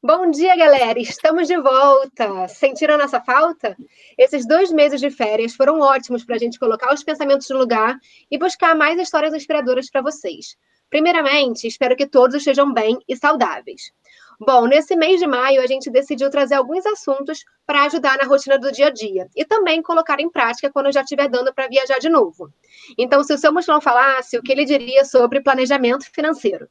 Bom 0.00 0.30
dia, 0.30 0.54
galera! 0.54 0.96
Estamos 1.00 1.48
de 1.48 1.56
volta! 1.56 2.46
Sentiram 2.46 2.94
a 2.94 2.98
nossa 2.98 3.20
falta? 3.20 3.76
Esses 4.16 4.46
dois 4.46 4.70
meses 4.70 5.00
de 5.00 5.10
férias 5.10 5.56
foram 5.56 5.80
ótimos 5.80 6.24
para 6.24 6.36
a 6.36 6.38
gente 6.38 6.56
colocar 6.56 6.94
os 6.94 7.02
pensamentos 7.02 7.50
no 7.50 7.58
lugar 7.58 7.98
e 8.30 8.38
buscar 8.38 8.76
mais 8.76 8.96
histórias 9.00 9.34
inspiradoras 9.34 9.90
para 9.90 10.00
vocês. 10.00 10.56
Primeiramente, 10.88 11.66
espero 11.66 11.96
que 11.96 12.06
todos 12.06 12.36
estejam 12.36 12.72
bem 12.72 12.96
e 13.08 13.16
saudáveis. 13.16 13.92
Bom, 14.38 14.66
nesse 14.66 14.94
mês 14.94 15.18
de 15.18 15.26
maio, 15.26 15.60
a 15.60 15.66
gente 15.66 15.90
decidiu 15.90 16.30
trazer 16.30 16.54
alguns 16.54 16.86
assuntos 16.86 17.44
para 17.66 17.82
ajudar 17.82 18.18
na 18.18 18.24
rotina 18.24 18.56
do 18.56 18.70
dia 18.70 18.86
a 18.86 18.90
dia 18.90 19.26
e 19.34 19.44
também 19.44 19.82
colocar 19.82 20.20
em 20.20 20.30
prática 20.30 20.70
quando 20.70 20.92
já 20.92 21.00
estiver 21.00 21.28
dando 21.28 21.52
para 21.52 21.66
viajar 21.66 21.98
de 21.98 22.08
novo. 22.08 22.52
Então, 22.96 23.24
se 23.24 23.34
o 23.34 23.38
seu 23.38 23.52
mochilão 23.52 23.80
falasse, 23.80 24.38
o 24.38 24.42
que 24.44 24.52
ele 24.52 24.64
diria 24.64 25.04
sobre 25.04 25.40
planejamento 25.40 26.04
financeiro? 26.12 26.68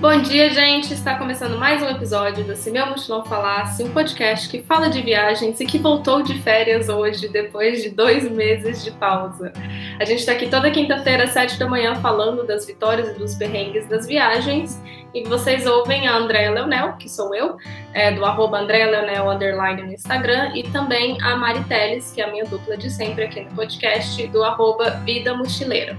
Bom 0.00 0.22
dia, 0.22 0.48
gente! 0.48 0.94
Está 0.94 1.16
começando 1.16 1.58
mais 1.58 1.82
um 1.82 1.86
episódio 1.90 2.42
do 2.42 2.56
Se 2.56 2.70
Meu 2.70 2.86
Mochilão 2.86 3.22
Falasse, 3.22 3.84
um 3.84 3.92
podcast 3.92 4.48
que 4.48 4.62
fala 4.62 4.88
de 4.88 5.02
viagens 5.02 5.60
e 5.60 5.66
que 5.66 5.76
voltou 5.76 6.22
de 6.22 6.40
férias 6.40 6.88
hoje, 6.88 7.28
depois 7.28 7.82
de 7.82 7.90
dois 7.90 8.24
meses 8.30 8.82
de 8.82 8.92
pausa. 8.92 9.52
A 10.00 10.04
gente 10.06 10.20
está 10.20 10.32
aqui 10.32 10.48
toda 10.48 10.70
quinta-feira, 10.70 11.24
às 11.24 11.32
sete 11.32 11.58
da 11.58 11.68
manhã, 11.68 11.96
falando 11.96 12.46
das 12.46 12.66
vitórias 12.66 13.14
e 13.14 13.18
dos 13.18 13.34
perrengues 13.34 13.86
das 13.90 14.06
viagens. 14.06 14.80
E 15.12 15.22
vocês 15.24 15.66
ouvem 15.66 16.08
a 16.08 16.16
Andréa 16.16 16.50
Leonel, 16.50 16.94
que 16.94 17.06
sou 17.06 17.34
eu, 17.34 17.58
é, 17.92 18.10
do 18.10 18.24
arroba 18.24 18.58
Andréa 18.58 18.90
Leonel 18.90 19.28
underline 19.28 19.82
no 19.82 19.92
Instagram, 19.92 20.52
e 20.54 20.62
também 20.70 21.20
a 21.20 21.36
Mari 21.36 21.62
Teles, 21.64 22.10
que 22.10 22.22
é 22.22 22.24
a 22.24 22.30
minha 22.32 22.46
dupla 22.46 22.74
de 22.74 22.88
sempre 22.88 23.24
aqui 23.24 23.42
no 23.42 23.50
podcast, 23.50 24.26
do 24.28 24.42
arroba 24.42 24.92
Vida 25.04 25.36
Mochileira. 25.36 25.94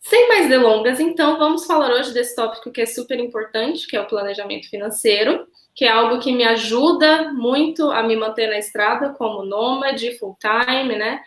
Sem 0.01 0.29
mais 0.29 0.49
delongas, 0.49 0.99
então, 0.99 1.39
vamos 1.39 1.67
falar 1.67 1.91
hoje 1.91 2.13
desse 2.13 2.35
tópico 2.35 2.71
que 2.71 2.81
é 2.81 2.87
super 2.87 3.19
importante, 3.19 3.87
que 3.87 3.97
é 3.97 4.01
o 4.01 4.07
planejamento 4.07 4.69
financeiro, 4.69 5.47
que 5.75 5.85
é 5.85 5.89
algo 5.89 6.19
que 6.19 6.33
me 6.33 6.45
ajuda 6.45 7.33
muito 7.33 7.91
a 7.91 8.03
me 8.03 8.17
manter 8.17 8.49
na 8.49 8.59
estrada 8.59 9.11
como 9.11 9.45
nômade, 9.45 10.19
full 10.19 10.37
time, 10.41 10.97
né? 10.97 11.21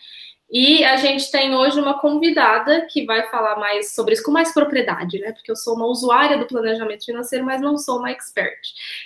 E 0.51 0.83
a 0.83 0.95
gente 0.95 1.29
tem 1.29 1.55
hoje 1.55 1.79
uma 1.79 1.99
convidada 1.99 2.87
que 2.89 3.05
vai 3.05 3.29
falar 3.29 3.57
mais 3.57 3.93
sobre 3.93 4.15
isso 4.15 4.23
com 4.23 4.31
mais 4.31 4.51
propriedade, 4.51 5.19
né? 5.19 5.31
Porque 5.31 5.51
eu 5.51 5.55
sou 5.55 5.75
uma 5.75 5.85
usuária 5.85 6.37
do 6.37 6.47
planejamento 6.47 7.05
financeiro, 7.05 7.45
mas 7.45 7.61
não 7.61 7.77
sou 7.77 7.99
uma 7.99 8.09
expert. 8.09 8.59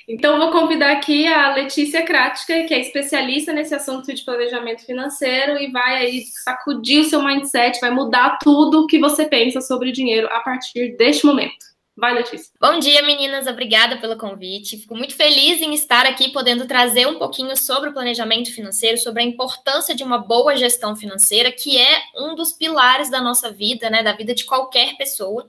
Então, 0.07 0.37
vou 0.37 0.51
convidar 0.51 0.91
aqui 0.93 1.27
a 1.27 1.53
Letícia 1.53 2.03
Krática, 2.03 2.63
que 2.63 2.73
é 2.73 2.79
especialista 2.79 3.51
nesse 3.51 3.75
assunto 3.75 4.13
de 4.13 4.23
planejamento 4.23 4.85
financeiro 4.85 5.57
e 5.59 5.69
vai 5.69 5.97
aí 5.97 6.21
sacudir 6.43 7.01
o 7.01 7.05
seu 7.05 7.21
mindset, 7.21 7.79
vai 7.81 7.91
mudar 7.91 8.37
tudo 8.41 8.83
o 8.83 8.87
que 8.87 8.97
você 8.97 9.25
pensa 9.25 9.59
sobre 9.59 9.91
dinheiro 9.91 10.27
a 10.31 10.39
partir 10.39 10.95
deste 10.95 11.25
momento. 11.25 11.72
Vai, 11.95 12.11
Letícia. 12.15 12.51
Bom 12.59 12.79
dia, 12.79 13.03
meninas. 13.03 13.45
Obrigada 13.45 13.97
pelo 13.97 14.17
convite. 14.17 14.77
Fico 14.77 14.95
muito 14.95 15.15
feliz 15.15 15.61
em 15.61 15.75
estar 15.75 16.07
aqui 16.07 16.31
podendo 16.31 16.65
trazer 16.65 17.07
um 17.07 17.19
pouquinho 17.19 17.55
sobre 17.55 17.91
o 17.91 17.93
planejamento 17.93 18.51
financeiro, 18.51 18.97
sobre 18.97 19.21
a 19.21 19.25
importância 19.25 19.93
de 19.93 20.03
uma 20.03 20.17
boa 20.17 20.55
gestão 20.55 20.95
financeira, 20.95 21.51
que 21.51 21.77
é 21.77 22.01
um 22.17 22.33
dos 22.33 22.51
pilares 22.51 23.11
da 23.11 23.21
nossa 23.21 23.51
vida, 23.51 23.91
né, 23.91 24.01
da 24.01 24.11
vida 24.11 24.33
de 24.33 24.43
qualquer 24.43 24.97
pessoa. 24.97 25.47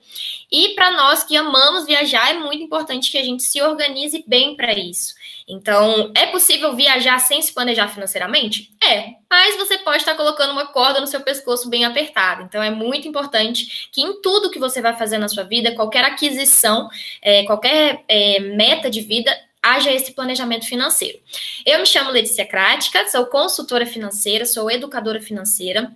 E 0.53 0.75
para 0.75 0.91
nós 0.91 1.25
que 1.25 1.35
amamos 1.35 1.87
viajar, 1.87 2.35
é 2.35 2.39
muito 2.39 2.63
importante 2.63 3.11
que 3.11 3.17
a 3.17 3.25
gente 3.25 3.43
se 3.43 3.63
organize 3.63 4.23
bem 4.27 4.55
para 4.55 4.75
isso. 4.79 5.15
Então, 5.47 6.11
é 6.17 6.27
possível 6.27 6.75
viajar 6.75 7.19
sem 7.19 7.43
se 7.43 7.53
planejar 7.53 7.89
financeiramente? 7.89 8.71
É, 8.83 9.15
mas 9.31 9.57
você 9.57 9.77
pode 9.79 9.99
estar 9.99 10.15
colocando 10.15 10.53
uma 10.53 10.67
corda 10.67 11.01
no 11.01 11.07
seu 11.07 11.21
pescoço 11.21 11.69
bem 11.69 11.85
apertada. 11.85 12.43
Então, 12.43 12.63
é 12.63 12.71
muito 12.71 13.07
importante 13.07 13.89
que 13.93 14.01
em 14.01 14.23
tudo 14.23 14.51
que 14.51 14.59
você 14.59 14.81
vai 14.81 14.97
fazer 14.97 15.19
na 15.19 15.29
sua 15.29 15.45
vida, 15.45 15.75
qualquer 15.75 16.05
aquisição, 16.05 16.89
é, 17.21 17.45
qualquer 17.45 18.03
é, 18.09 18.41
meta 18.41 18.89
de 18.89 19.03
vida, 19.03 19.37
haja 19.63 19.91
esse 19.91 20.13
planejamento 20.13 20.67
financeiro. 20.67 21.19
Eu 21.65 21.79
me 21.79 21.87
chamo 21.87 22.11
Letícia 22.11 22.47
Crática, 22.47 23.07
sou 23.09 23.27
consultora 23.27 23.87
financeira, 23.87 24.45
sou 24.45 24.71
educadora 24.71 25.21
financeira. 25.21 25.95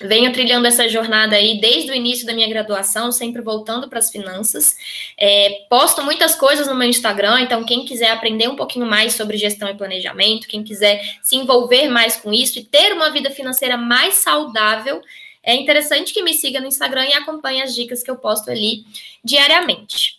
Venho 0.00 0.32
trilhando 0.32 0.66
essa 0.66 0.88
jornada 0.88 1.36
aí 1.36 1.58
desde 1.60 1.90
o 1.90 1.94
início 1.94 2.26
da 2.26 2.34
minha 2.34 2.48
graduação, 2.48 3.10
sempre 3.10 3.40
voltando 3.40 3.88
para 3.88 3.98
as 3.98 4.10
finanças. 4.10 4.76
É, 5.18 5.64
posto 5.70 6.02
muitas 6.02 6.34
coisas 6.34 6.66
no 6.66 6.74
meu 6.74 6.88
Instagram, 6.88 7.40
então 7.40 7.64
quem 7.64 7.84
quiser 7.84 8.10
aprender 8.10 8.48
um 8.48 8.56
pouquinho 8.56 8.84
mais 8.84 9.14
sobre 9.14 9.38
gestão 9.38 9.68
e 9.68 9.74
planejamento, 9.74 10.48
quem 10.48 10.62
quiser 10.62 11.00
se 11.22 11.36
envolver 11.36 11.88
mais 11.88 12.16
com 12.16 12.32
isso 12.32 12.58
e 12.58 12.64
ter 12.64 12.92
uma 12.92 13.10
vida 13.10 13.30
financeira 13.30 13.76
mais 13.76 14.16
saudável, 14.16 15.00
é 15.42 15.54
interessante 15.54 16.12
que 16.12 16.22
me 16.22 16.34
siga 16.34 16.60
no 16.60 16.66
Instagram 16.66 17.06
e 17.06 17.12
acompanhe 17.14 17.62
as 17.62 17.74
dicas 17.74 18.02
que 18.02 18.10
eu 18.10 18.16
posto 18.16 18.50
ali 18.50 18.84
diariamente. 19.24 20.15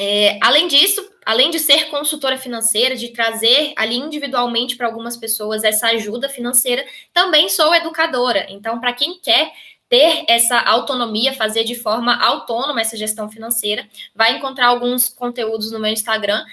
É, 0.00 0.38
além 0.40 0.68
disso, 0.68 1.04
além 1.26 1.50
de 1.50 1.58
ser 1.58 1.90
consultora 1.90 2.38
financeira, 2.38 2.94
de 2.94 3.08
trazer 3.08 3.72
ali 3.76 3.96
individualmente 3.96 4.76
para 4.76 4.86
algumas 4.86 5.16
pessoas 5.16 5.64
essa 5.64 5.88
ajuda 5.88 6.28
financeira, 6.28 6.86
também 7.12 7.48
sou 7.48 7.74
educadora. 7.74 8.46
Então, 8.48 8.78
para 8.78 8.92
quem 8.92 9.18
quer 9.18 9.50
ter 9.88 10.24
essa 10.28 10.56
autonomia, 10.60 11.34
fazer 11.34 11.64
de 11.64 11.74
forma 11.74 12.14
autônoma 12.14 12.80
essa 12.80 12.96
gestão 12.96 13.28
financeira, 13.28 13.88
vai 14.14 14.36
encontrar 14.36 14.68
alguns 14.68 15.08
conteúdos 15.08 15.72
no 15.72 15.80
meu 15.80 15.90
Instagram, 15.90 16.44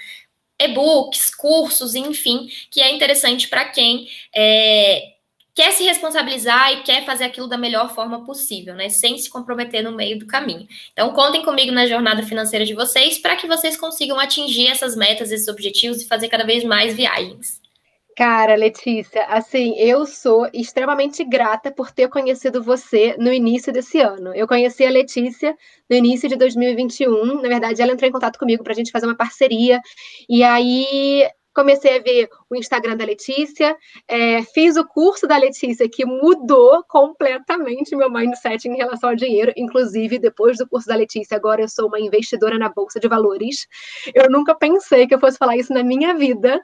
e-books, 0.60 1.32
cursos, 1.32 1.94
enfim, 1.94 2.48
que 2.68 2.80
é 2.80 2.90
interessante 2.92 3.46
para 3.46 3.66
quem 3.66 4.08
é, 4.34 5.15
quer 5.56 5.72
se 5.72 5.82
responsabilizar 5.84 6.70
e 6.74 6.82
quer 6.82 7.06
fazer 7.06 7.24
aquilo 7.24 7.48
da 7.48 7.56
melhor 7.56 7.94
forma 7.94 8.22
possível, 8.26 8.74
né? 8.74 8.90
Sem 8.90 9.16
se 9.16 9.30
comprometer 9.30 9.82
no 9.82 9.90
meio 9.90 10.18
do 10.18 10.26
caminho. 10.26 10.68
Então, 10.92 11.10
contem 11.14 11.42
comigo 11.42 11.72
na 11.72 11.86
jornada 11.86 12.22
financeira 12.22 12.66
de 12.66 12.74
vocês 12.74 13.18
para 13.18 13.36
que 13.36 13.46
vocês 13.46 13.74
consigam 13.74 14.20
atingir 14.20 14.68
essas 14.68 14.94
metas, 14.94 15.32
esses 15.32 15.48
objetivos 15.48 16.02
e 16.02 16.06
fazer 16.06 16.28
cada 16.28 16.44
vez 16.44 16.62
mais 16.62 16.94
viagens. 16.94 17.58
Cara, 18.14 18.54
Letícia, 18.54 19.24
assim, 19.26 19.74
eu 19.78 20.06
sou 20.06 20.46
extremamente 20.52 21.24
grata 21.24 21.70
por 21.70 21.90
ter 21.90 22.08
conhecido 22.08 22.62
você 22.62 23.14
no 23.18 23.32
início 23.32 23.72
desse 23.72 23.98
ano. 24.00 24.34
Eu 24.34 24.46
conheci 24.46 24.84
a 24.84 24.90
Letícia 24.90 25.56
no 25.88 25.96
início 25.96 26.28
de 26.28 26.36
2021. 26.36 27.40
Na 27.40 27.48
verdade, 27.48 27.80
ela 27.80 27.92
entrou 27.92 28.08
em 28.08 28.12
contato 28.12 28.38
comigo 28.38 28.62
para 28.62 28.72
a 28.72 28.76
gente 28.76 28.90
fazer 28.90 29.06
uma 29.06 29.16
parceria. 29.16 29.80
E 30.28 30.42
aí 30.42 31.26
comecei 31.56 31.96
a 31.96 32.02
ver 32.02 32.28
o 32.50 32.54
Instagram 32.54 32.98
da 32.98 33.06
Letícia, 33.06 33.74
é, 34.06 34.42
fiz 34.42 34.76
o 34.76 34.86
curso 34.86 35.26
da 35.26 35.38
Letícia, 35.38 35.88
que 35.88 36.04
mudou 36.04 36.84
completamente 36.86 37.96
meu 37.96 38.10
mindset 38.10 38.68
em 38.68 38.76
relação 38.76 39.08
ao 39.08 39.16
dinheiro. 39.16 39.54
Inclusive, 39.56 40.18
depois 40.18 40.58
do 40.58 40.68
curso 40.68 40.86
da 40.86 40.94
Letícia, 40.94 41.34
agora 41.34 41.62
eu 41.62 41.68
sou 41.68 41.88
uma 41.88 41.98
investidora 41.98 42.58
na 42.58 42.68
Bolsa 42.68 43.00
de 43.00 43.08
Valores. 43.08 43.66
Eu 44.14 44.30
nunca 44.30 44.54
pensei 44.54 45.06
que 45.06 45.14
eu 45.14 45.18
fosse 45.18 45.38
falar 45.38 45.56
isso 45.56 45.72
na 45.72 45.82
minha 45.82 46.14
vida, 46.14 46.62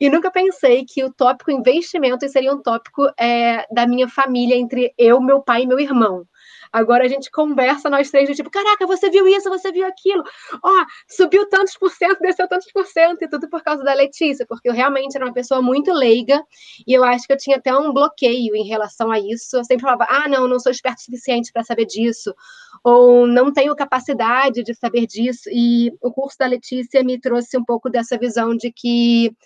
e 0.00 0.10
nunca 0.10 0.28
pensei 0.28 0.84
que 0.84 1.04
o 1.04 1.12
tópico 1.12 1.52
investimento 1.52 2.28
seria 2.28 2.52
um 2.52 2.60
tópico 2.60 3.08
é, 3.16 3.64
da 3.72 3.86
minha 3.86 4.08
família, 4.08 4.56
entre 4.56 4.92
eu, 4.98 5.20
meu 5.20 5.40
pai 5.40 5.62
e 5.62 5.66
meu 5.68 5.78
irmão. 5.78 6.26
Agora 6.72 7.04
a 7.04 7.08
gente 7.08 7.30
conversa 7.30 7.90
nós 7.90 8.10
três 8.10 8.28
do 8.28 8.34
tipo, 8.34 8.50
caraca, 8.50 8.86
você 8.86 9.10
viu 9.10 9.28
isso, 9.28 9.50
você 9.50 9.70
viu 9.70 9.86
aquilo, 9.86 10.22
ó, 10.62 10.84
subiu 11.08 11.46
tantos 11.48 11.76
por 11.76 11.90
cento, 11.90 12.20
desceu 12.20 12.48
tantos 12.48 12.72
por 12.72 12.86
cento, 12.86 13.22
e 13.22 13.28
tudo 13.28 13.48
por 13.48 13.62
causa 13.62 13.84
da 13.84 13.92
Letícia, 13.92 14.46
porque 14.46 14.68
eu 14.68 14.72
realmente 14.72 15.14
era 15.14 15.24
uma 15.24 15.34
pessoa 15.34 15.60
muito 15.60 15.92
leiga, 15.92 16.42
e 16.86 16.92
eu 16.92 17.04
acho 17.04 17.26
que 17.26 17.32
eu 17.32 17.36
tinha 17.36 17.58
até 17.58 17.76
um 17.76 17.92
bloqueio 17.92 18.56
em 18.56 18.64
relação 18.64 19.10
a 19.10 19.18
isso. 19.18 19.56
Eu 19.56 19.64
sempre 19.64 19.82
falava, 19.82 20.06
ah, 20.08 20.26
não, 20.28 20.48
não 20.48 20.58
sou 20.58 20.72
esperto 20.72 21.00
o 21.00 21.02
suficiente 21.02 21.52
para 21.52 21.62
saber 21.62 21.84
disso, 21.84 22.34
ou 22.82 23.26
não 23.26 23.52
tenho 23.52 23.76
capacidade 23.76 24.62
de 24.62 24.74
saber 24.74 25.06
disso, 25.06 25.50
e 25.52 25.92
o 26.00 26.10
curso 26.10 26.38
da 26.38 26.46
Letícia 26.46 27.04
me 27.04 27.20
trouxe 27.20 27.58
um 27.58 27.64
pouco 27.64 27.90
dessa 27.90 28.16
visão 28.16 28.56
de 28.56 28.72
que 28.72 29.36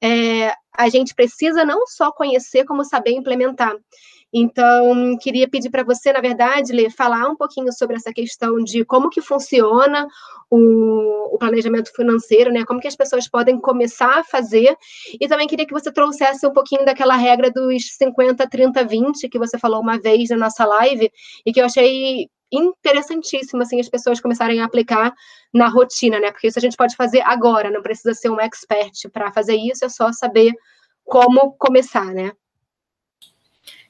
é, 0.00 0.54
a 0.72 0.88
gente 0.88 1.14
precisa 1.14 1.64
não 1.64 1.86
só 1.86 2.10
conhecer, 2.10 2.64
como 2.64 2.84
saber 2.84 3.12
implementar. 3.12 3.76
Então, 4.32 5.16
queria 5.18 5.48
pedir 5.48 5.70
para 5.70 5.82
você, 5.82 6.12
na 6.12 6.20
verdade, 6.20 6.72
Lê, 6.72 6.88
falar 6.88 7.28
um 7.28 7.34
pouquinho 7.34 7.72
sobre 7.72 7.96
essa 7.96 8.12
questão 8.12 8.62
de 8.62 8.84
como 8.84 9.10
que 9.10 9.20
funciona 9.20 10.06
o, 10.48 11.34
o, 11.34 11.38
planejamento 11.38 11.92
financeiro, 11.92 12.52
né? 12.52 12.64
Como 12.64 12.80
que 12.80 12.86
as 12.86 12.94
pessoas 12.94 13.28
podem 13.28 13.60
começar 13.60 14.20
a 14.20 14.24
fazer. 14.24 14.76
E 15.20 15.26
também 15.26 15.48
queria 15.48 15.66
que 15.66 15.72
você 15.72 15.92
trouxesse 15.92 16.46
um 16.46 16.52
pouquinho 16.52 16.84
daquela 16.84 17.16
regra 17.16 17.50
dos 17.50 17.96
50, 17.96 18.48
30, 18.48 18.84
20, 18.84 19.28
que 19.28 19.38
você 19.38 19.58
falou 19.58 19.80
uma 19.80 19.98
vez 19.98 20.30
na 20.30 20.36
nossa 20.36 20.64
live, 20.64 21.10
e 21.44 21.52
que 21.52 21.60
eu 21.60 21.64
achei 21.64 22.28
interessantíssimo, 22.52 23.62
assim, 23.62 23.80
as 23.80 23.88
pessoas 23.88 24.20
começarem 24.20 24.60
a 24.60 24.64
aplicar 24.64 25.12
na 25.52 25.68
rotina, 25.68 26.18
né? 26.20 26.30
Porque 26.30 26.48
isso 26.48 26.58
a 26.58 26.62
gente 26.62 26.76
pode 26.76 26.96
fazer 26.96 27.20
agora, 27.22 27.70
não 27.70 27.82
precisa 27.82 28.14
ser 28.14 28.28
um 28.28 28.40
expert 28.40 29.08
para 29.12 29.32
fazer 29.32 29.56
isso, 29.56 29.84
é 29.84 29.88
só 29.88 30.12
saber 30.12 30.52
como 31.04 31.52
começar, 31.52 32.06
né? 32.06 32.32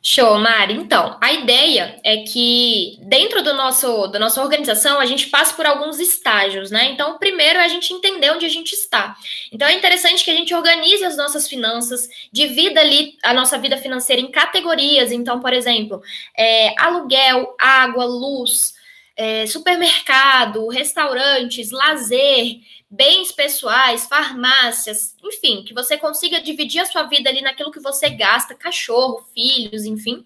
Show, 0.02 0.38
Mari. 0.38 0.72
Então, 0.72 1.18
a 1.20 1.30
ideia 1.30 2.00
é 2.02 2.18
que 2.22 2.96
dentro 3.02 3.42
do 3.42 3.52
nosso, 3.52 4.06
da 4.06 4.18
nossa 4.18 4.40
organização 4.42 4.98
a 4.98 5.04
gente 5.04 5.28
passe 5.28 5.54
por 5.54 5.66
alguns 5.66 6.00
estágios, 6.00 6.70
né? 6.70 6.90
Então, 6.92 7.18
primeiro 7.18 7.58
é 7.58 7.64
a 7.64 7.68
gente 7.68 7.92
entender 7.92 8.30
onde 8.30 8.46
a 8.46 8.48
gente 8.48 8.72
está. 8.72 9.14
Então, 9.52 9.68
é 9.68 9.74
interessante 9.74 10.24
que 10.24 10.30
a 10.30 10.34
gente 10.34 10.54
organize 10.54 11.04
as 11.04 11.18
nossas 11.18 11.46
finanças, 11.46 12.08
divida 12.32 12.80
ali 12.80 13.18
a 13.22 13.34
nossa 13.34 13.58
vida 13.58 13.76
financeira 13.76 14.22
em 14.22 14.30
categorias. 14.30 15.12
Então, 15.12 15.38
por 15.38 15.52
exemplo, 15.52 16.00
é, 16.36 16.72
aluguel, 16.80 17.54
água, 17.58 18.06
luz, 18.06 18.72
é, 19.20 19.46
supermercado, 19.46 20.66
restaurantes, 20.68 21.70
lazer, 21.70 22.58
bens 22.88 23.30
pessoais, 23.30 24.06
farmácias, 24.06 25.14
enfim, 25.22 25.62
que 25.62 25.74
você 25.74 25.98
consiga 25.98 26.40
dividir 26.40 26.80
a 26.80 26.86
sua 26.86 27.02
vida 27.02 27.28
ali 27.28 27.42
naquilo 27.42 27.70
que 27.70 27.80
você 27.80 28.08
gasta, 28.08 28.54
cachorro, 28.54 29.22
filhos, 29.34 29.84
enfim. 29.84 30.24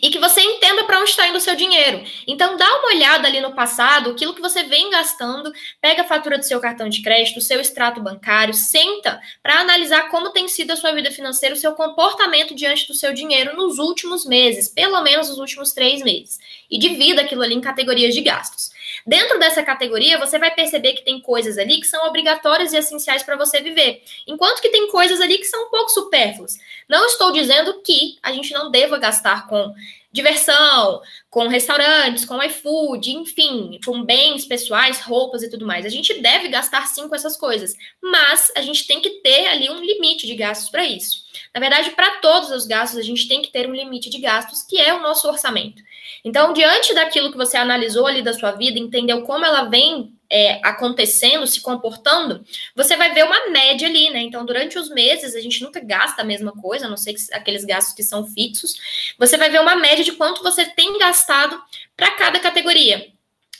E 0.00 0.08
que 0.08 0.18
você 0.18 0.40
entenda 0.40 0.84
para 0.84 0.98
onde 0.98 1.10
está 1.30 1.32
indo 1.32 1.36
o 1.36 1.40
seu 1.40 1.54
dinheiro. 1.54 2.02
Então, 2.26 2.56
dá 2.56 2.66
uma 2.78 2.88
olhada 2.88 3.28
ali 3.28 3.40
no 3.40 3.54
passado, 3.54 4.10
aquilo 4.10 4.34
que 4.34 4.40
você 4.40 4.64
vem 4.64 4.90
gastando, 4.90 5.52
pega 5.80 6.02
a 6.02 6.04
fatura 6.04 6.36
do 6.36 6.44
seu 6.44 6.60
cartão 6.60 6.88
de 6.88 7.02
crédito, 7.02 7.38
o 7.38 7.42
seu 7.42 7.60
extrato 7.60 8.00
bancário, 8.00 8.52
senta 8.52 9.20
para 9.42 9.60
analisar 9.60 10.08
como 10.10 10.30
tem 10.30 10.48
sido 10.48 10.72
a 10.72 10.76
sua 10.76 10.92
vida 10.92 11.10
financeira, 11.10 11.54
o 11.54 11.58
seu 11.58 11.72
comportamento 11.72 12.54
diante 12.54 12.86
do 12.86 12.94
seu 12.94 13.14
dinheiro 13.14 13.56
nos 13.56 13.78
últimos 13.78 14.26
meses, 14.26 14.68
pelo 14.68 15.00
menos 15.02 15.28
nos 15.28 15.38
últimos 15.38 15.72
três 15.72 16.02
meses. 16.02 16.38
E 16.70 16.78
divida 16.78 17.22
aquilo 17.22 17.42
ali 17.42 17.54
em 17.54 17.60
categorias 17.60 18.14
de 18.14 18.20
gastos. 18.20 18.70
Dentro 19.06 19.38
dessa 19.38 19.62
categoria, 19.62 20.18
você 20.18 20.38
vai 20.38 20.50
perceber 20.50 20.92
que 20.92 21.04
tem 21.04 21.20
coisas 21.20 21.56
ali 21.58 21.80
que 21.80 21.86
são 21.86 22.06
obrigatórias 22.06 22.72
e 22.72 22.76
essenciais 22.76 23.22
para 23.22 23.36
você 23.36 23.60
viver, 23.60 24.02
enquanto 24.26 24.60
que 24.60 24.68
tem 24.68 24.88
coisas 24.88 25.20
ali 25.20 25.38
que 25.38 25.44
são 25.44 25.66
um 25.66 25.70
pouco 25.70 25.90
supérfluas. 25.90 26.58
Não 26.88 27.06
estou 27.06 27.32
dizendo 27.32 27.80
que 27.82 28.18
a 28.22 28.32
gente 28.32 28.52
não 28.52 28.70
deva 28.70 28.98
gastar 28.98 29.46
com 29.48 29.72
diversão, 30.12 31.00
com 31.28 31.46
restaurantes, 31.46 32.24
com 32.24 32.42
iFood, 32.42 33.12
enfim, 33.12 33.78
com 33.84 34.04
bens 34.04 34.44
pessoais, 34.44 35.00
roupas 35.00 35.42
e 35.42 35.50
tudo 35.50 35.66
mais. 35.66 35.86
A 35.86 35.88
gente 35.88 36.20
deve 36.20 36.48
gastar 36.48 36.86
sim 36.86 37.08
com 37.08 37.14
essas 37.14 37.36
coisas, 37.36 37.74
mas 38.02 38.50
a 38.56 38.62
gente 38.62 38.86
tem 38.86 39.00
que 39.00 39.10
ter 39.22 39.46
ali 39.46 39.70
um 39.70 39.80
limite 39.80 40.26
de 40.26 40.34
gastos 40.34 40.68
para 40.68 40.84
isso. 40.84 41.24
Na 41.54 41.60
verdade, 41.60 41.90
para 41.90 42.16
todos 42.16 42.50
os 42.50 42.66
gastos, 42.66 42.98
a 42.98 43.02
gente 43.02 43.28
tem 43.28 43.40
que 43.40 43.52
ter 43.52 43.68
um 43.68 43.74
limite 43.74 44.10
de 44.10 44.18
gastos, 44.18 44.62
que 44.62 44.80
é 44.80 44.92
o 44.92 45.00
nosso 45.00 45.28
orçamento. 45.28 45.82
Então, 46.24 46.52
diante 46.52 46.92
daquilo 46.92 47.30
que 47.30 47.38
você 47.38 47.56
analisou 47.56 48.06
ali 48.06 48.22
da 48.22 48.34
sua 48.34 48.52
vida, 48.52 48.78
entendeu 48.78 49.22
como 49.22 49.44
ela 49.44 49.64
vem 49.64 50.12
é, 50.30 50.60
acontecendo, 50.62 51.46
se 51.46 51.60
comportando, 51.60 52.44
você 52.74 52.96
vai 52.96 53.12
ver 53.12 53.24
uma 53.24 53.50
média 53.50 53.88
ali, 53.88 54.10
né? 54.10 54.20
Então, 54.20 54.46
durante 54.46 54.78
os 54.78 54.88
meses, 54.88 55.34
a 55.34 55.40
gente 55.40 55.62
nunca 55.62 55.80
gasta 55.80 56.22
a 56.22 56.24
mesma 56.24 56.52
coisa, 56.52 56.86
a 56.86 56.88
não 56.88 56.96
que, 56.96 57.16
aqueles 57.32 57.64
gastos 57.64 57.94
que 57.94 58.02
são 58.02 58.24
fixos. 58.26 59.14
Você 59.18 59.36
vai 59.36 59.50
ver 59.50 59.60
uma 59.60 59.74
média 59.74 60.04
de 60.04 60.12
quanto 60.12 60.42
você 60.42 60.64
tem 60.64 60.98
gastado 60.98 61.60
para 61.96 62.12
cada 62.12 62.38
categoria. 62.38 63.12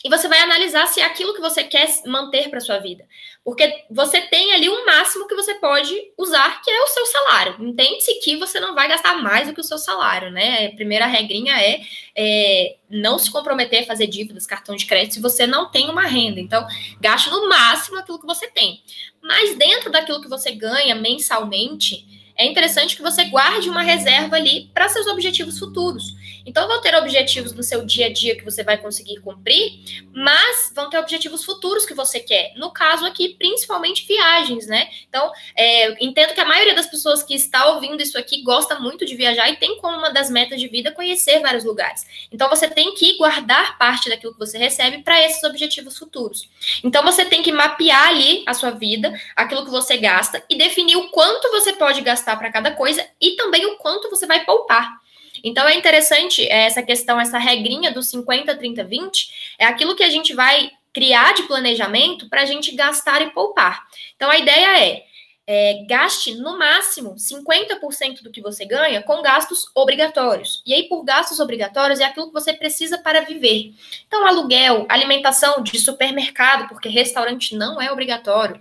E 0.02 0.08
você 0.08 0.28
vai 0.28 0.38
analisar 0.38 0.86
se 0.86 1.00
é 1.00 1.04
aquilo 1.04 1.34
que 1.34 1.42
você 1.42 1.62
quer 1.62 1.86
manter 2.06 2.48
para 2.48 2.60
sua 2.60 2.78
vida. 2.78 3.04
Porque 3.42 3.84
você 3.90 4.20
tem 4.20 4.52
ali 4.52 4.68
um 4.68 4.84
máximo 4.84 5.26
que 5.26 5.34
você 5.34 5.54
pode 5.54 5.94
usar, 6.16 6.60
que 6.60 6.70
é 6.70 6.82
o 6.82 6.86
seu 6.88 7.06
salário. 7.06 7.56
Entende-se 7.58 8.20
que 8.20 8.36
você 8.36 8.60
não 8.60 8.74
vai 8.74 8.86
gastar 8.86 9.14
mais 9.22 9.48
do 9.48 9.54
que 9.54 9.60
o 9.60 9.64
seu 9.64 9.78
salário, 9.78 10.30
né? 10.30 10.66
A 10.66 10.76
primeira 10.76 11.06
regrinha 11.06 11.54
é, 11.58 11.80
é, 12.14 12.76
não 12.90 13.18
se 13.18 13.30
comprometer 13.30 13.82
a 13.82 13.86
fazer 13.86 14.06
dívidas, 14.08 14.46
cartão 14.46 14.76
de 14.76 14.84
crédito, 14.84 15.14
se 15.14 15.20
você 15.20 15.46
não 15.46 15.70
tem 15.70 15.88
uma 15.88 16.06
renda. 16.06 16.38
Então, 16.38 16.66
gaste 17.00 17.30
no 17.30 17.48
máximo 17.48 17.98
aquilo 17.98 18.20
que 18.20 18.26
você 18.26 18.46
tem. 18.46 18.82
Mas 19.22 19.56
dentro 19.56 19.90
daquilo 19.90 20.20
que 20.20 20.28
você 20.28 20.52
ganha 20.52 20.94
mensalmente, 20.94 22.19
é 22.40 22.46
interessante 22.46 22.96
que 22.96 23.02
você 23.02 23.24
guarde 23.24 23.68
uma 23.68 23.82
reserva 23.82 24.36
ali 24.36 24.70
para 24.72 24.88
seus 24.88 25.06
objetivos 25.06 25.58
futuros. 25.58 26.16
Então, 26.46 26.66
vão 26.66 26.80
ter 26.80 26.94
objetivos 26.94 27.52
no 27.52 27.62
seu 27.62 27.84
dia 27.84 28.06
a 28.06 28.12
dia 28.12 28.34
que 28.34 28.42
você 28.42 28.64
vai 28.64 28.78
conseguir 28.78 29.20
cumprir, 29.20 30.06
mas 30.10 30.72
vão 30.74 30.88
ter 30.88 30.98
objetivos 30.98 31.44
futuros 31.44 31.84
que 31.84 31.92
você 31.92 32.18
quer. 32.18 32.54
No 32.56 32.70
caso 32.70 33.04
aqui, 33.04 33.36
principalmente 33.38 34.06
viagens, 34.06 34.66
né? 34.66 34.88
Então, 35.06 35.30
é, 35.54 36.02
entendo 36.02 36.32
que 36.32 36.40
a 36.40 36.46
maioria 36.46 36.74
das 36.74 36.86
pessoas 36.86 37.22
que 37.22 37.34
está 37.34 37.74
ouvindo 37.74 38.02
isso 38.02 38.16
aqui 38.16 38.42
gosta 38.42 38.80
muito 38.80 39.04
de 39.04 39.14
viajar 39.14 39.50
e 39.50 39.56
tem 39.56 39.78
como 39.78 39.98
uma 39.98 40.10
das 40.10 40.30
metas 40.30 40.58
de 40.58 40.66
vida 40.66 40.90
conhecer 40.92 41.40
vários 41.40 41.64
lugares. 41.64 42.06
Então, 42.32 42.48
você 42.48 42.68
tem 42.68 42.94
que 42.94 43.18
guardar 43.18 43.76
parte 43.76 44.08
daquilo 44.08 44.32
que 44.32 44.38
você 44.38 44.56
recebe 44.56 45.02
para 45.02 45.20
esses 45.22 45.44
objetivos 45.44 45.98
futuros. 45.98 46.48
Então, 46.82 47.02
você 47.02 47.22
tem 47.26 47.42
que 47.42 47.52
mapear 47.52 48.08
ali 48.08 48.44
a 48.46 48.54
sua 48.54 48.70
vida, 48.70 49.12
aquilo 49.36 49.62
que 49.62 49.70
você 49.70 49.98
gasta 49.98 50.42
e 50.48 50.56
definir 50.56 50.96
o 50.96 51.10
quanto 51.10 51.50
você 51.50 51.74
pode 51.74 52.00
gastar 52.00 52.29
gastar 52.30 52.36
para 52.36 52.52
cada 52.52 52.70
coisa 52.72 53.06
e 53.20 53.32
também 53.32 53.66
o 53.66 53.76
quanto 53.76 54.10
você 54.10 54.26
vai 54.26 54.44
poupar. 54.44 55.00
Então 55.42 55.66
é 55.66 55.74
interessante 55.74 56.46
essa 56.48 56.82
questão, 56.82 57.20
essa 57.20 57.38
regrinha 57.38 57.90
do 57.90 58.02
50, 58.02 58.54
30, 58.56 58.84
20, 58.84 59.54
é 59.58 59.66
aquilo 59.66 59.96
que 59.96 60.02
a 60.02 60.10
gente 60.10 60.34
vai 60.34 60.70
criar 60.92 61.34
de 61.34 61.44
planejamento 61.44 62.28
para 62.28 62.42
a 62.42 62.44
gente 62.44 62.74
gastar 62.74 63.22
e 63.22 63.30
poupar. 63.30 63.86
Então 64.16 64.30
a 64.30 64.38
ideia 64.38 64.84
é 64.84 65.04
é, 65.52 65.84
gaste 65.84 66.36
no 66.36 66.56
máximo 66.56 67.16
50% 67.16 68.22
do 68.22 68.30
que 68.30 68.40
você 68.40 68.64
ganha 68.64 69.02
com 69.02 69.20
gastos 69.20 69.68
obrigatórios. 69.74 70.62
E 70.64 70.72
aí, 70.72 70.84
por 70.84 71.02
gastos 71.02 71.40
obrigatórios, 71.40 71.98
é 71.98 72.04
aquilo 72.04 72.28
que 72.28 72.32
você 72.32 72.52
precisa 72.52 72.98
para 72.98 73.22
viver. 73.22 73.74
Então, 74.06 74.24
aluguel, 74.24 74.86
alimentação 74.88 75.60
de 75.60 75.76
supermercado, 75.80 76.68
porque 76.68 76.88
restaurante 76.88 77.56
não 77.56 77.82
é 77.82 77.90
obrigatório. 77.90 78.60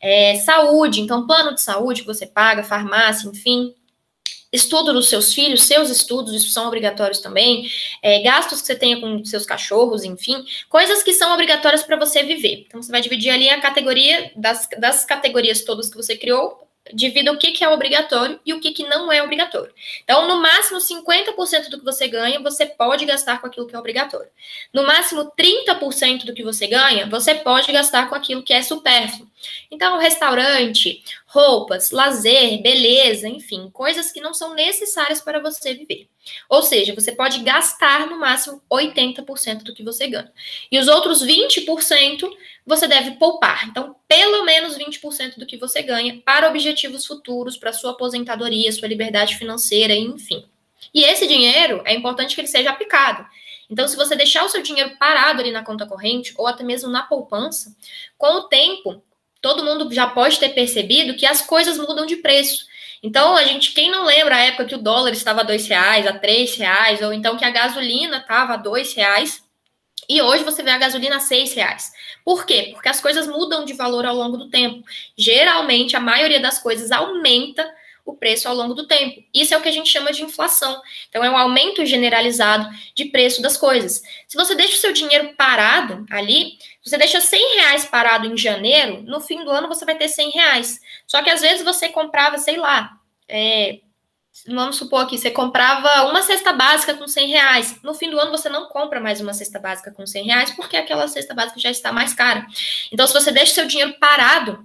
É, 0.00 0.36
saúde, 0.36 1.02
então, 1.02 1.26
plano 1.26 1.54
de 1.54 1.60
saúde 1.60 2.00
que 2.00 2.06
você 2.06 2.26
paga, 2.26 2.62
farmácia, 2.62 3.28
enfim 3.28 3.74
estudo 4.52 4.92
dos 4.92 5.08
seus 5.08 5.32
filhos, 5.32 5.64
seus 5.64 5.90
estudos, 5.90 6.34
isso 6.34 6.50
são 6.50 6.66
obrigatórios 6.66 7.20
também, 7.20 7.70
é, 8.02 8.20
gastos 8.22 8.60
que 8.60 8.66
você 8.66 8.74
tenha 8.74 9.00
com 9.00 9.24
seus 9.24 9.46
cachorros, 9.46 10.04
enfim, 10.04 10.44
coisas 10.68 11.02
que 11.02 11.12
são 11.12 11.32
obrigatórias 11.32 11.82
para 11.82 11.96
você 11.96 12.22
viver. 12.22 12.64
Então, 12.66 12.82
você 12.82 12.90
vai 12.90 13.00
dividir 13.00 13.30
ali 13.30 13.48
a 13.48 13.60
categoria 13.60 14.32
das, 14.34 14.68
das 14.78 15.04
categorias 15.04 15.62
todas 15.62 15.88
que 15.88 15.96
você 15.96 16.16
criou 16.16 16.68
divida 16.92 17.30
o 17.30 17.38
que, 17.38 17.52
que 17.52 17.62
é 17.62 17.68
obrigatório 17.68 18.40
e 18.44 18.52
o 18.52 18.60
que, 18.60 18.72
que 18.72 18.86
não 18.86 19.12
é 19.12 19.22
obrigatório. 19.22 19.72
Então, 20.02 20.26
no 20.26 20.40
máximo 20.40 20.78
50% 20.78 21.68
do 21.68 21.78
que 21.78 21.84
você 21.84 22.08
ganha, 22.08 22.40
você 22.40 22.66
pode 22.66 23.04
gastar 23.04 23.40
com 23.40 23.46
aquilo 23.46 23.66
que 23.66 23.74
é 23.74 23.78
obrigatório. 23.78 24.28
No 24.72 24.84
máximo 24.86 25.30
30% 25.38 26.24
do 26.24 26.34
que 26.34 26.42
você 26.42 26.66
ganha, 26.66 27.06
você 27.06 27.34
pode 27.34 27.70
gastar 27.70 28.08
com 28.08 28.14
aquilo 28.14 28.42
que 28.42 28.52
é 28.52 28.62
supérfluo. 28.62 29.29
Então, 29.70 29.98
restaurante, 29.98 31.02
roupas, 31.26 31.90
lazer, 31.90 32.60
beleza, 32.62 33.28
enfim, 33.28 33.70
coisas 33.70 34.10
que 34.10 34.20
não 34.20 34.34
são 34.34 34.54
necessárias 34.54 35.20
para 35.20 35.40
você 35.40 35.74
viver. 35.74 36.08
Ou 36.48 36.62
seja, 36.62 36.94
você 36.94 37.12
pode 37.12 37.40
gastar 37.40 38.06
no 38.06 38.18
máximo 38.18 38.62
80% 38.70 39.62
do 39.62 39.74
que 39.74 39.82
você 39.82 40.06
ganha. 40.06 40.32
E 40.70 40.78
os 40.78 40.88
outros 40.88 41.24
20% 41.24 42.30
você 42.66 42.86
deve 42.86 43.12
poupar. 43.12 43.68
Então, 43.68 43.96
pelo 44.06 44.44
menos 44.44 44.76
20% 44.76 45.38
do 45.38 45.46
que 45.46 45.56
você 45.56 45.82
ganha 45.82 46.20
para 46.24 46.48
objetivos 46.48 47.06
futuros, 47.06 47.56
para 47.56 47.72
sua 47.72 47.92
aposentadoria, 47.92 48.72
sua 48.72 48.88
liberdade 48.88 49.36
financeira, 49.36 49.94
enfim. 49.94 50.44
E 50.92 51.04
esse 51.04 51.26
dinheiro 51.26 51.82
é 51.84 51.94
importante 51.94 52.34
que 52.34 52.40
ele 52.40 52.48
seja 52.48 52.70
aplicado. 52.70 53.26
Então, 53.70 53.86
se 53.86 53.96
você 53.96 54.16
deixar 54.16 54.44
o 54.44 54.48
seu 54.48 54.62
dinheiro 54.62 54.96
parado 54.98 55.40
ali 55.40 55.52
na 55.52 55.64
conta 55.64 55.86
corrente 55.86 56.34
ou 56.36 56.46
até 56.48 56.64
mesmo 56.64 56.90
na 56.90 57.04
poupança, 57.04 57.74
com 58.18 58.38
o 58.38 58.42
tempo, 58.48 59.00
todo 59.40 59.64
mundo 59.64 59.92
já 59.92 60.06
pode 60.06 60.38
ter 60.38 60.50
percebido 60.50 61.14
que 61.14 61.26
as 61.26 61.42
coisas 61.42 61.78
mudam 61.78 62.06
de 62.06 62.16
preço. 62.16 62.66
Então, 63.02 63.34
a 63.36 63.44
gente, 63.44 63.72
quem 63.72 63.90
não 63.90 64.04
lembra 64.04 64.36
a 64.36 64.40
época 64.40 64.66
que 64.66 64.74
o 64.74 64.82
dólar 64.82 65.12
estava 65.12 65.40
a 65.40 65.44
dois 65.44 65.66
reais, 65.66 66.06
a 66.06 66.12
três 66.12 66.54
reais, 66.56 67.00
ou 67.00 67.12
então 67.12 67.36
que 67.36 67.44
a 67.44 67.50
gasolina 67.50 68.18
estava 68.18 68.54
a 68.54 68.56
dois 68.58 68.92
reais, 68.92 69.42
e 70.08 70.20
hoje 70.20 70.44
você 70.44 70.62
vê 70.62 70.70
a 70.70 70.78
gasolina 70.78 71.16
a 71.16 71.20
seis 71.20 71.54
reais. 71.54 71.92
Por 72.24 72.44
quê? 72.44 72.70
Porque 72.72 72.88
as 72.88 73.00
coisas 73.00 73.26
mudam 73.26 73.64
de 73.64 73.72
valor 73.72 74.04
ao 74.04 74.14
longo 74.14 74.36
do 74.36 74.50
tempo. 74.50 74.84
Geralmente, 75.16 75.96
a 75.96 76.00
maioria 76.00 76.40
das 76.40 76.58
coisas 76.58 76.90
aumenta 76.90 77.72
o 78.04 78.14
preço 78.14 78.48
ao 78.48 78.54
longo 78.54 78.74
do 78.74 78.86
tempo. 78.86 79.22
Isso 79.32 79.54
é 79.54 79.56
o 79.56 79.62
que 79.62 79.68
a 79.68 79.72
gente 79.72 79.88
chama 79.88 80.12
de 80.12 80.22
inflação. 80.22 80.82
Então, 81.08 81.24
é 81.24 81.30
um 81.30 81.36
aumento 81.36 81.86
generalizado 81.86 82.68
de 82.94 83.06
preço 83.06 83.40
das 83.40 83.56
coisas. 83.56 84.02
Se 84.26 84.36
você 84.36 84.54
deixa 84.54 84.76
o 84.76 84.80
seu 84.80 84.92
dinheiro 84.92 85.34
parado 85.36 86.04
ali, 86.10 86.58
você 86.82 86.96
deixa 86.96 87.20
100 87.20 87.56
reais 87.56 87.84
parado 87.84 88.26
em 88.26 88.36
janeiro, 88.36 89.02
no 89.02 89.20
fim 89.20 89.44
do 89.44 89.50
ano 89.50 89.68
você 89.68 89.84
vai 89.84 89.96
ter 89.96 90.08
100 90.08 90.30
reais. 90.30 90.80
Só 91.06 91.22
que 91.22 91.30
às 91.30 91.40
vezes 91.40 91.62
você 91.62 91.88
comprava, 91.88 92.38
sei 92.38 92.56
lá, 92.56 92.98
é, 93.28 93.80
vamos 94.46 94.76
supor 94.76 95.02
aqui, 95.02 95.18
você 95.18 95.30
comprava 95.30 96.08
uma 96.08 96.22
cesta 96.22 96.52
básica 96.52 96.94
com 96.94 97.06
100 97.06 97.28
reais. 97.28 97.82
No 97.82 97.94
fim 97.94 98.10
do 98.10 98.18
ano, 98.18 98.30
você 98.30 98.48
não 98.48 98.68
compra 98.68 99.00
mais 99.00 99.20
uma 99.20 99.34
cesta 99.34 99.58
básica 99.58 99.90
com 99.90 100.06
100 100.06 100.24
reais, 100.24 100.50
porque 100.52 100.76
aquela 100.76 101.06
cesta 101.08 101.34
básica 101.34 101.60
já 101.60 101.70
está 101.70 101.92
mais 101.92 102.14
cara. 102.14 102.46
Então, 102.90 103.06
se 103.06 103.12
você 103.12 103.30
deixa 103.30 103.54
seu 103.54 103.66
dinheiro 103.66 103.94
parado, 103.98 104.64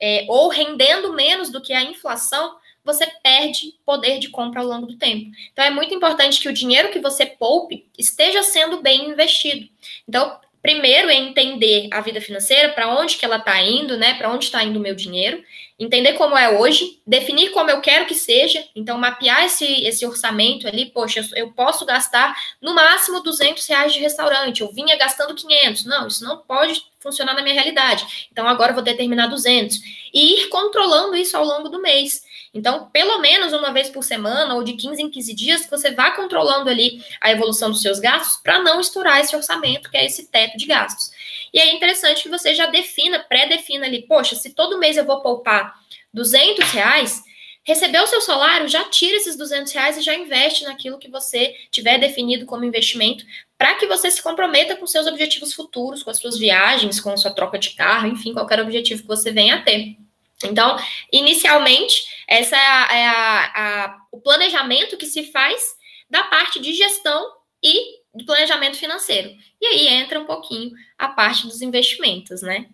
é, 0.00 0.24
ou 0.28 0.48
rendendo 0.48 1.12
menos 1.12 1.50
do 1.50 1.60
que 1.60 1.72
a 1.72 1.82
inflação, 1.82 2.56
você 2.82 3.06
perde 3.22 3.74
poder 3.84 4.18
de 4.18 4.30
compra 4.30 4.60
ao 4.60 4.66
longo 4.66 4.86
do 4.86 4.96
tempo. 4.96 5.30
Então, 5.52 5.64
é 5.64 5.70
muito 5.70 5.94
importante 5.94 6.40
que 6.40 6.48
o 6.48 6.52
dinheiro 6.52 6.90
que 6.90 7.00
você 7.00 7.26
poupe 7.26 7.86
esteja 7.98 8.42
sendo 8.42 8.80
bem 8.80 9.10
investido. 9.10 9.68
Então, 10.08 10.40
primeiro 10.62 11.08
é 11.08 11.14
entender 11.14 11.88
a 11.90 12.00
vida 12.00 12.20
financeira, 12.20 12.70
para 12.70 12.88
onde 12.88 13.16
que 13.16 13.24
ela 13.24 13.36
está 13.36 13.60
indo, 13.62 13.96
né? 13.96 14.14
Para 14.14 14.30
onde 14.30 14.44
está 14.44 14.62
indo 14.62 14.78
o 14.78 14.82
meu 14.82 14.94
dinheiro, 14.94 15.42
entender 15.78 16.12
como 16.12 16.36
é 16.36 16.58
hoje, 16.58 17.00
definir 17.06 17.50
como 17.52 17.70
eu 17.70 17.80
quero 17.80 18.04
que 18.04 18.14
seja, 18.14 18.62
então 18.76 18.98
mapear 18.98 19.46
esse, 19.46 19.64
esse 19.84 20.04
orçamento 20.04 20.68
ali, 20.68 20.86
poxa, 20.86 21.26
eu 21.34 21.52
posso 21.52 21.86
gastar 21.86 22.36
no 22.60 22.74
máximo 22.74 23.22
200 23.22 23.66
reais 23.66 23.94
de 23.94 23.98
restaurante, 23.98 24.60
eu 24.60 24.70
vinha 24.70 24.96
gastando 24.96 25.34
500, 25.34 25.86
não, 25.86 26.06
isso 26.06 26.22
não 26.22 26.36
pode 26.36 26.84
funcionar 26.98 27.34
na 27.34 27.42
minha 27.42 27.54
realidade, 27.54 28.28
então 28.30 28.46
agora 28.46 28.72
eu 28.72 28.74
vou 28.74 28.84
determinar 28.84 29.28
200, 29.28 29.80
e 30.12 30.34
ir 30.34 30.48
controlando 30.48 31.16
isso 31.16 31.34
ao 31.34 31.44
longo 31.46 31.70
do 31.70 31.80
mês. 31.80 32.28
Então, 32.52 32.90
pelo 32.90 33.20
menos 33.20 33.52
uma 33.52 33.72
vez 33.72 33.88
por 33.88 34.02
semana 34.02 34.54
ou 34.54 34.64
de 34.64 34.72
15 34.72 35.00
em 35.00 35.08
15 35.08 35.34
dias, 35.34 35.66
você 35.70 35.92
vá 35.92 36.10
controlando 36.10 36.68
ali 36.68 37.02
a 37.20 37.30
evolução 37.30 37.70
dos 37.70 37.80
seus 37.80 38.00
gastos 38.00 38.42
para 38.42 38.60
não 38.60 38.80
estourar 38.80 39.20
esse 39.20 39.34
orçamento, 39.36 39.88
que 39.88 39.96
é 39.96 40.04
esse 40.04 40.26
teto 40.26 40.56
de 40.56 40.66
gastos. 40.66 41.10
E 41.54 41.60
é 41.60 41.72
interessante 41.72 42.22
que 42.24 42.28
você 42.28 42.52
já 42.54 42.66
defina, 42.66 43.20
pré-defina 43.20 43.86
ali, 43.86 44.02
poxa, 44.02 44.34
se 44.34 44.50
todo 44.50 44.78
mês 44.78 44.96
eu 44.96 45.04
vou 45.04 45.20
poupar 45.20 45.74
200 46.12 46.68
reais, 46.72 47.22
recebeu 47.62 48.02
o 48.02 48.06
seu 48.08 48.20
salário, 48.20 48.68
já 48.68 48.82
tira 48.84 49.16
esses 49.16 49.36
200 49.36 49.72
reais 49.72 49.96
e 49.96 50.02
já 50.02 50.14
investe 50.14 50.64
naquilo 50.64 50.98
que 50.98 51.08
você 51.08 51.54
tiver 51.70 51.98
definido 51.98 52.46
como 52.46 52.64
investimento, 52.64 53.24
para 53.56 53.76
que 53.76 53.86
você 53.86 54.10
se 54.10 54.20
comprometa 54.20 54.74
com 54.74 54.86
seus 54.88 55.06
objetivos 55.06 55.52
futuros, 55.52 56.02
com 56.02 56.10
as 56.10 56.18
suas 56.18 56.36
viagens, 56.36 56.98
com 56.98 57.10
a 57.10 57.16
sua 57.16 57.30
troca 57.32 57.58
de 57.58 57.70
carro, 57.70 58.08
enfim, 58.08 58.32
qualquer 58.32 58.60
objetivo 58.60 59.02
que 59.02 59.08
você 59.08 59.30
venha 59.30 59.56
a 59.56 59.62
ter. 59.62 59.96
Então, 60.44 60.76
inicialmente, 61.12 62.04
essa 62.26 62.56
é, 62.56 62.66
a, 62.66 62.88
é 62.92 63.06
a, 63.06 63.52
a, 63.54 63.96
o 64.10 64.20
planejamento 64.20 64.96
que 64.96 65.06
se 65.06 65.30
faz 65.30 65.74
da 66.08 66.24
parte 66.24 66.60
de 66.60 66.72
gestão 66.72 67.24
e 67.62 68.00
de 68.14 68.24
planejamento 68.24 68.76
financeiro. 68.76 69.30
E 69.60 69.66
aí 69.66 69.88
entra 69.88 70.18
um 70.18 70.24
pouquinho 70.24 70.72
a 70.98 71.08
parte 71.08 71.46
dos 71.46 71.60
investimentos, 71.60 72.42
né? 72.42 72.66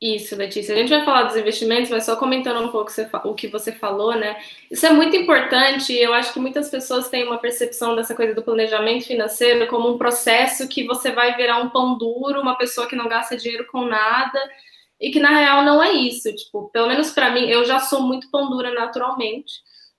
Isso, 0.00 0.34
Letícia. 0.34 0.74
A 0.74 0.78
gente 0.78 0.88
vai 0.88 1.04
falar 1.04 1.22
dos 1.24 1.36
investimentos, 1.36 1.88
mas 1.88 2.04
só 2.04 2.16
comentando 2.16 2.60
um 2.60 2.72
pouco 2.72 2.90
o 3.24 3.34
que 3.34 3.46
você 3.46 3.70
falou, 3.70 4.16
né? 4.16 4.36
Isso 4.68 4.84
é 4.84 4.90
muito 4.90 5.14
importante. 5.14 5.92
Eu 5.92 6.12
acho 6.12 6.32
que 6.32 6.40
muitas 6.40 6.68
pessoas 6.68 7.08
têm 7.08 7.24
uma 7.24 7.38
percepção 7.38 7.94
dessa 7.94 8.12
coisa 8.12 8.34
do 8.34 8.42
planejamento 8.42 9.06
financeiro 9.06 9.64
como 9.68 9.88
um 9.88 9.98
processo 9.98 10.66
que 10.66 10.84
você 10.84 11.12
vai 11.12 11.36
virar 11.36 11.58
um 11.58 11.68
pão 11.68 11.96
duro, 11.96 12.40
uma 12.40 12.58
pessoa 12.58 12.88
que 12.88 12.96
não 12.96 13.06
gasta 13.06 13.36
dinheiro 13.36 13.64
com 13.70 13.84
nada 13.84 14.40
e 15.02 15.10
que 15.10 15.18
na 15.18 15.30
real 15.30 15.64
não 15.64 15.82
é 15.82 15.92
isso. 15.92 16.32
Tipo, 16.32 16.70
pelo 16.70 16.86
menos 16.86 17.10
para 17.10 17.30
mim, 17.30 17.48
eu 17.48 17.64
já 17.64 17.80
sou 17.80 18.00
muito 18.00 18.30
pão 18.30 18.48
dura 18.48 18.72
naturalmente. 18.72 19.52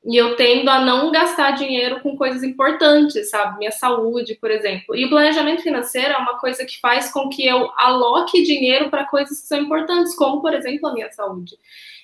E 0.06 0.18
eu 0.18 0.36
tendo 0.36 0.70
a 0.70 0.80
não 0.80 1.12
gastar 1.12 1.52
dinheiro 1.52 2.02
com 2.02 2.16
coisas 2.18 2.44
importantes, 2.44 3.30
sabe? 3.30 3.60
Minha 3.60 3.72
saúde, 3.72 4.36
por 4.36 4.50
exemplo. 4.50 4.96
E 4.96 5.06
o 5.06 5.10
planejamento 5.10 5.62
financeiro 5.62 6.14
é 6.14 6.18
uma 6.18 6.40
coisa 6.40 6.66
que 6.66 6.80
faz 6.80 7.12
com 7.12 7.30
que 7.30 7.46
eu 7.46 7.70
aloque 7.78 8.44
dinheiro 8.44 8.90
para 8.90 9.06
coisas 9.06 9.42
que 9.42 9.48
são 9.48 9.60
importantes, 9.60 10.16
como, 10.16 10.42
por 10.42 10.54
exemplo, 10.54 10.90
a 10.90 10.94
minha 10.94 11.12
saúde. 11.12 11.56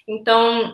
Então, 0.08 0.74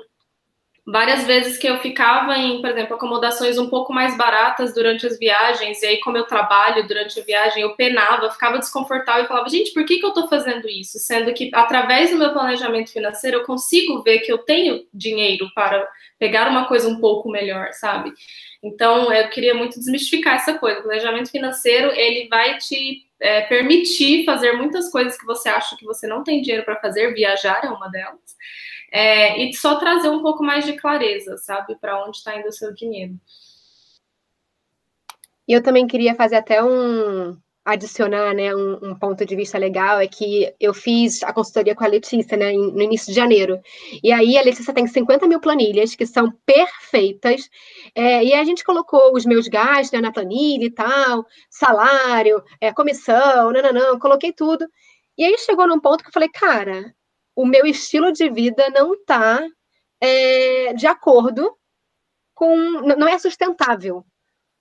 várias 0.85 1.25
vezes 1.25 1.57
que 1.57 1.67
eu 1.67 1.79
ficava 1.79 2.37
em, 2.37 2.61
por 2.61 2.69
exemplo, 2.69 2.95
acomodações 2.95 3.57
um 3.57 3.69
pouco 3.69 3.91
mais 3.91 4.15
baratas 4.15 4.73
durante 4.73 5.07
as 5.07 5.17
viagens, 5.17 5.81
e 5.81 5.85
aí, 5.87 5.99
como 5.99 6.15
eu 6.15 6.25
trabalho 6.25 6.87
durante 6.87 7.19
a 7.19 7.23
viagem, 7.23 7.63
eu 7.63 7.75
penava, 7.75 8.29
ficava 8.29 8.59
desconfortável 8.59 9.25
e 9.25 9.27
falava, 9.27 9.49
gente, 9.49 9.73
por 9.73 9.83
que, 9.83 9.97
que 9.97 10.05
eu 10.05 10.13
tô 10.13 10.27
fazendo 10.27 10.69
isso? 10.69 10.99
Sendo 10.99 11.33
que, 11.33 11.49
através 11.53 12.11
do 12.11 12.17
meu 12.17 12.31
planejamento 12.31 12.91
financeiro, 12.91 13.37
eu 13.37 13.43
consigo 13.43 14.03
ver 14.03 14.19
que 14.19 14.31
eu 14.31 14.37
tenho 14.37 14.85
dinheiro 14.93 15.49
para 15.55 15.87
pegar 16.19 16.47
uma 16.47 16.67
coisa 16.67 16.87
um 16.87 16.99
pouco 16.99 17.31
melhor, 17.31 17.73
sabe? 17.73 18.13
Então, 18.61 19.11
eu 19.11 19.27
queria 19.29 19.55
muito 19.55 19.79
desmistificar 19.79 20.35
essa 20.35 20.53
coisa. 20.53 20.79
O 20.79 20.83
planejamento 20.83 21.31
financeiro, 21.31 21.91
ele 21.91 22.27
vai 22.29 22.59
te 22.59 23.05
é, 23.19 23.41
permitir 23.41 24.23
fazer 24.23 24.53
muitas 24.53 24.91
coisas 24.91 25.17
que 25.17 25.25
você 25.25 25.49
acha 25.49 25.75
que 25.75 25.85
você 25.85 26.05
não 26.05 26.23
tem 26.23 26.41
dinheiro 26.41 26.63
para 26.63 26.79
fazer, 26.79 27.13
viajar 27.13 27.61
é 27.63 27.69
uma 27.69 27.89
delas 27.89 28.35
é, 28.95 29.43
e 29.43 29.53
só 29.53 29.75
trazer 29.75 30.07
um 30.07 30.21
pouco 30.21 30.41
mais 30.41 30.63
de 30.63 30.71
clareza, 30.77 31.35
sabe, 31.35 31.75
para 31.75 32.01
onde 32.05 32.15
está 32.15 32.39
indo 32.39 32.47
o 32.47 32.53
seu 32.53 32.73
dinheiro. 32.73 33.19
E 35.45 35.51
eu 35.51 35.61
também 35.61 35.85
queria 35.85 36.15
fazer 36.15 36.37
até 36.37 36.63
um 36.63 37.37
adicionar, 37.65 38.33
né, 38.33 38.55
um, 38.55 38.91
um, 38.91 38.95
ponto 38.95 39.25
de 39.25 39.35
vista 39.35 39.57
legal 39.57 39.99
é 39.99 40.07
que 40.07 40.53
eu 40.61 40.73
fiz 40.73 41.23
a 41.23 41.33
consultoria 41.33 41.75
com 41.75 41.83
a 41.83 41.87
Letícia, 41.87 42.37
né, 42.37 42.53
no 42.53 42.81
início 42.81 43.07
de 43.07 43.15
janeiro. 43.15 43.59
E 44.01 44.13
aí 44.13 44.37
a 44.37 44.43
Letícia 44.43 44.73
tem 44.73 44.87
50 44.87 45.27
mil 45.27 45.41
planilhas 45.41 45.93
que 45.93 46.05
são 46.05 46.31
perfeitas. 46.45 47.49
É, 47.93 48.23
e 48.23 48.33
a 48.33 48.45
gente 48.45 48.63
colocou 48.63 49.13
os 49.13 49.25
meus 49.25 49.49
gastos 49.49 49.91
né, 49.91 49.99
na 49.99 50.13
planilha 50.13 50.63
e 50.63 50.71
tal, 50.71 51.25
salário, 51.49 52.41
é, 52.61 52.71
comissão, 52.71 53.51
não, 53.51 53.61
não, 53.61 53.73
não, 53.73 53.99
coloquei 53.99 54.31
tudo. 54.31 54.65
E 55.17 55.25
aí 55.25 55.37
chegou 55.39 55.67
num 55.67 55.81
ponto 55.81 56.01
que 56.01 56.09
eu 56.09 56.13
falei, 56.13 56.29
cara, 56.29 56.94
o 57.35 57.45
meu 57.45 57.65
estilo 57.65 58.11
de 58.11 58.29
vida 58.29 58.69
não 58.69 58.93
está 58.93 59.45
é, 60.01 60.73
de 60.73 60.87
acordo 60.87 61.55
com. 62.33 62.55
não 62.81 63.07
é 63.07 63.17
sustentável. 63.17 64.05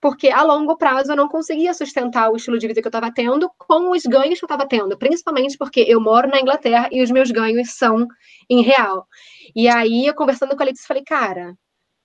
Porque 0.01 0.29
a 0.29 0.43
longo 0.43 0.77
prazo 0.77 1.11
eu 1.11 1.15
não 1.15 1.27
conseguia 1.27 1.73
sustentar 1.73 2.29
o 2.29 2.35
estilo 2.35 2.59
de 2.59 2.67
vida 2.67 2.81
que 2.81 2.87
eu 2.87 2.89
estava 2.89 3.11
tendo 3.11 3.49
com 3.57 3.91
os 3.91 4.03
ganhos 4.03 4.37
que 4.37 4.45
eu 4.45 4.47
estava 4.47 4.67
tendo, 4.67 4.97
principalmente 4.97 5.57
porque 5.57 5.83
eu 5.87 5.99
moro 5.99 6.27
na 6.27 6.39
Inglaterra 6.39 6.89
e 6.91 7.01
os 7.01 7.09
meus 7.09 7.31
ganhos 7.31 7.71
são 7.71 8.07
em 8.49 8.61
real. 8.61 9.07
E 9.55 9.67
aí, 9.67 10.05
eu 10.05 10.13
conversando 10.13 10.55
com 10.55 10.61
a 10.61 10.65
Letícia, 10.65 10.87
falei, 10.87 11.03
cara, 11.03 11.55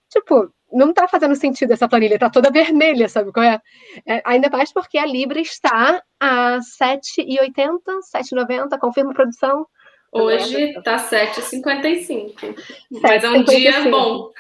tipo, 0.09 0.53
não 0.73 0.93
tá 0.93 1.09
fazendo 1.09 1.35
sentido 1.35 1.73
essa 1.73 1.89
planilha, 1.89 2.19
tá 2.19 2.31
toda 2.31 2.50
vermelha, 2.50 3.09
sabe 3.09 3.33
qual 3.33 3.45
é? 3.45 3.61
é 4.07 4.23
ainda 4.25 4.49
mais 4.49 4.73
porque 4.73 4.99
a 4.99 5.07
Libra 5.07 5.41
está 5.41 6.03
a 6.19 6.59
7,80, 6.59 7.81
7,90, 8.15 8.79
confirma 8.79 9.11
a 9.11 9.15
produção. 9.15 9.67
Hoje 10.12 10.75
tá 10.83 10.97
7h55. 10.97 12.57
Mas 12.90 13.23
é 13.23 13.31
um 13.31 13.45
dia 13.45 13.88
bom. 13.88 14.31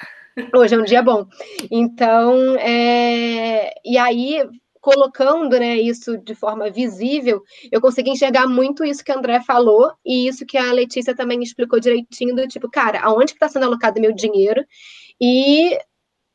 Hoje 0.54 0.74
é 0.74 0.78
um 0.78 0.84
dia 0.84 1.02
bom. 1.02 1.26
Então, 1.70 2.56
é... 2.56 3.72
e 3.84 3.96
aí, 3.96 4.42
colocando 4.80 5.58
né, 5.58 5.76
isso 5.76 6.18
de 6.18 6.34
forma 6.34 6.70
visível, 6.70 7.42
eu 7.70 7.80
consegui 7.80 8.10
enxergar 8.10 8.46
muito 8.48 8.84
isso 8.84 9.04
que 9.04 9.12
a 9.12 9.16
André 9.16 9.40
falou 9.40 9.92
e 10.04 10.26
isso 10.26 10.46
que 10.46 10.58
a 10.58 10.72
Letícia 10.72 11.14
também 11.14 11.42
explicou 11.42 11.78
direitinho, 11.78 12.34
do 12.34 12.48
tipo, 12.48 12.68
cara, 12.68 13.00
aonde 13.00 13.32
que 13.32 13.36
está 13.36 13.48
sendo 13.48 13.66
alocado 13.66 14.00
meu 14.00 14.12
dinheiro? 14.12 14.64
E 15.20 15.78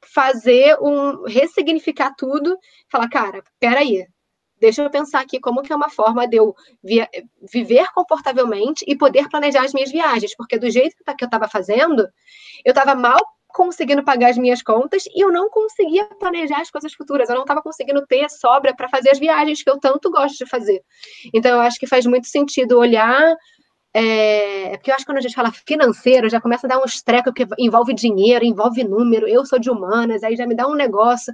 fazer 0.05 0.77
um 0.79 1.23
ressignificar 1.23 2.13
tudo, 2.17 2.57
falar, 2.89 3.09
cara, 3.09 3.43
peraí, 3.59 4.05
deixa 4.59 4.83
eu 4.83 4.89
pensar 4.89 5.21
aqui 5.21 5.39
como 5.39 5.61
que 5.61 5.71
é 5.71 5.75
uma 5.75 5.89
forma 5.89 6.27
de 6.27 6.37
eu 6.37 6.55
via, 6.83 7.09
viver 7.51 7.87
confortavelmente 7.93 8.83
e 8.87 8.95
poder 8.95 9.29
planejar 9.29 9.63
as 9.63 9.73
minhas 9.73 9.91
viagens, 9.91 10.35
porque 10.35 10.57
do 10.57 10.69
jeito 10.69 10.95
que 10.95 11.23
eu 11.23 11.27
estava 11.27 11.47
fazendo, 11.47 12.07
eu 12.63 12.71
estava 12.71 12.95
mal 12.95 13.19
conseguindo 13.55 14.03
pagar 14.03 14.31
as 14.31 14.37
minhas 14.37 14.61
contas 14.61 15.05
e 15.15 15.23
eu 15.23 15.31
não 15.31 15.49
conseguia 15.49 16.03
planejar 16.19 16.59
as 16.59 16.69
coisas 16.69 16.93
futuras, 16.93 17.29
eu 17.29 17.35
não 17.35 17.43
estava 17.43 17.61
conseguindo 17.61 18.05
ter 18.05 18.29
sobra 18.29 18.75
para 18.75 18.89
fazer 18.89 19.11
as 19.11 19.17
viagens 19.17 19.63
que 19.63 19.69
eu 19.69 19.79
tanto 19.79 20.11
gosto 20.11 20.37
de 20.37 20.45
fazer. 20.45 20.83
Então, 21.33 21.51
eu 21.51 21.61
acho 21.61 21.79
que 21.79 21.87
faz 21.87 22.05
muito 22.05 22.27
sentido 22.27 22.77
olhar 22.77 23.33
é, 23.97 24.71
porque 24.75 24.91
eu 24.91 24.95
acho 24.95 25.05
que 25.05 25.09
quando 25.09 25.19
a 25.19 25.21
gente 25.21 25.33
fala 25.33 25.53
financeiro, 25.53 26.29
já 26.29 26.41
começa 26.41 26.67
a 26.67 26.69
dar 26.69 26.79
um 26.79 26.83
estreco 26.83 27.31
que 27.31 27.47
envolve 27.57 27.93
dinheiro, 27.93 28.43
envolve 28.43 28.83
número. 28.83 29.25
Eu 29.25 29.45
sou 29.45 29.57
de 29.57 29.69
humanas, 29.69 30.21
aí 30.21 30.35
já 30.35 30.45
me 30.45 30.53
dá 30.53 30.67
um 30.67 30.75
negócio. 30.75 31.33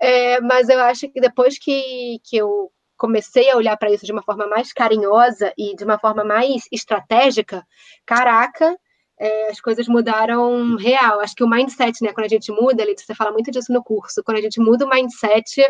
É, 0.00 0.40
mas 0.40 0.68
eu 0.68 0.80
acho 0.80 1.08
que 1.08 1.20
depois 1.20 1.58
que, 1.58 2.20
que 2.22 2.36
eu 2.36 2.70
comecei 2.96 3.50
a 3.50 3.56
olhar 3.56 3.76
para 3.76 3.90
isso 3.90 4.06
de 4.06 4.12
uma 4.12 4.22
forma 4.22 4.46
mais 4.46 4.72
carinhosa 4.72 5.52
e 5.58 5.74
de 5.74 5.82
uma 5.82 5.98
forma 5.98 6.22
mais 6.22 6.68
estratégica, 6.70 7.66
caraca, 8.06 8.78
é, 9.18 9.50
as 9.50 9.60
coisas 9.60 9.88
mudaram 9.88 10.76
real. 10.76 11.18
Acho 11.18 11.34
que 11.34 11.42
o 11.42 11.50
mindset, 11.50 12.00
né? 12.04 12.12
Quando 12.12 12.26
a 12.26 12.28
gente 12.28 12.52
muda, 12.52 12.84
você 12.96 13.12
fala 13.12 13.32
muito 13.32 13.50
disso 13.50 13.72
no 13.72 13.82
curso. 13.82 14.22
Quando 14.24 14.38
a 14.38 14.42
gente 14.42 14.60
muda 14.60 14.86
o 14.86 14.88
mindset, 14.88 15.66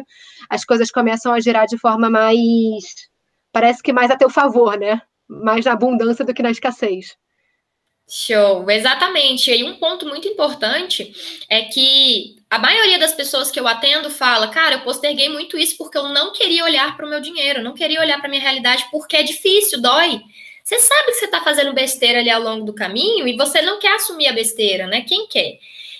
as 0.50 0.62
coisas 0.62 0.90
começam 0.90 1.32
a 1.32 1.40
girar 1.40 1.66
de 1.66 1.78
forma 1.78 2.10
mais. 2.10 2.84
Parece 3.50 3.82
que 3.82 3.94
mais 3.94 4.10
a 4.10 4.16
teu 4.16 4.28
favor, 4.28 4.78
né? 4.78 5.00
Mais 5.28 5.64
na 5.64 5.72
abundância 5.72 6.24
do 6.24 6.32
que 6.32 6.42
na 6.42 6.50
escassez. 6.50 7.16
Show, 8.10 8.70
exatamente. 8.70 9.50
E 9.50 9.62
um 9.64 9.76
ponto 9.76 10.06
muito 10.06 10.26
importante 10.26 11.12
é 11.48 11.62
que 11.62 12.36
a 12.48 12.58
maioria 12.58 12.98
das 12.98 13.12
pessoas 13.12 13.50
que 13.50 13.60
eu 13.60 13.68
atendo 13.68 14.08
fala, 14.08 14.48
cara, 14.48 14.76
eu 14.76 14.80
posterguei 14.80 15.28
muito 15.28 15.58
isso 15.58 15.76
porque 15.76 15.98
eu 15.98 16.08
não 16.08 16.32
queria 16.32 16.64
olhar 16.64 16.96
para 16.96 17.04
o 17.04 17.10
meu 17.10 17.20
dinheiro, 17.20 17.62
não 17.62 17.74
queria 17.74 18.00
olhar 18.00 18.18
para 18.18 18.30
minha 18.30 18.40
realidade 18.40 18.86
porque 18.90 19.14
é 19.14 19.22
difícil, 19.22 19.82
dói. 19.82 20.22
Você 20.64 20.78
sabe 20.78 21.06
que 21.06 21.14
você 21.14 21.26
está 21.26 21.42
fazendo 21.42 21.74
besteira 21.74 22.20
ali 22.20 22.30
ao 22.30 22.42
longo 22.42 22.64
do 22.64 22.74
caminho 22.74 23.28
e 23.28 23.36
você 23.36 23.60
não 23.60 23.78
quer 23.78 23.94
assumir 23.94 24.28
a 24.28 24.32
besteira, 24.32 24.86
né? 24.86 25.02
Quem 25.02 25.26
quer? 25.26 25.58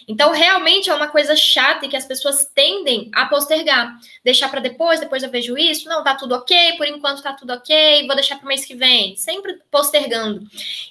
Então, 0.09 0.33
realmente 0.33 0.89
é 0.89 0.95
uma 0.95 1.09
coisa 1.09 1.37
chata 1.37 1.85
e 1.85 1.89
que 1.89 1.97
as 1.97 2.07
pessoas 2.07 2.51
tendem 2.55 3.11
a 3.15 3.27
postergar. 3.27 3.95
Deixar 4.25 4.49
para 4.49 4.59
depois, 4.59 4.99
depois 4.99 5.23
eu 5.23 5.31
vejo 5.31 5.59
isso. 5.59 5.87
Não, 5.87 6.03
tá 6.03 6.15
tudo 6.15 6.35
ok, 6.35 6.79
por 6.79 6.87
enquanto 6.87 7.23
tá 7.23 7.35
tudo 7.35 7.53
ok, 7.53 8.07
vou 8.07 8.17
deixar 8.17 8.37
para 8.37 8.47
o 8.47 8.49
mês 8.49 8.65
que 8.65 8.75
vem. 8.75 9.15
Sempre 9.17 9.61
postergando. 9.71 10.41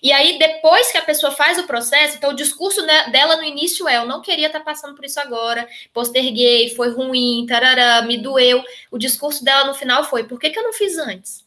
E 0.04 0.12
aí, 0.14 0.38
depois 0.38 0.92
que 0.92 1.00
a 1.00 1.02
pessoa 1.02 1.32
faz 1.32 1.58
o 1.58 1.66
processo, 1.66 2.16
então 2.16 2.30
o 2.30 2.36
discurso 2.36 2.86
dela 3.12 3.38
no 3.38 3.44
início 3.44 3.88
é: 3.88 3.98
eu 3.98 4.06
não 4.06 4.22
queria 4.22 4.48
estar 4.48 4.60
tá 4.60 4.66
passando 4.66 4.96
por 4.96 5.04
isso 5.04 5.20
agora, 5.20 5.68
posterguei, 5.92 6.70
foi 6.76 6.92
ruim, 6.92 7.46
tarará, 7.50 8.04
me 8.04 8.18
doeu. 8.18 8.64
O 8.92 9.00
discurso 9.00 9.44
dela 9.44 9.66
no 9.66 9.74
final 9.74 10.04
foi: 10.04 10.26
por 10.26 10.40
que, 10.40 10.52
que 10.52 10.60
eu 10.60 10.64
não 10.64 10.74
fiz 10.74 10.96
antes? 11.00 11.47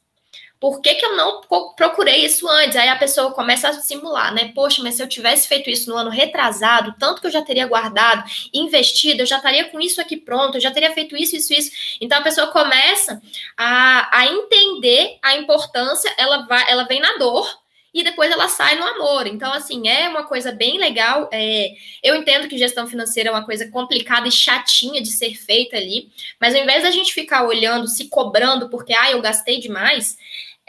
Por 0.61 0.83
que, 0.83 0.95
que 0.95 1.07
eu 1.07 1.17
não 1.17 1.41
procurei 1.75 2.23
isso 2.27 2.47
antes? 2.47 2.77
Aí 2.77 2.89
a 2.91 2.97
pessoa 2.97 3.33
começa 3.33 3.71
a 3.71 3.73
simular, 3.73 4.35
né? 4.35 4.53
Poxa, 4.55 4.83
mas 4.83 4.95
se 4.95 5.03
eu 5.03 5.09
tivesse 5.09 5.49
feito 5.49 5.71
isso 5.71 5.89
no 5.89 5.97
ano 5.97 6.11
retrasado, 6.11 6.95
tanto 6.99 7.23
que 7.23 7.27
eu 7.27 7.31
já 7.31 7.41
teria 7.41 7.67
guardado, 7.67 8.23
investido, 8.53 9.23
eu 9.23 9.27
já 9.27 9.39
estaria 9.39 9.65
com 9.71 9.81
isso 9.81 10.03
aqui 10.03 10.19
pronto, 10.19 10.57
eu 10.57 10.61
já 10.61 10.71
teria 10.71 10.93
feito 10.93 11.17
isso, 11.17 11.35
isso, 11.35 11.55
isso. 11.55 11.71
Então 11.99 12.19
a 12.19 12.23
pessoa 12.23 12.49
começa 12.49 13.23
a, 13.57 14.19
a 14.19 14.27
entender 14.27 15.19
a 15.23 15.35
importância, 15.35 16.13
ela, 16.19 16.43
vai, 16.43 16.71
ela 16.71 16.85
vem 16.85 17.01
na 17.01 17.17
dor, 17.17 17.59
e 17.93 18.05
depois 18.05 18.31
ela 18.31 18.49
sai 18.49 18.77
no 18.77 18.87
amor. 18.87 19.27
Então, 19.27 19.53
assim, 19.53 19.89
é 19.89 20.09
uma 20.09 20.25
coisa 20.25 20.53
bem 20.53 20.79
legal. 20.79 21.29
É, 21.33 21.73
eu 22.03 22.15
entendo 22.15 22.49
que 22.49 22.57
gestão 22.57 22.87
financeira 22.87 23.31
é 23.31 23.33
uma 23.33 23.45
coisa 23.45 23.69
complicada 23.69 24.29
e 24.29 24.33
chatinha 24.33 25.03
de 25.03 25.11
ser 25.11 25.35
feita 25.35 25.77
ali, 25.77 26.09
mas 26.41 26.55
ao 26.55 26.63
invés 26.63 26.83
da 26.83 26.91
gente 26.91 27.13
ficar 27.13 27.45
olhando, 27.45 27.89
se 27.89 28.09
cobrando, 28.09 28.69
porque, 28.69 28.93
ah, 28.95 29.11
eu 29.11 29.21
gastei 29.21 29.59
demais, 29.59 30.17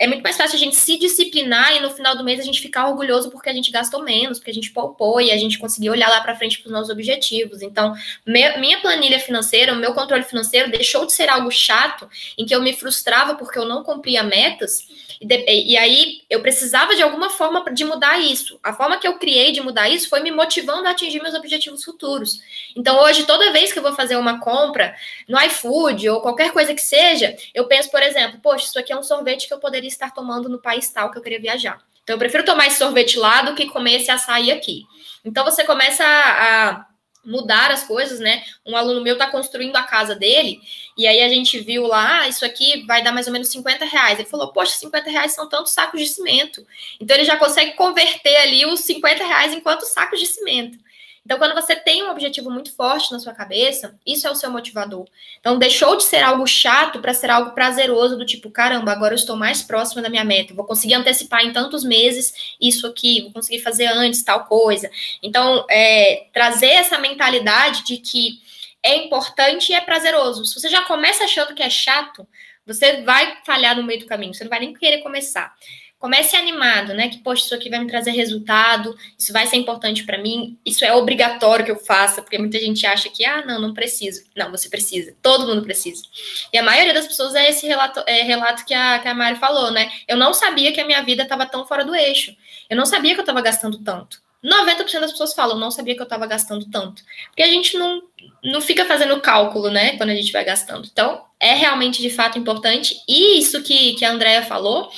é 0.02 0.08
muito 0.08 0.24
mais 0.24 0.36
fácil 0.36 0.56
a 0.56 0.60
gente 0.60 0.76
se 0.76 0.98
disciplinar 0.98 1.76
e 1.76 1.80
no 1.80 1.92
final 1.92 2.18
do 2.18 2.24
mês 2.24 2.40
a 2.40 2.44
gente 2.44 2.60
ficar 2.60 2.88
orgulhoso 2.88 3.30
porque 3.30 3.48
a 3.48 3.54
gente 3.54 3.70
gastou 3.70 4.02
menos, 4.02 4.40
porque 4.40 4.50
a 4.50 4.54
gente 4.54 4.72
poupou 4.72 5.22
e 5.22 5.32
a 5.32 5.38
gente 5.38 5.60
conseguiu 5.60 5.92
olhar 5.92 6.10
lá 6.10 6.20
para 6.22 6.36
frente 6.36 6.58
para 6.58 6.70
os 6.70 6.74
nossos 6.74 6.90
objetivos. 6.90 7.62
Então, 7.62 7.94
minha 8.26 8.82
planilha 8.82 9.20
financeira, 9.20 9.74
o 9.74 9.76
meu 9.76 9.94
controle 9.94 10.24
financeiro 10.24 10.72
deixou 10.72 11.06
de 11.06 11.14
ser 11.14 11.30
algo 11.30 11.52
chato 11.52 12.10
em 12.36 12.48
que 12.48 12.56
eu 12.56 12.64
me 12.64 12.74
frustrava 12.74 13.36
porque 13.36 13.60
eu 13.60 13.66
não 13.66 13.84
cumpria 13.84 14.24
metas. 14.24 14.88
E, 15.22 15.26
de, 15.26 15.46
e 15.48 15.78
aí 15.78 16.22
eu 16.28 16.42
precisava 16.42 16.96
de 16.96 17.04
alguma 17.04 17.30
forma 17.30 17.64
de 17.72 17.86
mudar 17.86 18.18
isso. 18.20 18.60
A 18.64 18.74
forma 18.74 18.98
que 18.98 19.08
eu 19.08 19.20
criei 19.20 19.52
de 19.52 19.62
mudar 19.62 19.88
isso 19.88 20.10
foi 20.10 20.22
me 20.22 20.32
motivando 20.32 20.88
a 20.88 20.92
atingir 20.92 21.22
meus 21.22 21.36
objetivos 21.36 21.84
futuros. 21.84 22.42
Então, 22.76 23.00
hoje, 23.04 23.28
toda 23.28 23.52
vez 23.52 23.72
que 23.72 23.78
eu 23.78 23.84
vou 23.84 23.94
fazer 23.94 24.16
uma 24.16 24.40
compra 24.40 24.96
no 25.28 25.40
iFood 25.44 26.10
ou 26.10 26.22
qualquer 26.22 26.52
coisa 26.52 26.74
que 26.74 26.82
seja, 26.82 27.36
eu 27.54 27.68
penso, 27.68 27.92
por 27.92 28.02
exemplo, 28.02 28.40
poxa, 28.42 28.66
isso 28.66 28.80
aqui 28.80 28.92
é 28.92 28.98
um 28.98 29.04
sorvete 29.04 29.48
que 29.48 29.54
eu 29.54 29.60
poderia 29.60 29.91
estar 29.92 30.14
tomando 30.14 30.50
no 30.50 30.62
país 30.62 30.90
tal 30.90 31.12
que 31.12 31.18
eu 31.18 31.22
queria 31.22 31.40
viajar. 31.40 31.82
Então, 32.04 32.16
eu 32.16 32.20
prefiro 32.20 32.44
tomar 32.44 32.68
esse 32.68 32.78
sorvete 32.78 33.18
lá 33.18 33.42
do 33.44 33.56
que 33.56 33.68
comer 33.68 33.98
esse 33.98 34.10
açaí 34.10 34.52
aqui. 34.52 34.84
Então, 35.24 35.46
você 35.46 35.64
começa 35.64 36.04
a, 36.04 36.70
a 36.70 36.86
mudar 37.24 37.72
as 37.72 37.84
coisas, 37.84 38.20
né? 38.20 38.44
Um 38.66 38.76
aluno 38.76 39.02
meu 39.02 39.14
está 39.14 39.28
construindo 39.28 39.76
a 39.76 39.84
casa 39.84 40.16
dele, 40.16 40.60
e 40.98 41.08
aí 41.08 41.22
a 41.22 41.30
gente 41.30 41.60
viu 41.60 41.86
lá, 41.86 42.22
ah, 42.22 42.28
isso 42.28 42.44
aqui 42.44 42.86
vai 42.86 43.04
dar 43.04 43.12
mais 43.12 43.28
ou 43.28 43.34
menos 43.34 43.50
50 43.50 43.86
reais. 43.86 44.20
Ele 44.20 44.28
falou, 44.28 44.52
poxa, 44.52 44.74
50 44.74 45.10
reais 45.10 45.34
são 45.34 45.48
tantos 45.48 45.72
sacos 45.72 46.00
de 46.00 46.08
cimento. 46.08 46.66
Então 47.00 47.16
ele 47.16 47.26
já 47.26 47.38
consegue 47.38 47.74
converter 47.74 48.36
ali 48.38 48.66
os 48.66 48.82
50 48.82 49.24
reais 49.24 49.54
em 49.54 49.62
quantos 49.62 49.90
sacos 49.90 50.20
de 50.20 50.26
cimento. 50.26 50.78
Então, 51.24 51.38
quando 51.38 51.54
você 51.54 51.76
tem 51.76 52.04
um 52.04 52.10
objetivo 52.10 52.50
muito 52.50 52.76
forte 52.76 53.12
na 53.12 53.20
sua 53.20 53.34
cabeça, 53.34 53.96
isso 54.06 54.28
é 54.28 54.32
o 54.32 54.36
seu 54.36 54.50
motivador. 54.50 55.08
Então, 55.40 55.58
deixou 55.60 55.96
de 55.96 56.04
ser 56.04 56.24
algo 56.24 56.48
chato 56.48 57.00
para 57.00 57.14
ser 57.14 57.30
algo 57.30 57.52
prazeroso, 57.52 58.18
do 58.18 58.26
tipo, 58.26 58.50
caramba, 58.50 58.92
agora 58.92 59.14
eu 59.14 59.18
estou 59.18 59.36
mais 59.36 59.62
próxima 59.62 60.02
da 60.02 60.10
minha 60.10 60.24
meta, 60.24 60.54
vou 60.54 60.66
conseguir 60.66 60.96
antecipar 60.96 61.46
em 61.46 61.54
tantos 61.54 61.84
meses 61.84 62.56
isso 62.60 62.88
aqui, 62.88 63.22
vou 63.22 63.34
conseguir 63.34 63.60
fazer 63.60 63.86
antes 63.86 64.24
tal 64.24 64.46
coisa. 64.46 64.90
Então, 65.22 65.66
é, 65.70 66.26
trazer 66.34 66.72
essa 66.72 66.98
mentalidade 66.98 67.84
de 67.84 67.98
que 67.98 68.42
é 68.82 68.96
importante 68.96 69.72
e 69.72 69.76
é 69.76 69.82
prazeroso. 69.82 70.44
Se 70.46 70.60
você 70.60 70.70
já 70.70 70.82
começa 70.84 71.24
achando 71.24 71.54
que 71.54 71.62
é 71.62 71.70
chato, 71.70 72.28
você 72.66 73.04
vai 73.04 73.38
falhar 73.46 73.76
no 73.76 73.84
meio 73.84 74.00
do 74.00 74.08
caminho, 74.08 74.34
você 74.34 74.44
não 74.44 74.50
vai 74.50 74.60
nem 74.60 74.74
querer 74.74 75.00
começar 75.00 75.54
comece 76.02 76.36
animado, 76.36 76.96
né? 76.96 77.10
Que, 77.10 77.20
poxa, 77.20 77.46
isso 77.46 77.54
aqui 77.54 77.70
vai 77.70 77.80
me 77.80 77.88
trazer 77.88 78.10
resultado, 78.10 78.98
isso 79.18 79.32
vai 79.32 79.46
ser 79.46 79.56
importante 79.58 80.04
para 80.04 80.18
mim, 80.18 80.58
isso 80.66 80.84
é 80.84 80.92
obrigatório 80.92 81.64
que 81.64 81.70
eu 81.70 81.78
faça, 81.78 82.24
porque 82.24 82.40
muita 82.40 82.60
gente 82.60 82.86
acha 82.88 83.08
que, 83.08 83.24
ah, 83.24 83.46
não, 83.46 83.62
não 83.62 83.74
preciso. 83.74 84.24
Não, 84.36 84.50
você 84.50 84.68
precisa, 84.68 85.16
todo 85.22 85.46
mundo 85.46 85.62
precisa. 85.62 86.04
E 86.52 86.58
a 86.58 86.64
maioria 86.64 86.94
das 86.94 87.06
pessoas 87.06 87.36
é 87.36 87.48
esse 87.48 87.68
relato, 87.68 88.04
é, 88.08 88.24
relato 88.24 88.66
que, 88.66 88.74
a, 88.74 88.98
que 88.98 89.08
a 89.08 89.14
Mari 89.14 89.38
falou, 89.38 89.70
né? 89.70 89.92
Eu 90.08 90.18
não 90.18 90.34
sabia 90.34 90.72
que 90.72 90.82
a 90.82 90.86
minha 90.86 91.04
vida 91.04 91.22
estava 91.22 91.46
tão 91.46 91.68
fora 91.68 91.86
do 91.86 91.94
eixo. 91.94 92.36
Eu 92.68 92.76
não 92.76 92.86
sabia 92.86 93.14
que 93.14 93.20
eu 93.20 93.24
estava 93.24 93.42
gastando 93.42 93.78
tanto. 93.78 94.20
90% 94.44 95.00
das 95.00 95.12
pessoas 95.12 95.36
falam, 95.36 95.60
não 95.60 95.70
sabia 95.70 95.94
que 95.94 96.02
eu 96.02 96.06
estava 96.06 96.26
gastando 96.26 96.66
tanto. 96.72 97.04
Porque 97.28 97.44
a 97.44 97.48
gente 97.48 97.78
não, 97.78 98.02
não 98.44 98.60
fica 98.60 98.86
fazendo 98.86 99.22
cálculo, 99.22 99.70
né, 99.70 99.98
quando 99.98 100.10
a 100.10 100.16
gente 100.16 100.32
vai 100.32 100.44
gastando. 100.44 100.90
Então, 100.92 101.24
é 101.40 101.54
realmente 101.54 102.02
de 102.02 102.10
fato 102.10 102.40
importante. 102.40 102.96
E 103.08 103.38
isso 103.38 103.62
que, 103.62 103.94
que 103.94 104.04
a 104.04 104.12
Andrea 104.12 104.42
falou, 104.42 104.92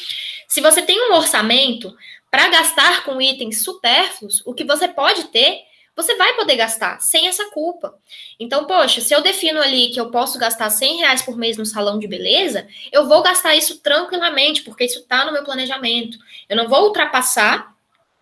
se 0.54 0.62
você 0.62 0.84
tem 0.84 1.10
um 1.10 1.16
orçamento 1.16 1.98
para 2.30 2.48
gastar 2.48 3.04
com 3.06 3.20
itens 3.20 3.64
supérfluos, 3.64 4.44
o 4.46 4.54
que 4.54 4.64
você 4.64 4.88
pode 4.88 5.24
ter, 5.30 5.64
você 5.96 6.16
vai 6.16 6.36
poder 6.36 6.56
gastar 6.56 7.02
sem 7.02 7.28
essa 7.28 7.50
culpa. 7.50 7.98
Então, 8.40 8.68
poxa, 8.68 9.02
se 9.02 9.16
eu 9.16 9.24
defino 9.24 9.60
ali 9.60 9.90
que 9.90 10.00
eu 10.00 10.12
posso 10.12 10.38
gastar 10.38 10.70
100 10.70 10.98
reais 10.98 11.24
por 11.24 11.36
mês 11.36 11.58
no 11.58 11.66
salão 11.66 11.98
de 11.98 12.08
beleza, 12.08 12.68
eu 12.92 13.08
vou 13.08 13.24
gastar 13.24 13.56
isso 13.56 13.80
tranquilamente, 13.80 14.62
porque 14.62 14.86
isso 14.86 15.00
está 15.00 15.26
no 15.26 15.34
meu 15.34 15.44
planejamento. 15.44 16.20
Eu 16.48 16.56
não 16.56 16.70
vou 16.70 16.84
ultrapassar. 16.84 17.74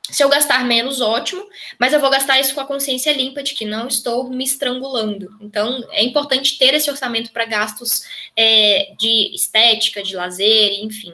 Se 0.03 0.23
eu 0.23 0.29
gastar 0.29 0.63
menos, 0.63 1.01
ótimo, 1.01 1.45
mas 1.77 1.91
eu 1.91 1.99
vou 1.99 2.09
gastar 2.09 2.39
isso 2.39 2.55
com 2.55 2.61
a 2.61 2.65
consciência 2.65 3.11
limpa 3.11 3.43
de 3.43 3.53
que 3.53 3.65
não 3.65 3.89
estou 3.89 4.29
me 4.29 4.45
estrangulando. 4.45 5.35
Então, 5.41 5.85
é 5.91 6.01
importante 6.01 6.57
ter 6.57 6.73
esse 6.75 6.89
orçamento 6.89 7.33
para 7.33 7.43
gastos 7.43 8.03
é, 8.37 8.93
de 8.97 9.35
estética, 9.35 10.01
de 10.01 10.15
lazer, 10.15 10.81
enfim. 10.81 11.13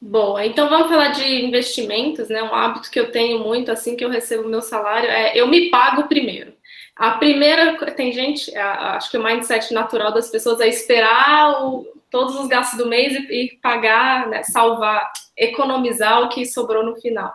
Boa, 0.00 0.46
então 0.46 0.68
vamos 0.68 0.88
falar 0.88 1.08
de 1.08 1.44
investimentos, 1.44 2.28
né? 2.28 2.40
Um 2.42 2.54
hábito 2.54 2.90
que 2.90 3.00
eu 3.00 3.10
tenho 3.10 3.40
muito 3.40 3.72
assim 3.72 3.96
que 3.96 4.04
eu 4.04 4.08
recebo 4.08 4.48
meu 4.48 4.62
salário 4.62 5.10
é 5.10 5.36
eu 5.36 5.48
me 5.48 5.70
pago 5.70 6.06
primeiro. 6.06 6.52
A 6.94 7.12
primeira, 7.12 7.76
tem 7.94 8.12
gente, 8.12 8.54
acho 8.56 9.10
que 9.10 9.18
o 9.18 9.22
mindset 9.22 9.72
natural 9.72 10.12
das 10.12 10.30
pessoas 10.30 10.60
é 10.60 10.68
esperar 10.68 11.64
o, 11.64 11.86
todos 12.10 12.34
os 12.36 12.48
gastos 12.48 12.78
do 12.78 12.88
mês 12.88 13.12
e, 13.12 13.32
e 13.32 13.58
pagar, 13.62 14.28
né, 14.28 14.42
salvar, 14.44 15.10
economizar 15.36 16.22
o 16.22 16.28
que 16.28 16.46
sobrou 16.46 16.84
no 16.84 16.96
final. 17.00 17.32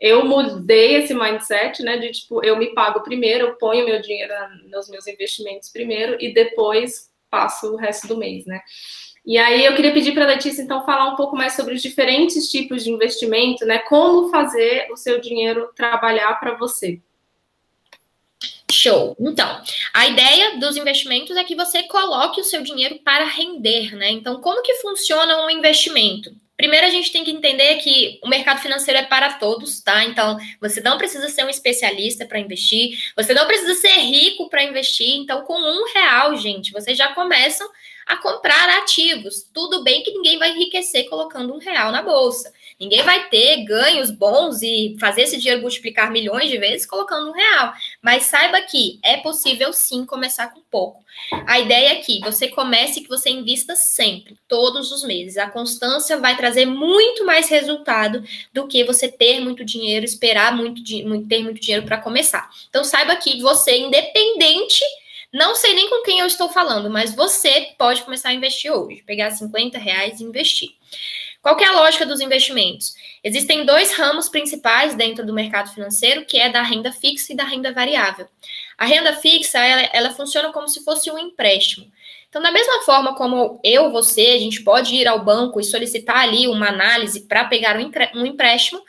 Eu 0.00 0.24
mudei 0.24 0.96
esse 0.96 1.12
mindset, 1.12 1.82
né, 1.82 1.98
de 1.98 2.12
tipo, 2.12 2.44
eu 2.44 2.56
me 2.56 2.72
pago 2.74 3.02
primeiro, 3.02 3.48
eu 3.48 3.54
ponho 3.56 3.84
meu 3.84 4.00
dinheiro 4.00 4.32
nos 4.70 4.88
meus 4.88 5.06
investimentos 5.06 5.70
primeiro 5.70 6.16
e 6.20 6.32
depois 6.32 7.10
passo 7.30 7.74
o 7.74 7.76
resto 7.76 8.08
do 8.08 8.16
mês, 8.16 8.46
né? 8.46 8.60
E 9.28 9.36
aí 9.36 9.62
eu 9.62 9.74
queria 9.76 9.92
pedir 9.92 10.12
para 10.14 10.24
a 10.24 10.26
Letícia, 10.26 10.62
então, 10.62 10.86
falar 10.86 11.12
um 11.12 11.14
pouco 11.14 11.36
mais 11.36 11.52
sobre 11.52 11.74
os 11.74 11.82
diferentes 11.82 12.50
tipos 12.50 12.82
de 12.82 12.90
investimento, 12.90 13.66
né? 13.66 13.78
Como 13.80 14.30
fazer 14.30 14.88
o 14.90 14.96
seu 14.96 15.20
dinheiro 15.20 15.68
trabalhar 15.76 16.40
para 16.40 16.54
você. 16.54 16.98
Show. 18.72 19.14
Então, 19.20 19.60
a 19.92 20.08
ideia 20.08 20.56
dos 20.56 20.78
investimentos 20.78 21.36
é 21.36 21.44
que 21.44 21.54
você 21.54 21.82
coloque 21.82 22.40
o 22.40 22.44
seu 22.44 22.62
dinheiro 22.62 23.00
para 23.04 23.26
render, 23.26 23.94
né? 23.94 24.10
Então, 24.10 24.40
como 24.40 24.62
que 24.62 24.76
funciona 24.76 25.44
um 25.44 25.50
investimento? 25.50 26.34
Primeiro, 26.56 26.86
a 26.86 26.90
gente 26.90 27.12
tem 27.12 27.22
que 27.22 27.30
entender 27.30 27.76
que 27.76 28.18
o 28.22 28.28
mercado 28.28 28.60
financeiro 28.60 28.98
é 28.98 29.04
para 29.04 29.34
todos, 29.34 29.82
tá? 29.82 30.04
Então, 30.04 30.38
você 30.58 30.80
não 30.80 30.96
precisa 30.96 31.28
ser 31.28 31.44
um 31.44 31.50
especialista 31.50 32.24
para 32.24 32.40
investir, 32.40 32.98
você 33.14 33.34
não 33.34 33.46
precisa 33.46 33.74
ser 33.74 33.92
rico 33.92 34.48
para 34.48 34.64
investir. 34.64 35.18
Então, 35.18 35.42
com 35.42 35.58
um 35.58 35.84
real, 35.92 36.34
gente, 36.36 36.72
vocês 36.72 36.96
já 36.96 37.08
começam 37.08 37.68
a 38.08 38.16
comprar 38.16 38.70
ativos. 38.78 39.46
Tudo 39.52 39.84
bem 39.84 40.02
que 40.02 40.10
ninguém 40.10 40.38
vai 40.38 40.50
enriquecer 40.50 41.08
colocando 41.10 41.54
um 41.54 41.58
real 41.58 41.92
na 41.92 42.02
bolsa. 42.02 42.50
Ninguém 42.80 43.02
vai 43.02 43.28
ter 43.28 43.64
ganhos 43.64 44.10
bons 44.10 44.62
e 44.62 44.96
fazer 44.98 45.22
esse 45.22 45.36
dinheiro 45.36 45.60
multiplicar 45.60 46.10
milhões 46.10 46.48
de 46.48 46.56
vezes 46.56 46.86
colocando 46.86 47.28
um 47.28 47.32
real. 47.32 47.72
Mas 48.00 48.22
saiba 48.22 48.62
que 48.62 48.98
é 49.02 49.18
possível 49.18 49.72
sim 49.74 50.06
começar 50.06 50.54
com 50.54 50.60
pouco. 50.70 51.04
A 51.46 51.58
ideia 51.58 51.88
é 51.88 51.96
que 51.96 52.20
você 52.20 52.48
comece 52.48 53.00
e 53.00 53.02
que 53.02 53.08
você 53.08 53.28
invista 53.28 53.76
sempre, 53.76 54.38
todos 54.46 54.90
os 54.90 55.02
meses. 55.02 55.36
A 55.36 55.50
constância 55.50 56.16
vai 56.16 56.36
trazer 56.36 56.64
muito 56.64 57.26
mais 57.26 57.48
resultado 57.48 58.22
do 58.54 58.66
que 58.66 58.84
você 58.84 59.08
ter 59.08 59.40
muito 59.40 59.64
dinheiro, 59.64 60.04
esperar 60.04 60.56
muito, 60.56 60.82
ter 61.28 61.42
muito 61.42 61.60
dinheiro 61.60 61.84
para 61.84 61.98
começar. 61.98 62.48
Então 62.70 62.84
saiba 62.84 63.16
que 63.16 63.42
você, 63.42 63.76
independente 63.76 64.82
não 65.32 65.54
sei 65.54 65.74
nem 65.74 65.90
com 65.90 66.02
quem 66.02 66.20
eu 66.20 66.26
estou 66.26 66.48
falando, 66.48 66.88
mas 66.88 67.14
você 67.14 67.74
pode 67.78 68.02
começar 68.02 68.30
a 68.30 68.34
investir 68.34 68.72
hoje, 68.72 69.02
pegar 69.02 69.30
50 69.30 69.78
reais 69.78 70.20
e 70.20 70.24
investir. 70.24 70.70
Qual 71.42 71.58
é 71.60 71.64
a 71.64 71.72
lógica 71.72 72.04
dos 72.04 72.20
investimentos? 72.20 72.94
Existem 73.22 73.64
dois 73.64 73.94
ramos 73.94 74.28
principais 74.28 74.94
dentro 74.94 75.24
do 75.24 75.32
mercado 75.32 75.72
financeiro, 75.72 76.24
que 76.24 76.38
é 76.38 76.50
da 76.50 76.62
renda 76.62 76.92
fixa 76.92 77.32
e 77.32 77.36
da 77.36 77.44
renda 77.44 77.72
variável. 77.72 78.26
A 78.76 78.84
renda 78.84 79.14
fixa, 79.14 79.58
ela, 79.58 79.82
ela 79.92 80.10
funciona 80.10 80.52
como 80.52 80.68
se 80.68 80.82
fosse 80.82 81.10
um 81.10 81.18
empréstimo. 81.18 81.86
Então, 82.28 82.42
da 82.42 82.52
mesma 82.52 82.82
forma 82.82 83.14
como 83.14 83.60
eu, 83.64 83.90
você, 83.90 84.26
a 84.28 84.38
gente 84.38 84.62
pode 84.62 84.94
ir 84.94 85.06
ao 85.06 85.24
banco 85.24 85.60
e 85.60 85.64
solicitar 85.64 86.18
ali 86.18 86.46
uma 86.46 86.68
análise 86.68 87.20
para 87.20 87.44
pegar 87.44 87.76
um 87.76 88.26
empréstimo, 88.26 88.82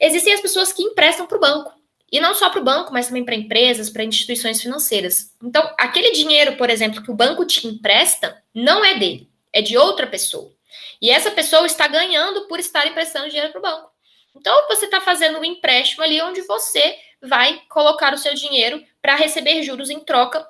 existem 0.00 0.32
as 0.32 0.40
pessoas 0.40 0.72
que 0.72 0.82
emprestam 0.82 1.26
para 1.26 1.36
o 1.36 1.40
banco. 1.40 1.79
E 2.10 2.20
não 2.20 2.34
só 2.34 2.50
para 2.50 2.60
o 2.60 2.64
banco, 2.64 2.92
mas 2.92 3.06
também 3.06 3.24
para 3.24 3.34
empresas, 3.34 3.88
para 3.88 4.02
instituições 4.02 4.60
financeiras. 4.60 5.34
Então, 5.42 5.62
aquele 5.78 6.10
dinheiro, 6.10 6.56
por 6.56 6.68
exemplo, 6.68 7.02
que 7.02 7.10
o 7.10 7.14
banco 7.14 7.44
te 7.44 7.66
empresta, 7.66 8.42
não 8.54 8.84
é 8.84 8.98
dele, 8.98 9.30
é 9.52 9.62
de 9.62 9.76
outra 9.76 10.06
pessoa. 10.06 10.52
E 11.00 11.10
essa 11.10 11.30
pessoa 11.30 11.66
está 11.66 11.86
ganhando 11.86 12.48
por 12.48 12.58
estar 12.58 12.86
emprestando 12.86 13.28
dinheiro 13.28 13.52
para 13.52 13.58
o 13.58 13.62
banco. 13.62 13.90
Então, 14.34 14.66
você 14.68 14.84
está 14.86 15.00
fazendo 15.00 15.38
um 15.38 15.44
empréstimo 15.44 16.02
ali 16.02 16.20
onde 16.22 16.42
você 16.42 16.96
vai 17.22 17.62
colocar 17.68 18.12
o 18.14 18.18
seu 18.18 18.34
dinheiro 18.34 18.82
para 19.00 19.14
receber 19.14 19.62
juros 19.62 19.90
em 19.90 20.00
troca 20.00 20.44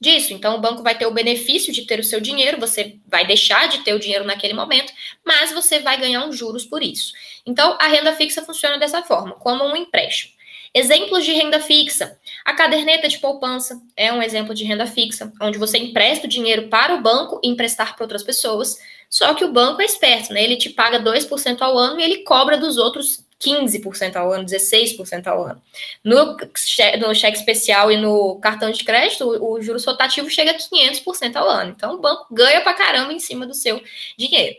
disso. 0.00 0.32
Então, 0.32 0.56
o 0.56 0.60
banco 0.60 0.82
vai 0.82 0.96
ter 0.96 1.06
o 1.06 1.10
benefício 1.10 1.72
de 1.72 1.86
ter 1.86 1.98
o 1.98 2.04
seu 2.04 2.20
dinheiro, 2.20 2.60
você 2.60 2.98
vai 3.06 3.26
deixar 3.26 3.68
de 3.68 3.78
ter 3.78 3.94
o 3.94 3.98
dinheiro 3.98 4.24
naquele 4.24 4.54
momento, 4.54 4.92
mas 5.24 5.52
você 5.52 5.80
vai 5.80 5.98
ganhar 5.98 6.24
uns 6.24 6.36
juros 6.36 6.64
por 6.64 6.82
isso. 6.82 7.12
Então, 7.44 7.76
a 7.80 7.86
renda 7.86 8.12
fixa 8.12 8.42
funciona 8.42 8.78
dessa 8.78 9.02
forma, 9.02 9.34
como 9.36 9.64
um 9.64 9.76
empréstimo. 9.76 10.35
Exemplos 10.76 11.24
de 11.24 11.32
renda 11.32 11.58
fixa. 11.58 12.18
A 12.44 12.52
caderneta 12.52 13.08
de 13.08 13.18
poupança 13.18 13.80
é 13.96 14.12
um 14.12 14.22
exemplo 14.22 14.54
de 14.54 14.62
renda 14.62 14.86
fixa, 14.86 15.32
onde 15.40 15.56
você 15.56 15.78
empresta 15.78 16.26
o 16.26 16.28
dinheiro 16.28 16.68
para 16.68 16.94
o 16.94 17.00
banco 17.00 17.40
e 17.42 17.48
emprestar 17.48 17.96
para 17.96 18.04
outras 18.04 18.22
pessoas. 18.22 18.76
Só 19.08 19.32
que 19.32 19.42
o 19.42 19.50
banco 19.50 19.80
é 19.80 19.86
esperto, 19.86 20.34
né? 20.34 20.44
Ele 20.44 20.54
te 20.54 20.68
paga 20.68 21.00
2% 21.00 21.62
ao 21.62 21.78
ano 21.78 21.98
e 21.98 22.02
ele 22.02 22.18
cobra 22.18 22.58
dos 22.58 22.76
outros 22.76 23.24
15% 23.40 24.16
ao 24.16 24.30
ano, 24.30 24.44
16% 24.44 25.26
ao 25.26 25.44
ano. 25.44 25.62
No, 26.04 26.36
no 26.36 27.14
cheque 27.14 27.38
especial 27.38 27.90
e 27.90 27.96
no 27.96 28.38
cartão 28.40 28.70
de 28.70 28.84
crédito, 28.84 29.24
o, 29.24 29.52
o 29.54 29.62
juros 29.62 29.86
rotativo 29.86 30.28
chega 30.28 30.50
a 30.50 30.58
500% 30.58 31.36
ao 31.36 31.48
ano. 31.48 31.72
Então, 31.74 31.94
o 31.94 31.98
banco 31.98 32.26
ganha 32.30 32.60
pra 32.60 32.74
caramba 32.74 33.14
em 33.14 33.18
cima 33.18 33.46
do 33.46 33.54
seu 33.54 33.82
dinheiro. 34.18 34.56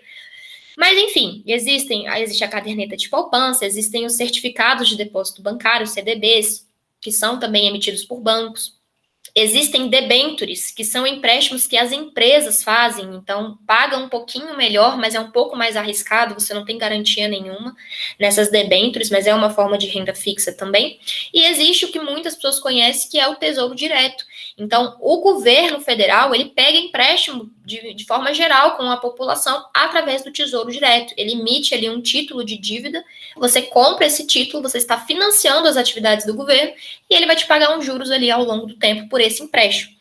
Mas, 0.77 0.95
enfim, 0.95 1.43
existem, 1.47 2.05
existe 2.21 2.43
a 2.43 2.47
caderneta 2.47 2.95
de 2.95 3.09
poupança, 3.09 3.65
existem 3.65 4.05
os 4.05 4.13
certificados 4.13 4.87
de 4.87 4.95
depósito 4.95 5.41
bancário, 5.41 5.87
CDBs, 5.87 6.67
que 7.01 7.11
são 7.11 7.39
também 7.39 7.67
emitidos 7.67 8.05
por 8.05 8.21
bancos. 8.21 8.77
Existem 9.33 9.89
debentures, 9.89 10.71
que 10.71 10.83
são 10.83 11.05
empréstimos 11.05 11.65
que 11.65 11.77
as 11.77 11.91
empresas 11.91 12.63
fazem, 12.63 13.15
então 13.15 13.57
paga 13.65 13.97
um 13.97 14.07
pouquinho 14.07 14.55
melhor, 14.55 14.97
mas 14.97 15.15
é 15.15 15.19
um 15.19 15.31
pouco 15.31 15.55
mais 15.55 15.75
arriscado, 15.75 16.35
você 16.35 16.53
não 16.53 16.63
tem 16.63 16.77
garantia 16.77 17.27
nenhuma 17.27 17.75
nessas 18.19 18.49
debentures, 18.49 19.09
mas 19.09 19.27
é 19.27 19.33
uma 19.33 19.49
forma 19.49 19.77
de 19.77 19.87
renda 19.87 20.13
fixa 20.13 20.51
também. 20.53 20.99
E 21.33 21.43
existe 21.43 21.85
o 21.85 21.91
que 21.91 21.99
muitas 21.99 22.35
pessoas 22.35 22.59
conhecem, 22.59 23.09
que 23.09 23.19
é 23.19 23.27
o 23.27 23.35
Tesouro 23.35 23.75
Direto. 23.75 24.23
Então, 24.57 24.97
o 24.99 25.17
governo 25.21 25.79
federal, 25.79 26.33
ele 26.33 26.45
pega 26.45 26.79
empréstimo 26.79 27.51
de, 27.63 27.93
de 27.93 28.05
forma 28.05 28.33
geral 28.33 28.75
com 28.75 28.89
a 28.89 28.97
população 28.97 29.63
através 29.71 30.23
do 30.23 30.31
Tesouro 30.31 30.71
Direto. 30.71 31.13
Ele 31.15 31.33
emite 31.33 31.75
ali 31.75 31.87
um 31.87 32.01
título 32.01 32.43
de 32.43 32.57
dívida, 32.57 33.05
você 33.35 33.61
compra 33.61 34.07
esse 34.07 34.25
título, 34.25 34.63
você 34.63 34.79
está 34.79 34.99
financiando 34.99 35.67
as 35.67 35.77
atividades 35.77 36.25
do 36.25 36.33
governo 36.33 36.73
e 37.07 37.13
ele 37.13 37.27
vai 37.27 37.35
te 37.35 37.45
pagar 37.45 37.77
uns 37.77 37.85
juros 37.85 38.09
ali 38.09 38.31
ao 38.31 38.43
longo 38.43 38.65
do 38.65 38.75
tempo 38.75 39.07
por 39.07 39.21
esse 39.21 39.43
empréstimo. 39.43 39.95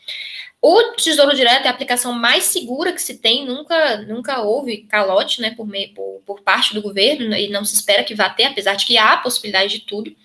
O 0.68 0.94
Tesouro 0.94 1.36
Direto 1.36 1.66
é 1.66 1.68
a 1.68 1.70
aplicação 1.70 2.12
mais 2.12 2.44
segura 2.44 2.92
que 2.92 3.00
se 3.00 3.18
tem, 3.18 3.44
nunca, 3.44 3.98
nunca 3.98 4.40
houve 4.40 4.78
calote 4.78 5.40
né, 5.40 5.52
por, 5.54 5.66
meio, 5.66 5.92
por, 5.92 6.22
por 6.24 6.40
parte 6.40 6.74
do 6.74 6.80
governo, 6.80 7.36
e 7.36 7.48
não 7.48 7.64
se 7.64 7.74
espera 7.74 8.02
que 8.02 8.14
vá 8.14 8.30
ter, 8.30 8.44
apesar 8.44 8.74
de 8.74 8.86
que 8.86 8.96
há 8.96 9.12
a 9.12 9.18
possibilidade 9.18 9.78
de 9.78 9.80
tudo. 9.86 10.16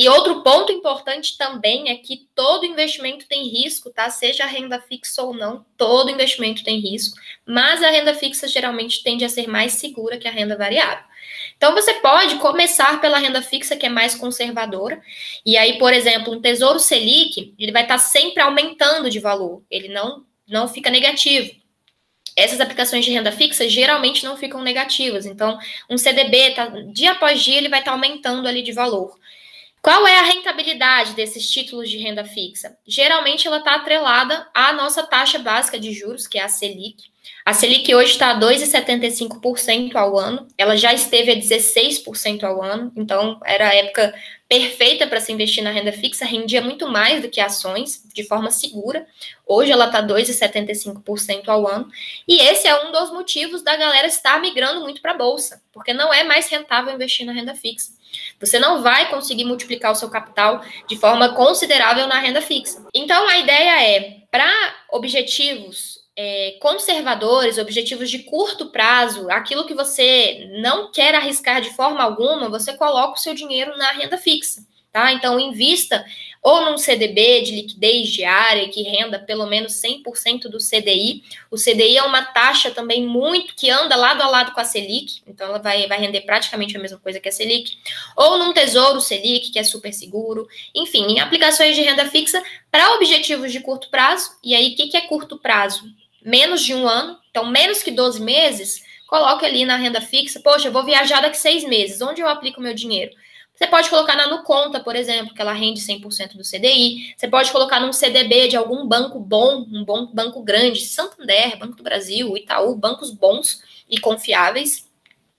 E 0.00 0.08
outro 0.08 0.42
ponto 0.42 0.72
importante 0.72 1.36
também 1.36 1.90
é 1.90 1.94
que 1.94 2.26
todo 2.34 2.64
investimento 2.64 3.26
tem 3.28 3.46
risco, 3.46 3.90
tá? 3.90 4.08
Seja 4.08 4.46
renda 4.46 4.80
fixa 4.80 5.22
ou 5.22 5.34
não, 5.34 5.62
todo 5.76 6.10
investimento 6.10 6.64
tem 6.64 6.80
risco, 6.80 7.20
mas 7.44 7.82
a 7.82 7.90
renda 7.90 8.14
fixa 8.14 8.48
geralmente 8.48 9.02
tende 9.02 9.26
a 9.26 9.28
ser 9.28 9.46
mais 9.46 9.74
segura 9.74 10.16
que 10.16 10.26
a 10.26 10.30
renda 10.30 10.56
variável. 10.56 11.04
Então 11.54 11.74
você 11.74 11.92
pode 11.92 12.36
começar 12.36 12.98
pela 12.98 13.18
renda 13.18 13.42
fixa, 13.42 13.76
que 13.76 13.84
é 13.84 13.90
mais 13.90 14.14
conservadora, 14.14 15.02
e 15.44 15.58
aí, 15.58 15.78
por 15.78 15.92
exemplo, 15.92 16.32
um 16.32 16.40
Tesouro 16.40 16.80
Selic, 16.80 17.54
ele 17.58 17.70
vai 17.70 17.82
estar 17.82 17.98
sempre 17.98 18.42
aumentando 18.42 19.10
de 19.10 19.20
valor, 19.20 19.62
ele 19.70 19.88
não, 19.88 20.24
não 20.48 20.66
fica 20.66 20.88
negativo. 20.88 21.54
Essas 22.34 22.58
aplicações 22.58 23.04
de 23.04 23.10
renda 23.10 23.32
fixa 23.32 23.68
geralmente 23.68 24.24
não 24.24 24.34
ficam 24.34 24.62
negativas, 24.62 25.26
então 25.26 25.58
um 25.90 25.98
CDB, 25.98 26.52
tá, 26.52 26.68
dia 26.90 27.12
após 27.12 27.42
dia, 27.42 27.58
ele 27.58 27.68
vai 27.68 27.80
estar 27.80 27.92
aumentando 27.92 28.48
ali 28.48 28.62
de 28.62 28.72
valor. 28.72 29.19
Qual 29.82 30.06
é 30.06 30.18
a 30.18 30.24
rentabilidade 30.24 31.14
desses 31.14 31.48
títulos 31.50 31.88
de 31.88 31.96
renda 31.96 32.22
fixa? 32.22 32.76
Geralmente 32.86 33.46
ela 33.46 33.58
está 33.58 33.76
atrelada 33.76 34.46
à 34.52 34.74
nossa 34.74 35.02
taxa 35.02 35.38
básica 35.38 35.80
de 35.80 35.90
juros, 35.92 36.26
que 36.26 36.38
é 36.38 36.42
a 36.42 36.48
Selic. 36.48 37.04
A 37.46 37.54
Selic 37.54 37.94
hoje 37.94 38.12
está 38.12 38.32
a 38.32 38.38
2,75% 38.38 39.94
ao 39.94 40.18
ano, 40.18 40.46
ela 40.58 40.76
já 40.76 40.92
esteve 40.92 41.32
a 41.32 41.36
16% 41.36 42.44
ao 42.44 42.62
ano, 42.62 42.92
então 42.94 43.40
era 43.42 43.68
a 43.68 43.74
época 43.74 44.14
perfeita 44.50 45.06
para 45.06 45.20
se 45.20 45.30
investir 45.30 45.62
na 45.62 45.70
renda 45.70 45.92
fixa, 45.92 46.24
rendia 46.24 46.60
muito 46.60 46.88
mais 46.88 47.22
do 47.22 47.30
que 47.30 47.40
ações, 47.40 48.02
de 48.12 48.24
forma 48.24 48.50
segura. 48.50 49.06
Hoje 49.46 49.70
ela 49.70 49.86
está 49.86 50.02
2,75% 50.02 51.46
ao 51.46 51.68
ano, 51.68 51.88
e 52.26 52.40
esse 52.40 52.66
é 52.66 52.84
um 52.84 52.90
dos 52.90 53.12
motivos 53.12 53.62
da 53.62 53.76
galera 53.76 54.08
estar 54.08 54.40
migrando 54.40 54.80
muito 54.80 55.00
para 55.00 55.12
a 55.12 55.16
bolsa, 55.16 55.62
porque 55.72 55.92
não 55.92 56.12
é 56.12 56.24
mais 56.24 56.48
rentável 56.48 56.92
investir 56.92 57.24
na 57.24 57.32
renda 57.32 57.54
fixa. 57.54 57.92
Você 58.40 58.58
não 58.58 58.82
vai 58.82 59.08
conseguir 59.08 59.44
multiplicar 59.44 59.92
o 59.92 59.94
seu 59.94 60.10
capital 60.10 60.64
de 60.88 60.96
forma 60.96 61.32
considerável 61.32 62.08
na 62.08 62.18
renda 62.18 62.42
fixa. 62.42 62.84
Então, 62.92 63.28
a 63.28 63.38
ideia 63.38 63.84
é, 63.84 64.16
para 64.32 64.52
objetivos 64.90 65.99
é, 66.22 66.58
conservadores, 66.60 67.56
objetivos 67.56 68.10
de 68.10 68.18
curto 68.18 68.66
prazo, 68.66 69.30
aquilo 69.30 69.66
que 69.66 69.72
você 69.72 70.50
não 70.60 70.92
quer 70.92 71.14
arriscar 71.14 71.62
de 71.62 71.70
forma 71.70 72.02
alguma, 72.02 72.50
você 72.50 72.74
coloca 72.74 73.14
o 73.14 73.22
seu 73.22 73.32
dinheiro 73.32 73.74
na 73.78 73.90
renda 73.92 74.18
fixa. 74.18 74.68
Tá? 74.92 75.12
Então, 75.12 75.38
invista 75.38 76.04
ou 76.42 76.64
num 76.64 76.76
CDB 76.76 77.42
de 77.42 77.54
liquidez 77.54 78.08
diária 78.08 78.68
que 78.68 78.82
renda 78.82 79.20
pelo 79.20 79.46
menos 79.46 79.80
100% 79.80 80.48
do 80.48 80.58
CDI. 80.58 81.22
O 81.48 81.56
CDI 81.56 81.98
é 81.98 82.02
uma 82.02 82.22
taxa 82.22 82.72
também 82.72 83.06
muito 83.06 83.54
que 83.54 83.70
anda 83.70 83.94
lado 83.94 84.20
a 84.20 84.28
lado 84.28 84.52
com 84.52 84.60
a 84.60 84.64
Selic, 84.64 85.22
então 85.28 85.46
ela 85.46 85.60
vai, 85.60 85.86
vai 85.86 86.00
render 86.00 86.22
praticamente 86.22 86.76
a 86.76 86.80
mesma 86.80 86.98
coisa 86.98 87.20
que 87.20 87.28
a 87.28 87.32
Selic. 87.32 87.78
Ou 88.16 88.36
num 88.36 88.52
Tesouro 88.52 89.00
Selic, 89.00 89.52
que 89.52 89.60
é 89.60 89.62
super 89.62 89.92
seguro. 89.92 90.48
Enfim, 90.74 91.06
em 91.06 91.20
aplicações 91.20 91.76
de 91.76 91.82
renda 91.82 92.06
fixa 92.06 92.42
para 92.68 92.94
objetivos 92.94 93.52
de 93.52 93.60
curto 93.60 93.88
prazo. 93.90 94.32
E 94.42 94.56
aí, 94.56 94.72
o 94.72 94.76
que, 94.76 94.88
que 94.88 94.96
é 94.96 95.02
curto 95.02 95.38
prazo? 95.38 95.84
Menos 96.22 96.62
de 96.62 96.74
um 96.74 96.86
ano, 96.88 97.18
então 97.30 97.46
menos 97.46 97.82
que 97.82 97.90
12 97.90 98.20
meses, 98.20 98.82
coloque 99.06 99.44
ali 99.44 99.64
na 99.64 99.76
renda 99.76 100.00
fixa. 100.00 100.40
Poxa, 100.40 100.68
eu 100.68 100.72
vou 100.72 100.84
viajar 100.84 101.20
daqui 101.20 101.36
seis 101.36 101.64
meses. 101.64 102.00
Onde 102.00 102.20
eu 102.20 102.28
aplico 102.28 102.60
meu 102.60 102.74
dinheiro? 102.74 103.12
Você 103.60 103.66
pode 103.66 103.90
colocar 103.90 104.16
na 104.16 104.26
Nuconta, 104.26 104.80
por 104.80 104.96
exemplo, 104.96 105.34
que 105.34 105.42
ela 105.42 105.52
rende 105.52 105.80
100% 105.82 106.34
do 106.34 106.42
CDI. 106.42 107.14
Você 107.14 107.28
pode 107.28 107.52
colocar 107.52 107.78
num 107.78 107.92
CDB 107.92 108.48
de 108.48 108.56
algum 108.56 108.86
banco 108.86 109.20
bom, 109.20 109.66
um 109.70 109.84
bom 109.84 110.06
banco 110.06 110.42
grande, 110.42 110.80
Santander, 110.80 111.58
Banco 111.58 111.76
do 111.76 111.82
Brasil, 111.82 112.34
Itaú, 112.38 112.74
bancos 112.74 113.10
bons 113.10 113.62
e 113.86 113.98
confiáveis, 113.98 114.88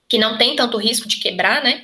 que 0.07 0.19
não 0.19 0.37
tem 0.37 0.55
tanto 0.55 0.77
risco 0.77 1.07
de 1.07 1.17
quebrar, 1.17 1.63
né? 1.63 1.83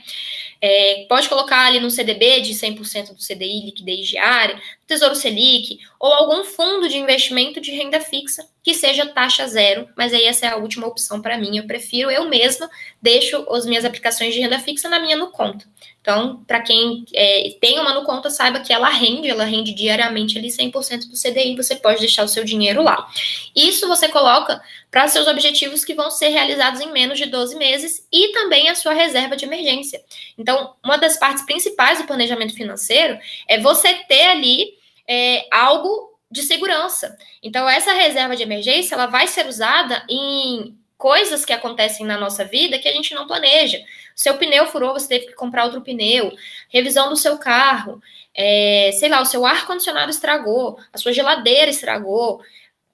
É, 0.62 1.06
pode 1.10 1.28
colocar 1.28 1.66
ali 1.66 1.80
no 1.80 1.90
CDB 1.90 2.42
de 2.42 2.54
100% 2.54 3.16
do 3.16 3.22
CDI, 3.22 3.66
liquidez 3.66 4.08
diária. 4.08 4.62
Tesouro 4.88 5.16
Selic 5.16 5.80
ou 6.00 6.14
algum 6.14 6.46
fundo 6.46 6.88
de 6.88 6.98
investimento 6.98 7.60
de 7.60 7.72
renda 7.72 8.00
fixa 8.00 8.48
que 8.64 8.74
seja 8.74 9.06
taxa 9.06 9.48
zero, 9.48 9.88
mas 9.96 10.14
aí 10.14 10.24
essa 10.26 10.46
é 10.46 10.50
a 10.50 10.58
última 10.58 10.88
opção 10.88 11.22
para 11.22 11.38
mim. 11.38 11.58
Eu 11.58 11.68
prefiro 11.68 12.10
eu 12.10 12.28
mesma 12.28 12.70
deixo 13.02 13.46
as 13.50 13.66
minhas 13.66 13.86
aplicações 13.86 14.34
de 14.34 14.40
renda 14.40 14.60
fixa 14.60 14.90
na 14.90 15.00
minha 15.00 15.16
no 15.16 15.28
conta. 15.28 15.66
Então, 16.02 16.42
para 16.48 16.62
quem 16.62 17.04
é, 17.14 17.50
tem 17.60 17.78
uma 17.80 17.94
no 17.94 18.06
conta, 18.06 18.30
saiba 18.30 18.62
que 18.62 18.72
ela 18.72 18.88
rende, 18.88 19.30
ela 19.30 19.44
rende 19.44 19.74
diariamente 19.74 20.38
ali 20.38 20.48
100% 20.48 21.10
do 21.10 21.18
CDI, 21.18 21.56
você 21.58 21.76
pode 21.76 22.00
deixar 22.00 22.24
o 22.24 22.30
seu 22.30 22.46
dinheiro 22.46 22.82
lá. 22.82 23.10
Isso 23.54 23.90
você 23.90 24.08
coloca 24.08 24.62
para 24.90 25.08
seus 25.10 25.28
objetivos 25.28 25.84
que 25.84 25.94
vão 25.94 26.10
ser 26.10 26.30
realizados 26.30 26.80
em 26.80 26.94
menos 26.94 27.18
de 27.18 27.26
12 27.26 27.58
meses 27.58 28.08
e 28.12 28.32
também 28.32 28.70
a 28.70 28.76
sua 28.76 28.94
reserva 28.94 29.36
de 29.36 29.44
emergência. 29.44 30.02
Então, 30.38 30.76
uma 30.84 30.98
das 30.98 31.18
partes 31.18 31.46
principais 31.46 32.00
do 32.00 32.08
planejamento 32.08 32.54
financeiro 32.54 33.20
é 33.46 33.60
você 33.60 33.94
ter 33.94 34.28
ali 34.28 34.77
é, 35.08 35.48
algo 35.52 36.18
de 36.30 36.44
segurança. 36.44 37.18
Então, 37.42 37.68
essa 37.70 37.94
reserva 37.94 38.36
de 38.36 38.44
emergência, 38.44 38.96
ela 38.96 39.06
vai 39.06 39.28
ser 39.28 39.48
usada 39.48 40.04
em 40.10 40.78
coisas 40.98 41.46
que 41.46 41.54
acontecem 41.54 42.06
na 42.06 42.18
nossa 42.18 42.44
vida 42.44 42.80
que 42.80 42.88
a 42.88 42.92
gente 42.92 43.14
não 43.14 43.28
planeja. 43.28 43.80
Seu 44.16 44.38
pneu 44.38 44.66
furou, 44.66 44.94
você 44.94 45.08
teve 45.08 45.28
que 45.28 45.34
comprar 45.34 45.66
outro 45.66 45.82
pneu. 45.82 46.34
Revisão 46.70 47.10
do 47.10 47.16
seu 47.16 47.38
carro. 47.38 48.02
É, 48.34 48.92
sei 48.94 49.10
lá, 49.10 49.22
o 49.22 49.26
seu 49.26 49.46
ar-condicionado 49.46 50.12
estragou, 50.12 50.80
a 50.92 50.98
sua 50.98 51.14
geladeira 51.14 51.70
estragou 51.70 52.42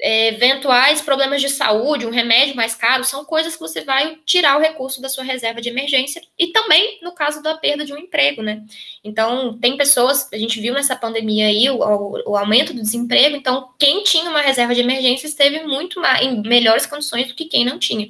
eventuais 0.03 1.01
problemas 1.01 1.39
de 1.39 1.47
saúde, 1.47 2.05
um 2.05 2.11
remédio 2.11 2.57
mais 2.57 2.75
caro, 2.75 3.05
são 3.05 3.23
coisas 3.23 3.53
que 3.53 3.61
você 3.61 3.81
vai 3.81 4.17
tirar 4.25 4.57
o 4.57 4.61
recurso 4.61 5.01
da 5.01 5.07
sua 5.07 5.23
reserva 5.23 5.61
de 5.61 5.69
emergência 5.69 6.21
e 6.37 6.47
também 6.47 6.99
no 7.01 7.13
caso 7.13 7.41
da 7.41 7.55
perda 7.55 7.85
de 7.85 7.93
um 7.93 7.97
emprego, 7.97 8.41
né? 8.41 8.61
Então, 9.01 9.57
tem 9.57 9.77
pessoas, 9.77 10.27
a 10.33 10.37
gente 10.37 10.59
viu 10.59 10.73
nessa 10.73 10.93
pandemia 10.93 11.47
aí 11.47 11.69
o, 11.69 11.77
o, 11.77 12.31
o 12.31 12.37
aumento 12.37 12.73
do 12.73 12.81
desemprego, 12.81 13.37
então 13.37 13.69
quem 13.79 14.03
tinha 14.03 14.29
uma 14.29 14.41
reserva 14.41 14.75
de 14.75 14.81
emergência 14.81 15.25
esteve 15.25 15.63
muito 15.63 16.01
mais, 16.01 16.21
em 16.21 16.41
melhores 16.41 16.85
condições 16.85 17.29
do 17.29 17.33
que 17.33 17.45
quem 17.45 17.63
não 17.63 17.79
tinha. 17.79 18.09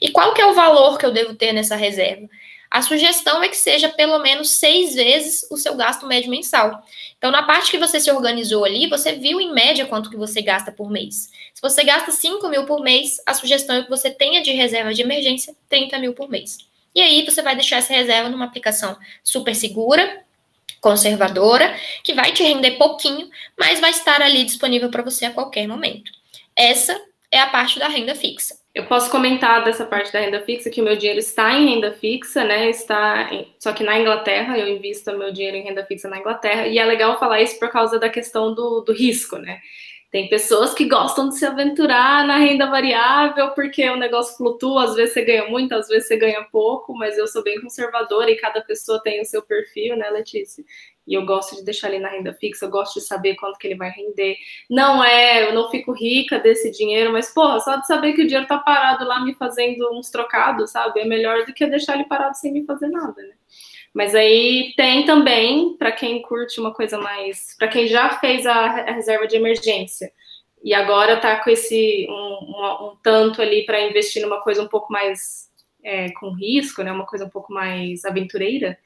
E 0.00 0.10
qual 0.10 0.32
que 0.34 0.40
é 0.40 0.46
o 0.46 0.54
valor 0.54 0.96
que 0.96 1.04
eu 1.04 1.10
devo 1.10 1.34
ter 1.34 1.52
nessa 1.52 1.74
reserva? 1.74 2.28
A 2.72 2.80
sugestão 2.80 3.42
é 3.42 3.50
que 3.50 3.56
seja 3.56 3.90
pelo 3.90 4.18
menos 4.20 4.48
seis 4.52 4.94
vezes 4.94 5.46
o 5.50 5.58
seu 5.58 5.74
gasto 5.74 6.06
médio 6.06 6.30
mensal. 6.30 6.82
Então, 7.18 7.30
na 7.30 7.42
parte 7.42 7.70
que 7.70 7.76
você 7.76 8.00
se 8.00 8.10
organizou 8.10 8.64
ali, 8.64 8.88
você 8.88 9.12
viu 9.12 9.38
em 9.42 9.52
média 9.52 9.84
quanto 9.84 10.08
que 10.08 10.16
você 10.16 10.40
gasta 10.40 10.72
por 10.72 10.90
mês. 10.90 11.30
Se 11.52 11.60
você 11.60 11.84
gasta 11.84 12.10
5 12.10 12.48
mil 12.48 12.64
por 12.64 12.80
mês, 12.80 13.20
a 13.26 13.34
sugestão 13.34 13.76
é 13.76 13.82
que 13.82 13.90
você 13.90 14.10
tenha 14.10 14.40
de 14.40 14.52
reserva 14.52 14.94
de 14.94 15.02
emergência 15.02 15.54
30 15.68 15.98
mil 15.98 16.14
por 16.14 16.30
mês. 16.30 16.56
E 16.94 17.02
aí 17.02 17.22
você 17.26 17.42
vai 17.42 17.54
deixar 17.54 17.76
essa 17.76 17.92
reserva 17.92 18.30
numa 18.30 18.46
aplicação 18.46 18.96
super 19.22 19.54
segura, 19.54 20.24
conservadora, 20.80 21.78
que 22.02 22.14
vai 22.14 22.32
te 22.32 22.42
render 22.42 22.78
pouquinho, 22.78 23.28
mas 23.58 23.80
vai 23.80 23.90
estar 23.90 24.22
ali 24.22 24.44
disponível 24.44 24.88
para 24.88 25.02
você 25.02 25.26
a 25.26 25.30
qualquer 25.30 25.68
momento. 25.68 26.10
Essa 26.56 26.98
é 27.30 27.38
a 27.38 27.48
parte 27.48 27.78
da 27.78 27.88
renda 27.88 28.14
fixa. 28.14 28.61
Eu 28.74 28.86
posso 28.86 29.10
comentar 29.10 29.62
dessa 29.64 29.84
parte 29.84 30.10
da 30.10 30.20
renda 30.20 30.40
fixa 30.40 30.70
que 30.70 30.80
o 30.80 30.84
meu 30.84 30.96
dinheiro 30.96 31.18
está 31.18 31.52
em 31.52 31.74
renda 31.74 31.92
fixa, 31.92 32.42
né? 32.42 32.70
Está 32.70 33.28
em, 33.30 33.54
só 33.58 33.70
que 33.72 33.84
na 33.84 33.98
Inglaterra, 33.98 34.58
eu 34.58 34.66
invisto 34.66 35.16
meu 35.16 35.30
dinheiro 35.30 35.58
em 35.58 35.64
renda 35.64 35.84
fixa 35.84 36.08
na 36.08 36.18
Inglaterra, 36.18 36.66
e 36.66 36.78
é 36.78 36.84
legal 36.84 37.18
falar 37.18 37.42
isso 37.42 37.58
por 37.58 37.68
causa 37.68 37.98
da 37.98 38.08
questão 38.08 38.54
do, 38.54 38.80
do 38.80 38.92
risco, 38.92 39.36
né? 39.36 39.60
Tem 40.10 40.28
pessoas 40.28 40.74
que 40.74 40.86
gostam 40.86 41.30
de 41.30 41.38
se 41.38 41.46
aventurar 41.46 42.26
na 42.26 42.36
renda 42.36 42.66
variável 42.66 43.50
porque 43.52 43.88
o 43.88 43.96
negócio 43.96 44.36
flutua, 44.36 44.84
às 44.84 44.94
vezes 44.94 45.14
você 45.14 45.24
ganha 45.24 45.48
muito, 45.48 45.74
às 45.74 45.88
vezes 45.88 46.06
você 46.06 46.18
ganha 46.18 46.42
pouco, 46.52 46.94
mas 46.94 47.16
eu 47.16 47.26
sou 47.26 47.42
bem 47.42 47.58
conservadora 47.60 48.30
e 48.30 48.36
cada 48.36 48.60
pessoa 48.60 49.02
tem 49.02 49.22
o 49.22 49.24
seu 49.24 49.40
perfil, 49.42 49.96
né, 49.96 50.10
Letícia? 50.10 50.62
E 51.06 51.14
eu 51.14 51.26
gosto 51.26 51.56
de 51.56 51.64
deixar 51.64 51.88
ele 51.88 51.98
na 51.98 52.08
renda 52.08 52.32
fixa, 52.32 52.64
eu 52.64 52.70
gosto 52.70 53.00
de 53.00 53.06
saber 53.06 53.34
quanto 53.34 53.58
que 53.58 53.66
ele 53.66 53.76
vai 53.76 53.90
render. 53.90 54.36
Não 54.70 55.02
é, 55.02 55.48
eu 55.48 55.54
não 55.54 55.70
fico 55.70 55.92
rica 55.92 56.38
desse 56.38 56.70
dinheiro, 56.70 57.12
mas, 57.12 57.32
porra, 57.32 57.58
só 57.60 57.76
de 57.76 57.86
saber 57.86 58.12
que 58.12 58.22
o 58.22 58.26
dinheiro 58.26 58.46
tá 58.46 58.58
parado 58.58 59.04
lá 59.04 59.24
me 59.24 59.34
fazendo 59.34 59.92
uns 59.92 60.10
trocados, 60.10 60.70
sabe? 60.70 61.00
É 61.00 61.04
melhor 61.04 61.44
do 61.44 61.52
que 61.52 61.66
deixar 61.66 61.94
ele 61.94 62.04
parado 62.04 62.36
sem 62.36 62.52
me 62.52 62.64
fazer 62.64 62.88
nada, 62.88 63.20
né? 63.20 63.34
Mas 63.94 64.14
aí 64.14 64.72
tem 64.76 65.04
também, 65.04 65.76
para 65.76 65.92
quem 65.92 66.22
curte 66.22 66.58
uma 66.58 66.72
coisa 66.72 66.98
mais. 66.98 67.54
para 67.58 67.68
quem 67.68 67.86
já 67.86 68.18
fez 68.18 68.46
a, 68.46 68.54
a, 68.54 68.92
reserva 68.92 69.26
de 69.26 69.36
emergência 69.36 70.10
e 70.64 70.72
agora 70.72 71.14
está 71.14 71.42
com 71.42 71.50
esse 71.50 72.06
um, 72.08 72.12
um, 72.12 72.86
um 72.88 72.96
tanto 73.02 73.42
ali 73.42 73.66
para 73.66 73.82
investir 73.82 74.22
numa 74.22 74.40
coisa 74.40 74.62
um 74.62 74.68
pouco 74.68 74.92
mais 74.92 75.50
é, 75.82 76.10
com 76.12 76.30
risco, 76.30 76.82
né? 76.82 76.92
Uma 76.92 77.06
coisa 77.06 77.24
um 77.24 77.30
pouco 77.30 77.52
mais 77.52 78.04
aventureira, 78.04 78.78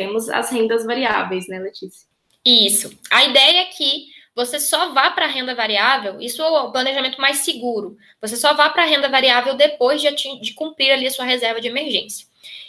temos 0.00 0.30
as 0.30 0.50
rendas 0.50 0.86
variáveis, 0.86 1.46
né, 1.46 1.58
Letícia? 1.58 2.08
Isso. 2.44 2.90
A 3.10 3.24
ideia 3.24 3.60
é 3.60 3.64
que 3.66 4.06
você 4.34 4.58
só 4.58 4.94
vá 4.94 5.10
para 5.10 5.26
a 5.26 5.28
renda 5.28 5.54
variável, 5.54 6.18
isso 6.20 6.40
é 6.40 6.48
o 6.48 6.72
planejamento 6.72 7.20
mais 7.20 7.38
seguro. 7.38 7.98
Você 8.22 8.36
só 8.36 8.54
vá 8.54 8.70
para 8.70 8.84
a 8.84 8.86
renda 8.86 9.10
variável 9.10 9.54
depois 9.54 10.00
de, 10.00 10.10
de 10.40 10.54
cumprir 10.54 10.90
ali 10.90 11.06
a 11.06 11.10
sua 11.10 11.26
reserva 11.26 11.60
de 11.60 11.68
emergência 11.68 12.26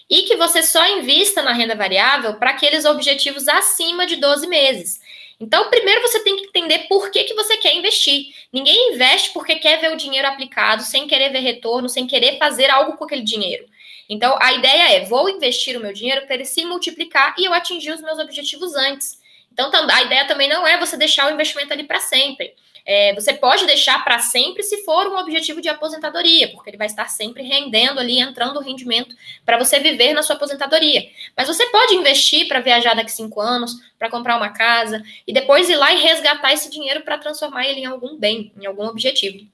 e 0.10 0.24
que 0.24 0.36
você 0.36 0.62
só 0.62 0.86
invista 0.98 1.42
na 1.42 1.54
renda 1.54 1.74
variável 1.74 2.34
para 2.34 2.50
aqueles 2.50 2.84
objetivos 2.84 3.48
acima 3.48 4.06
de 4.06 4.18
12 4.18 4.46
meses. 4.48 5.00
Então, 5.40 5.70
primeiro 5.70 6.02
você 6.02 6.20
tem 6.20 6.36
que 6.36 6.48
entender 6.48 6.80
por 6.90 7.10
que, 7.10 7.24
que 7.24 7.34
você 7.34 7.56
quer 7.56 7.74
investir. 7.74 8.26
Ninguém 8.52 8.94
investe 8.94 9.32
porque 9.32 9.56
quer 9.56 9.80
ver 9.80 9.94
o 9.94 9.98
dinheiro 9.98 10.28
aplicado, 10.28 10.84
sem 10.84 11.08
querer 11.08 11.32
ver 11.32 11.40
retorno, 11.40 11.88
sem 11.88 12.06
querer 12.06 12.38
fazer 12.38 12.70
algo 12.70 12.98
com 12.98 13.06
aquele 13.06 13.24
dinheiro. 13.24 13.66
Então, 14.12 14.38
a 14.42 14.52
ideia 14.52 14.98
é: 14.98 15.06
vou 15.06 15.30
investir 15.30 15.78
o 15.78 15.80
meu 15.80 15.94
dinheiro 15.94 16.26
para 16.26 16.36
ele 16.36 16.44
se 16.44 16.66
multiplicar 16.66 17.34
e 17.38 17.46
eu 17.46 17.54
atingir 17.54 17.92
os 17.92 18.02
meus 18.02 18.20
objetivos 18.20 18.76
antes. 18.76 19.18
Então, 19.54 19.72
a 19.90 20.04
ideia 20.04 20.28
também 20.28 20.50
não 20.50 20.68
é 20.68 20.78
você 20.78 20.98
deixar 20.98 21.32
o 21.32 21.34
investimento 21.34 21.72
ali 21.72 21.86
para 21.86 22.02
sempre. 22.02 22.54
É, 22.86 23.14
você 23.14 23.34
pode 23.34 23.66
deixar 23.66 24.04
para 24.04 24.20
sempre 24.20 24.64
se 24.64 24.84
for 24.84 25.08
um 25.08 25.18
objetivo 25.18 25.62
de 25.62 25.70
aposentadoria, 25.70 26.50
porque 26.50 26.70
ele 26.70 26.78
vai 26.78 26.88
estar 26.88 27.08
sempre 27.08 27.44
rendendo 27.44 28.00
ali, 28.00 28.20
entrando 28.20 28.58
o 28.58 28.62
rendimento 28.62 29.16
para 29.46 29.58
você 29.58 29.80
viver 29.80 30.14
na 30.14 30.24
sua 30.24 30.36
aposentadoria. 30.36 31.08
Mas 31.38 31.48
você 31.48 31.66
pode 31.68 31.94
investir 31.94 32.48
para 32.50 32.60
viajar 32.60 32.96
daqui 32.96 33.12
cinco 33.12 33.40
anos, 33.40 33.76
para 33.98 34.10
comprar 34.10 34.36
uma 34.36 34.50
casa, 34.50 35.02
e 35.26 35.32
depois 35.32 35.70
ir 35.70 35.76
lá 35.76 35.94
e 35.94 36.02
resgatar 36.02 36.52
esse 36.52 36.70
dinheiro 36.70 37.02
para 37.02 37.18
transformar 37.18 37.66
ele 37.66 37.82
em 37.82 37.86
algum 37.86 38.18
bem, 38.18 38.52
em 38.60 38.66
algum 38.66 38.86
objetivo. 38.88 39.48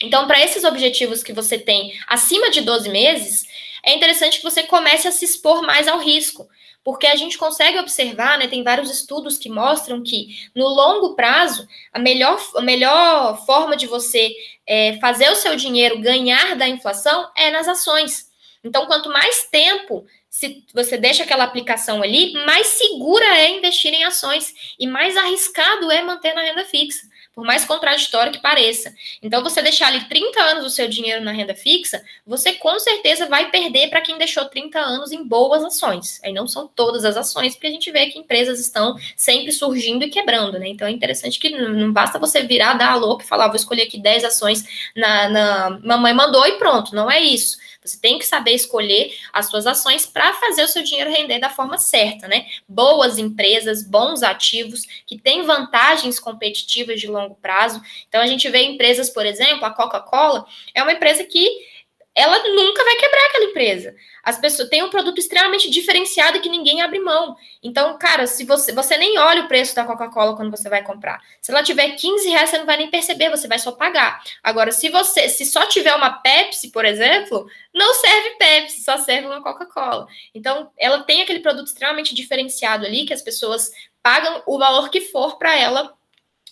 Então, 0.00 0.26
para 0.26 0.40
esses 0.40 0.62
objetivos 0.62 1.22
que 1.22 1.32
você 1.32 1.58
tem 1.58 1.94
acima 2.06 2.50
de 2.50 2.60
12 2.60 2.90
meses, 2.90 3.46
é 3.86 3.94
interessante 3.94 4.38
que 4.38 4.44
você 4.44 4.64
comece 4.64 5.08
a 5.08 5.12
se 5.12 5.24
expor 5.24 5.62
mais 5.62 5.88
ao 5.88 5.98
risco 5.98 6.46
porque 6.86 7.08
a 7.08 7.16
gente 7.16 7.36
consegue 7.36 7.80
observar, 7.80 8.38
né, 8.38 8.46
tem 8.46 8.62
vários 8.62 8.88
estudos 8.88 9.36
que 9.36 9.50
mostram 9.50 10.04
que 10.04 10.28
no 10.54 10.68
longo 10.68 11.16
prazo, 11.16 11.66
a 11.92 11.98
melhor, 11.98 12.40
a 12.54 12.62
melhor 12.62 13.44
forma 13.44 13.76
de 13.76 13.88
você 13.88 14.32
é, 14.64 14.96
fazer 15.00 15.28
o 15.28 15.34
seu 15.34 15.56
dinheiro 15.56 15.98
ganhar 16.00 16.54
da 16.54 16.68
inflação 16.68 17.28
é 17.36 17.50
nas 17.50 17.66
ações. 17.66 18.28
Então, 18.62 18.86
quanto 18.86 19.08
mais 19.08 19.48
tempo 19.50 20.06
se 20.30 20.64
você 20.72 20.96
deixa 20.96 21.24
aquela 21.24 21.42
aplicação 21.42 22.04
ali, 22.04 22.32
mais 22.44 22.68
segura 22.68 23.24
é 23.36 23.50
investir 23.50 23.92
em 23.92 24.04
ações 24.04 24.54
e 24.78 24.86
mais 24.86 25.16
arriscado 25.16 25.90
é 25.90 26.02
manter 26.02 26.34
na 26.34 26.42
renda 26.42 26.64
fixa 26.66 27.00
por 27.36 27.44
mais 27.44 27.66
contraditório 27.66 28.32
que 28.32 28.40
pareça. 28.40 28.94
Então, 29.22 29.42
você 29.42 29.60
deixar 29.60 29.88
ali 29.88 30.08
30 30.08 30.40
anos 30.40 30.64
o 30.64 30.70
seu 30.70 30.88
dinheiro 30.88 31.22
na 31.22 31.32
renda 31.32 31.54
fixa, 31.54 32.02
você 32.26 32.54
com 32.54 32.78
certeza 32.78 33.26
vai 33.26 33.50
perder 33.50 33.90
para 33.90 34.00
quem 34.00 34.16
deixou 34.16 34.46
30 34.46 34.78
anos 34.80 35.12
em 35.12 35.22
boas 35.22 35.62
ações. 35.62 36.18
Aí 36.24 36.32
não 36.32 36.48
são 36.48 36.66
todas 36.66 37.04
as 37.04 37.14
ações, 37.14 37.52
porque 37.52 37.66
a 37.66 37.70
gente 37.70 37.92
vê 37.92 38.06
que 38.06 38.18
empresas 38.18 38.58
estão 38.58 38.96
sempre 39.14 39.52
surgindo 39.52 40.02
e 40.06 40.08
quebrando, 40.08 40.58
né? 40.58 40.68
Então 40.68 40.88
é 40.88 40.90
interessante 40.90 41.38
que 41.38 41.50
não 41.50 41.92
basta 41.92 42.18
você 42.18 42.42
virar, 42.42 42.72
dar 42.72 42.92
a 42.92 42.96
louca 42.96 43.22
e 43.22 43.28
falar, 43.28 43.48
vou 43.48 43.56
escolher 43.56 43.82
aqui 43.82 44.00
10 44.00 44.24
ações 44.24 44.90
na, 44.96 45.28
na 45.28 45.78
mamãe 45.84 46.14
mandou 46.14 46.46
e 46.46 46.52
pronto. 46.52 46.94
Não 46.94 47.10
é 47.10 47.20
isso. 47.20 47.58
Você 47.86 47.98
tem 47.98 48.18
que 48.18 48.26
saber 48.26 48.52
escolher 48.52 49.14
as 49.32 49.46
suas 49.46 49.66
ações 49.66 50.06
para 50.06 50.32
fazer 50.34 50.64
o 50.64 50.68
seu 50.68 50.82
dinheiro 50.82 51.10
render 51.10 51.38
da 51.38 51.48
forma 51.48 51.78
certa, 51.78 52.26
né? 52.26 52.46
Boas 52.68 53.16
empresas, 53.16 53.84
bons 53.84 54.22
ativos, 54.22 54.82
que 55.06 55.16
têm 55.16 55.44
vantagens 55.44 56.18
competitivas 56.18 57.00
de 57.00 57.06
longo 57.06 57.25
prazo. 57.34 57.80
Então, 58.08 58.20
a 58.20 58.26
gente 58.26 58.48
vê 58.48 58.62
empresas, 58.62 59.10
por 59.10 59.26
exemplo, 59.26 59.64
a 59.64 59.70
Coca-Cola 59.70 60.46
é 60.74 60.82
uma 60.82 60.92
empresa 60.92 61.24
que 61.24 61.76
ela 62.16 62.38
nunca 62.48 62.82
vai 62.82 62.96
quebrar 62.96 63.26
aquela 63.26 63.44
empresa. 63.44 63.94
As 64.22 64.38
pessoas 64.38 64.70
têm 64.70 64.82
um 64.82 64.88
produto 64.88 65.18
extremamente 65.18 65.70
diferenciado 65.70 66.40
que 66.40 66.48
ninguém 66.48 66.80
abre 66.80 66.98
mão. 66.98 67.36
Então, 67.62 67.98
cara, 67.98 68.26
se 68.26 68.42
você 68.46 68.72
você 68.72 68.96
nem 68.96 69.18
olha 69.18 69.42
o 69.42 69.48
preço 69.48 69.76
da 69.76 69.84
Coca-Cola 69.84 70.34
quando 70.34 70.50
você 70.50 70.70
vai 70.70 70.82
comprar. 70.82 71.20
Se 71.42 71.52
ela 71.52 71.62
tiver 71.62 71.90
15 71.90 72.26
reais, 72.30 72.48
você 72.48 72.56
não 72.56 72.64
vai 72.64 72.78
nem 72.78 72.90
perceber, 72.90 73.28
você 73.28 73.46
vai 73.46 73.58
só 73.58 73.70
pagar. 73.70 74.22
Agora, 74.42 74.72
se 74.72 74.88
você 74.88 75.28
se 75.28 75.44
só 75.44 75.66
tiver 75.66 75.94
uma 75.94 76.10
Pepsi, 76.10 76.70
por 76.70 76.86
exemplo, 76.86 77.46
não 77.74 77.92
serve 77.92 78.30
Pepsi, 78.38 78.82
só 78.82 78.96
serve 78.96 79.26
uma 79.26 79.42
Coca-Cola. 79.42 80.06
Então, 80.34 80.70
ela 80.78 81.02
tem 81.02 81.20
aquele 81.20 81.40
produto 81.40 81.66
extremamente 81.66 82.14
diferenciado 82.14 82.86
ali 82.86 83.04
que 83.04 83.12
as 83.12 83.20
pessoas 83.20 83.70
pagam 84.02 84.42
o 84.46 84.58
valor 84.58 84.88
que 84.88 85.02
for 85.02 85.36
para 85.36 85.54
ela 85.54 85.95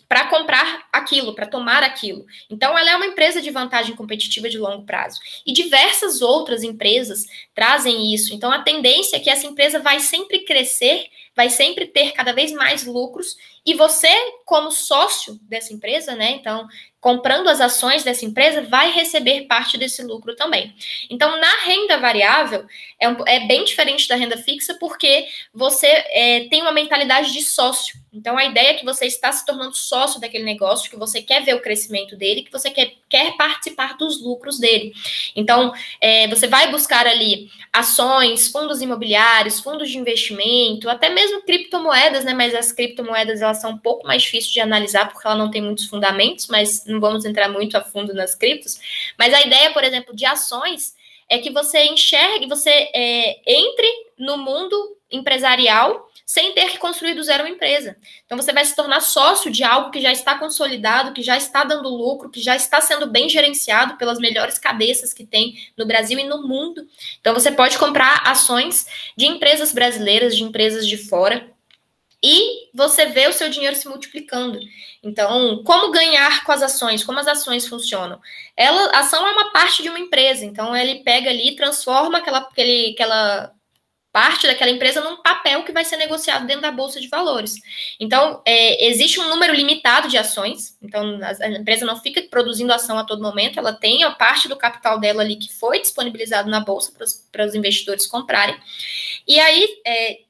para 0.08 0.26
comprar 0.28 0.86
aquilo, 0.92 1.34
para 1.34 1.46
tomar 1.46 1.82
aquilo. 1.82 2.24
Então, 2.50 2.76
ela 2.76 2.90
é 2.90 2.96
uma 2.96 3.06
empresa 3.06 3.40
de 3.40 3.50
vantagem 3.50 3.96
competitiva 3.96 4.48
de 4.48 4.58
longo 4.58 4.84
prazo. 4.84 5.20
E 5.46 5.52
diversas 5.52 6.22
outras 6.22 6.62
empresas 6.62 7.24
trazem 7.54 8.14
isso. 8.14 8.34
Então, 8.34 8.50
a 8.50 8.62
tendência 8.62 9.16
é 9.16 9.20
que 9.20 9.30
essa 9.30 9.46
empresa 9.46 9.80
vai 9.80 10.00
sempre 10.00 10.40
crescer 10.40 11.08
vai 11.34 11.50
sempre 11.50 11.86
ter 11.86 12.12
cada 12.12 12.32
vez 12.32 12.52
mais 12.52 12.84
lucros 12.84 13.36
e 13.66 13.74
você, 13.74 14.08
como 14.44 14.70
sócio 14.70 15.38
dessa 15.42 15.72
empresa, 15.72 16.14
né? 16.14 16.30
Então, 16.32 16.68
comprando 17.04 17.48
as 17.48 17.60
ações 17.60 18.02
dessa 18.02 18.24
empresa, 18.24 18.62
vai 18.62 18.90
receber 18.90 19.42
parte 19.42 19.76
desse 19.76 20.02
lucro 20.02 20.34
também. 20.34 20.74
Então, 21.10 21.38
na 21.38 21.56
renda 21.62 21.98
variável, 21.98 22.64
é, 22.98 23.06
um, 23.06 23.16
é 23.26 23.46
bem 23.46 23.62
diferente 23.62 24.08
da 24.08 24.16
renda 24.16 24.38
fixa, 24.38 24.74
porque 24.80 25.26
você 25.52 25.86
é, 25.86 26.46
tem 26.48 26.62
uma 26.62 26.72
mentalidade 26.72 27.30
de 27.30 27.42
sócio. 27.42 28.02
Então, 28.10 28.38
a 28.38 28.44
ideia 28.44 28.70
é 28.70 28.74
que 28.74 28.84
você 28.84 29.04
está 29.04 29.30
se 29.32 29.44
tornando 29.44 29.74
sócio 29.74 30.20
daquele 30.20 30.44
negócio, 30.44 30.88
que 30.88 30.96
você 30.96 31.20
quer 31.20 31.44
ver 31.44 31.54
o 31.54 31.60
crescimento 31.60 32.16
dele, 32.16 32.42
que 32.42 32.52
você 32.52 32.70
quer, 32.70 32.92
quer 33.08 33.36
participar 33.36 33.96
dos 33.98 34.22
lucros 34.22 34.58
dele. 34.58 34.94
Então, 35.36 35.74
é, 36.00 36.26
você 36.28 36.46
vai 36.46 36.70
buscar 36.70 37.06
ali 37.06 37.50
ações, 37.72 38.48
fundos 38.48 38.80
imobiliários, 38.80 39.58
fundos 39.60 39.90
de 39.90 39.98
investimento, 39.98 40.88
até 40.88 41.10
mesmo 41.10 41.42
criptomoedas, 41.42 42.24
né? 42.24 42.32
Mas 42.32 42.54
as 42.54 42.70
criptomoedas, 42.70 43.42
elas 43.42 43.60
são 43.60 43.72
um 43.72 43.78
pouco 43.78 44.06
mais 44.06 44.22
difíceis 44.22 44.52
de 44.52 44.60
analisar, 44.60 45.10
porque 45.10 45.26
ela 45.26 45.36
não 45.36 45.50
tem 45.50 45.60
muitos 45.60 45.86
fundamentos, 45.86 46.46
mas 46.46 46.84
não 46.94 47.00
vamos 47.00 47.24
entrar 47.24 47.48
muito 47.48 47.76
a 47.76 47.82
fundo 47.82 48.14
nas 48.14 48.34
criptos, 48.34 48.78
mas 49.18 49.34
a 49.34 49.42
ideia, 49.42 49.72
por 49.72 49.84
exemplo, 49.84 50.14
de 50.14 50.24
ações 50.24 50.94
é 51.28 51.38
que 51.38 51.50
você 51.50 51.84
enxergue, 51.84 52.48
você 52.48 52.70
é, 52.94 53.40
entre 53.46 53.86
no 54.18 54.38
mundo 54.38 54.96
empresarial 55.10 56.08
sem 56.26 56.54
ter 56.54 56.70
que 56.70 56.78
construir 56.78 57.14
do 57.14 57.22
zero 57.22 57.44
uma 57.44 57.50
empresa. 57.50 57.96
Então 58.24 58.36
você 58.36 58.52
vai 58.52 58.64
se 58.64 58.74
tornar 58.74 59.00
sócio 59.00 59.50
de 59.50 59.62
algo 59.62 59.90
que 59.90 60.00
já 60.00 60.10
está 60.10 60.38
consolidado, 60.38 61.12
que 61.12 61.22
já 61.22 61.36
está 61.36 61.64
dando 61.64 61.88
lucro, 61.88 62.30
que 62.30 62.40
já 62.40 62.56
está 62.56 62.80
sendo 62.80 63.06
bem 63.06 63.28
gerenciado 63.28 63.96
pelas 63.96 64.18
melhores 64.18 64.58
cabeças 64.58 65.12
que 65.12 65.26
tem 65.26 65.54
no 65.76 65.86
Brasil 65.86 66.18
e 66.18 66.24
no 66.24 66.46
mundo. 66.46 66.86
Então 67.20 67.34
você 67.34 67.52
pode 67.52 67.76
comprar 67.78 68.22
ações 68.24 68.86
de 69.16 69.26
empresas 69.26 69.72
brasileiras, 69.72 70.34
de 70.34 70.42
empresas 70.42 70.86
de 70.88 70.96
fora, 70.96 71.53
e 72.24 72.70
você 72.72 73.04
vê 73.04 73.28
o 73.28 73.34
seu 73.34 73.50
dinheiro 73.50 73.76
se 73.76 73.86
multiplicando. 73.86 74.58
Então, 75.02 75.62
como 75.62 75.92
ganhar 75.92 76.42
com 76.42 76.52
as 76.52 76.62
ações? 76.62 77.04
Como 77.04 77.18
as 77.18 77.26
ações 77.26 77.68
funcionam? 77.68 78.18
Ela, 78.56 78.96
a 78.96 79.00
ação 79.00 79.26
é 79.26 79.32
uma 79.32 79.52
parte 79.52 79.82
de 79.82 79.90
uma 79.90 79.98
empresa, 79.98 80.42
então 80.42 80.74
ele 80.74 81.04
pega 81.04 81.28
ali 81.28 81.54
transforma 81.54 82.16
aquela, 82.16 82.38
aquele, 82.38 82.92
aquela 82.94 83.52
parte 84.10 84.46
daquela 84.46 84.70
empresa 84.70 85.02
num 85.02 85.20
papel 85.20 85.64
que 85.64 85.72
vai 85.72 85.84
ser 85.84 85.98
negociado 85.98 86.46
dentro 86.46 86.62
da 86.62 86.70
bolsa 86.70 86.98
de 86.98 87.08
valores. 87.08 87.56
Então, 88.00 88.40
é, 88.46 88.86
existe 88.86 89.20
um 89.20 89.28
número 89.28 89.52
limitado 89.52 90.08
de 90.08 90.16
ações, 90.16 90.78
então 90.80 91.20
a, 91.20 91.44
a, 91.44 91.48
empresa 91.48 91.84
não 91.84 92.00
fica 92.00 92.22
produzindo 92.22 92.72
ação 92.72 92.98
a 92.98 93.04
todo 93.04 93.20
momento, 93.20 93.58
ela 93.58 93.72
tem 93.72 94.02
a 94.02 94.12
parte 94.12 94.48
do 94.48 94.56
capital 94.56 94.98
dela 94.98 95.20
ali 95.20 95.36
que 95.36 95.52
foi 95.52 95.78
disponibilizado 95.78 96.48
na 96.48 96.60
bolsa 96.60 96.90
para 97.30 97.44
os 97.44 97.54
investidores 97.54 98.06
comprarem. 98.06 98.56
E 99.26 99.38
aí, 99.38 99.68
é, 99.86 100.20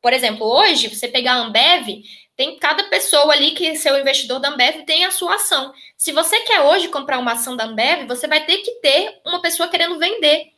por 0.00 0.12
exemplo, 0.12 0.46
hoje, 0.46 0.88
você 0.88 1.08
pegar 1.08 1.32
a 1.32 1.38
Ambev, 1.38 2.02
tem 2.36 2.56
cada 2.56 2.84
pessoa 2.84 3.32
ali 3.32 3.50
que 3.50 3.74
seu 3.76 3.98
investidor 3.98 4.38
da 4.38 4.50
Ambev 4.50 4.84
tem 4.84 5.04
a 5.04 5.10
sua 5.10 5.34
ação. 5.34 5.72
Se 5.96 6.12
você 6.12 6.38
quer 6.40 6.60
hoje 6.60 6.88
comprar 6.88 7.18
uma 7.18 7.32
ação 7.32 7.56
da 7.56 7.64
Ambev, 7.64 8.06
você 8.06 8.28
vai 8.28 8.44
ter 8.44 8.58
que 8.58 8.70
ter 8.80 9.20
uma 9.26 9.42
pessoa 9.42 9.68
querendo 9.68 9.98
vender 9.98 10.52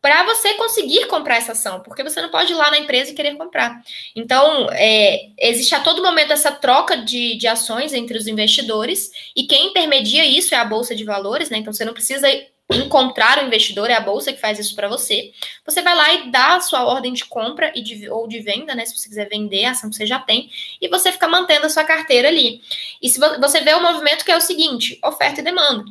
para 0.00 0.24
você 0.24 0.54
conseguir 0.54 1.06
comprar 1.06 1.36
essa 1.36 1.52
ação, 1.52 1.80
porque 1.80 2.02
você 2.02 2.22
não 2.22 2.28
pode 2.28 2.52
ir 2.52 2.54
lá 2.54 2.70
na 2.70 2.78
empresa 2.78 3.10
e 3.10 3.14
querer 3.14 3.36
comprar. 3.36 3.82
Então, 4.14 4.68
é, 4.70 5.30
existe 5.38 5.74
a 5.74 5.80
todo 5.80 6.02
momento 6.02 6.32
essa 6.32 6.52
troca 6.52 6.96
de, 6.96 7.36
de 7.36 7.48
ações 7.48 7.92
entre 7.92 8.16
os 8.16 8.26
investidores, 8.28 9.10
e 9.34 9.48
quem 9.48 9.70
intermedia 9.70 10.24
isso 10.24 10.54
é 10.54 10.58
a 10.58 10.64
Bolsa 10.64 10.94
de 10.94 11.02
Valores, 11.02 11.50
né? 11.50 11.58
Então, 11.58 11.72
você 11.72 11.84
não 11.84 11.92
precisa 11.92 12.28
encontrar 12.70 13.38
o 13.38 13.46
investidor, 13.46 13.90
é 13.90 13.94
a 13.94 14.00
bolsa 14.00 14.32
que 14.32 14.40
faz 14.40 14.58
isso 14.58 14.74
para 14.74 14.88
você. 14.88 15.32
Você 15.64 15.82
vai 15.82 15.94
lá 15.94 16.12
e 16.14 16.30
dá 16.30 16.56
a 16.56 16.60
sua 16.60 16.84
ordem 16.84 17.12
de 17.12 17.24
compra 17.24 17.72
e 17.74 17.82
de, 17.82 18.08
ou 18.10 18.26
de 18.26 18.40
venda, 18.40 18.74
né? 18.74 18.84
Se 18.84 18.96
você 18.96 19.08
quiser 19.08 19.28
vender 19.28 19.64
a 19.64 19.70
ação 19.70 19.88
que 19.88 19.96
você 19.96 20.06
já 20.06 20.18
tem, 20.18 20.50
e 20.80 20.88
você 20.88 21.12
fica 21.12 21.28
mantendo 21.28 21.66
a 21.66 21.70
sua 21.70 21.84
carteira 21.84 22.28
ali. 22.28 22.60
E 23.00 23.08
se 23.08 23.20
você 23.20 23.60
vê 23.60 23.74
o 23.74 23.82
movimento 23.82 24.24
que 24.24 24.32
é 24.32 24.36
o 24.36 24.40
seguinte: 24.40 24.98
oferta 25.02 25.40
e 25.40 25.44
demanda. 25.44 25.84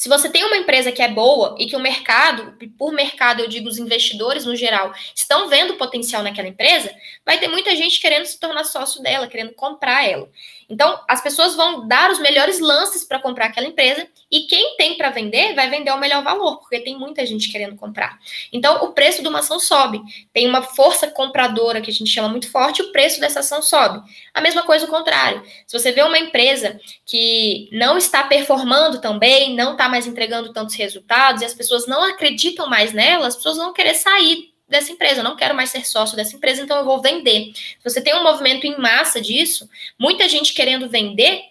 Se 0.00 0.08
você 0.08 0.30
tem 0.30 0.42
uma 0.44 0.56
empresa 0.56 0.90
que 0.90 1.02
é 1.02 1.08
boa 1.08 1.54
e 1.58 1.66
que 1.66 1.76
o 1.76 1.78
mercado, 1.78 2.56
por 2.78 2.90
mercado 2.90 3.40
eu 3.40 3.46
digo 3.46 3.68
os 3.68 3.76
investidores 3.76 4.46
no 4.46 4.56
geral, 4.56 4.94
estão 5.14 5.46
vendo 5.46 5.74
potencial 5.74 6.22
naquela 6.22 6.48
empresa, 6.48 6.90
vai 7.22 7.38
ter 7.38 7.48
muita 7.48 7.76
gente 7.76 8.00
querendo 8.00 8.24
se 8.24 8.40
tornar 8.40 8.64
sócio 8.64 9.02
dela, 9.02 9.26
querendo 9.26 9.52
comprar 9.52 10.08
ela. 10.08 10.26
Então, 10.70 10.98
as 11.06 11.20
pessoas 11.20 11.56
vão 11.56 11.86
dar 11.86 12.10
os 12.12 12.20
melhores 12.20 12.60
lances 12.60 13.04
para 13.04 13.18
comprar 13.18 13.46
aquela 13.46 13.66
empresa 13.66 14.06
e 14.30 14.42
quem 14.42 14.76
tem 14.76 14.96
para 14.96 15.10
vender 15.10 15.52
vai 15.54 15.68
vender 15.68 15.90
ao 15.90 15.98
melhor 15.98 16.22
valor, 16.22 16.60
porque 16.60 16.78
tem 16.78 16.96
muita 16.96 17.26
gente 17.26 17.50
querendo 17.50 17.76
comprar. 17.76 18.18
Então, 18.52 18.84
o 18.84 18.92
preço 18.92 19.20
de 19.20 19.28
uma 19.28 19.40
ação 19.40 19.58
sobe. 19.58 20.00
Tem 20.32 20.46
uma 20.46 20.62
força 20.62 21.08
compradora 21.08 21.80
que 21.80 21.90
a 21.90 21.92
gente 21.92 22.08
chama 22.08 22.28
muito 22.28 22.48
forte, 22.50 22.80
o 22.80 22.92
preço 22.92 23.20
dessa 23.20 23.40
ação 23.40 23.60
sobe. 23.60 24.00
A 24.32 24.40
mesma 24.40 24.62
coisa 24.62 24.86
o 24.86 24.88
contrário. 24.88 25.42
Se 25.66 25.76
você 25.76 25.90
vê 25.90 26.02
uma 26.02 26.18
empresa 26.18 26.80
que 27.04 27.68
não 27.72 27.98
está 27.98 28.22
performando 28.22 29.00
tão 29.00 29.18
bem, 29.18 29.56
não 29.56 29.72
está 29.72 29.89
mais 29.90 30.06
entregando 30.06 30.52
tantos 30.52 30.74
resultados 30.74 31.42
e 31.42 31.44
as 31.44 31.54
pessoas 31.54 31.86
não 31.86 32.02
acreditam 32.04 32.68
mais 32.68 32.92
nela, 32.92 33.26
as 33.26 33.36
pessoas 33.36 33.56
vão 33.56 33.72
querer 33.72 33.94
sair 33.94 34.50
dessa 34.68 34.92
empresa, 34.92 35.20
eu 35.20 35.24
não 35.24 35.36
quero 35.36 35.54
mais 35.54 35.70
ser 35.70 35.84
sócio 35.84 36.16
dessa 36.16 36.36
empresa, 36.36 36.62
então 36.62 36.78
eu 36.78 36.84
vou 36.84 37.02
vender. 37.02 37.52
Se 37.54 37.84
você 37.84 38.00
tem 38.00 38.14
um 38.14 38.22
movimento 38.22 38.66
em 38.66 38.78
massa 38.78 39.20
disso, 39.20 39.68
muita 39.98 40.28
gente 40.28 40.54
querendo 40.54 40.88
vender, 40.88 41.42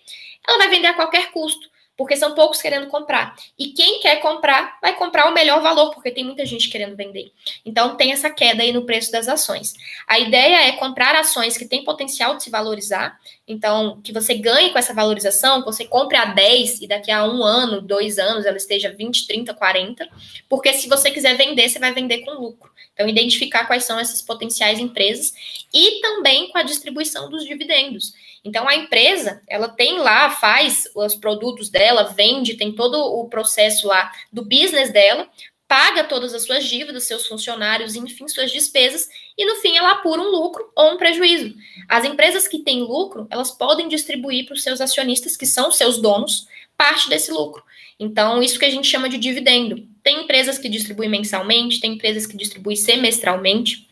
ela 0.48 0.58
vai 0.58 0.70
vender 0.70 0.88
a 0.88 0.94
qualquer 0.94 1.32
custo 1.32 1.69
porque 2.00 2.16
são 2.16 2.34
poucos 2.34 2.62
querendo 2.62 2.88
comprar. 2.88 3.36
E 3.58 3.74
quem 3.74 4.00
quer 4.00 4.22
comprar, 4.22 4.80
vai 4.82 4.96
comprar 4.96 5.28
o 5.28 5.34
melhor 5.34 5.62
valor, 5.62 5.94
porque 5.94 6.10
tem 6.10 6.24
muita 6.24 6.46
gente 6.46 6.70
querendo 6.70 6.96
vender. 6.96 7.30
Então, 7.66 7.98
tem 7.98 8.14
essa 8.14 8.30
queda 8.30 8.64
aí 8.64 8.72
no 8.72 8.86
preço 8.86 9.12
das 9.12 9.28
ações. 9.28 9.74
A 10.08 10.18
ideia 10.18 10.70
é 10.70 10.72
comprar 10.78 11.14
ações 11.14 11.58
que 11.58 11.66
têm 11.66 11.84
potencial 11.84 12.38
de 12.38 12.44
se 12.44 12.50
valorizar, 12.50 13.20
então, 13.46 14.00
que 14.02 14.14
você 14.14 14.34
ganhe 14.34 14.70
com 14.70 14.80
essa 14.80 14.94
valorização, 14.94 15.60
que 15.60 15.66
você 15.66 15.84
compre 15.84 16.16
a 16.16 16.24
10 16.24 16.84
e 16.84 16.88
daqui 16.88 17.12
a 17.12 17.26
um 17.26 17.44
ano, 17.44 17.82
dois 17.82 18.18
anos, 18.18 18.46
ela 18.46 18.56
esteja 18.56 18.94
20, 18.94 19.28
30, 19.28 19.54
40, 19.54 20.08
porque 20.48 20.72
se 20.72 20.88
você 20.88 21.12
quiser 21.12 21.36
vender, 21.36 21.68
você 21.68 21.80
vai 21.80 21.94
vender 21.94 22.20
com 22.20 22.32
lucro. 22.32 22.72
Então, 22.94 23.10
identificar 23.10 23.66
quais 23.66 23.84
são 23.84 24.00
essas 24.00 24.22
potenciais 24.22 24.80
empresas 24.80 25.34
e 25.74 26.00
também 26.00 26.48
com 26.50 26.58
a 26.58 26.64
distribuição 26.64 27.30
dos 27.30 27.44
dividendos. 27.44 28.14
Então 28.44 28.68
a 28.68 28.76
empresa, 28.76 29.42
ela 29.48 29.68
tem 29.68 30.00
lá, 30.00 30.30
faz 30.30 30.86
os 30.96 31.16
produtos 31.16 31.70
dela, 31.70 32.04
vende, 32.04 32.56
tem 32.56 32.74
todo 32.74 32.98
o 32.98 33.28
processo 33.28 33.88
lá 33.88 34.12
do 34.32 34.44
business 34.44 34.92
dela, 34.92 35.30
paga 35.68 36.04
todas 36.04 36.34
as 36.34 36.44
suas 36.46 36.66
dívidas, 36.66 37.04
seus 37.04 37.28
funcionários, 37.28 37.96
enfim, 37.96 38.28
suas 38.28 38.52
despesas, 38.52 39.08
e 39.38 39.46
no 39.46 39.56
fim 39.58 39.78
ela 39.78 39.92
apura 39.92 40.20
um 40.20 40.32
lucro 40.32 40.72
ou 40.76 40.94
um 40.94 40.98
prejuízo. 40.98 41.54
As 41.88 42.06
empresas 42.06 42.48
que 42.48 42.60
têm 42.60 42.82
lucro, 42.82 43.28
elas 43.30 43.52
podem 43.52 43.88
distribuir 43.88 44.48
para 44.48 44.56
os 44.56 44.64
seus 44.64 44.82
acionistas, 44.82 45.38
que 45.38 45.46
são 45.46 45.72
seus 45.72 46.02
donos, 46.02 46.48
parte 46.76 47.08
desse 47.08 47.32
lucro. 47.32 47.64
Então, 48.00 48.42
isso 48.42 48.58
que 48.58 48.66
a 48.66 48.70
gente 48.70 48.88
chama 48.88 49.10
de 49.10 49.20
dividendo. 49.20 49.86
Tem 50.02 50.22
empresas 50.22 50.58
que 50.58 50.70
distribuem 50.70 51.10
mensalmente, 51.10 51.80
tem 51.80 51.94
empresas 51.94 52.26
que 52.26 52.36
distribuem 52.36 52.76
semestralmente, 52.76 53.88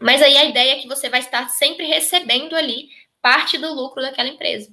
mas 0.00 0.22
aí 0.22 0.36
a 0.36 0.46
ideia 0.46 0.72
é 0.72 0.78
que 0.80 0.88
você 0.88 1.08
vai 1.10 1.20
estar 1.20 1.48
sempre 1.50 1.86
recebendo 1.86 2.56
ali 2.56 2.88
parte 3.20 3.58
do 3.58 3.72
lucro 3.72 4.02
daquela 4.02 4.28
empresa. 4.28 4.70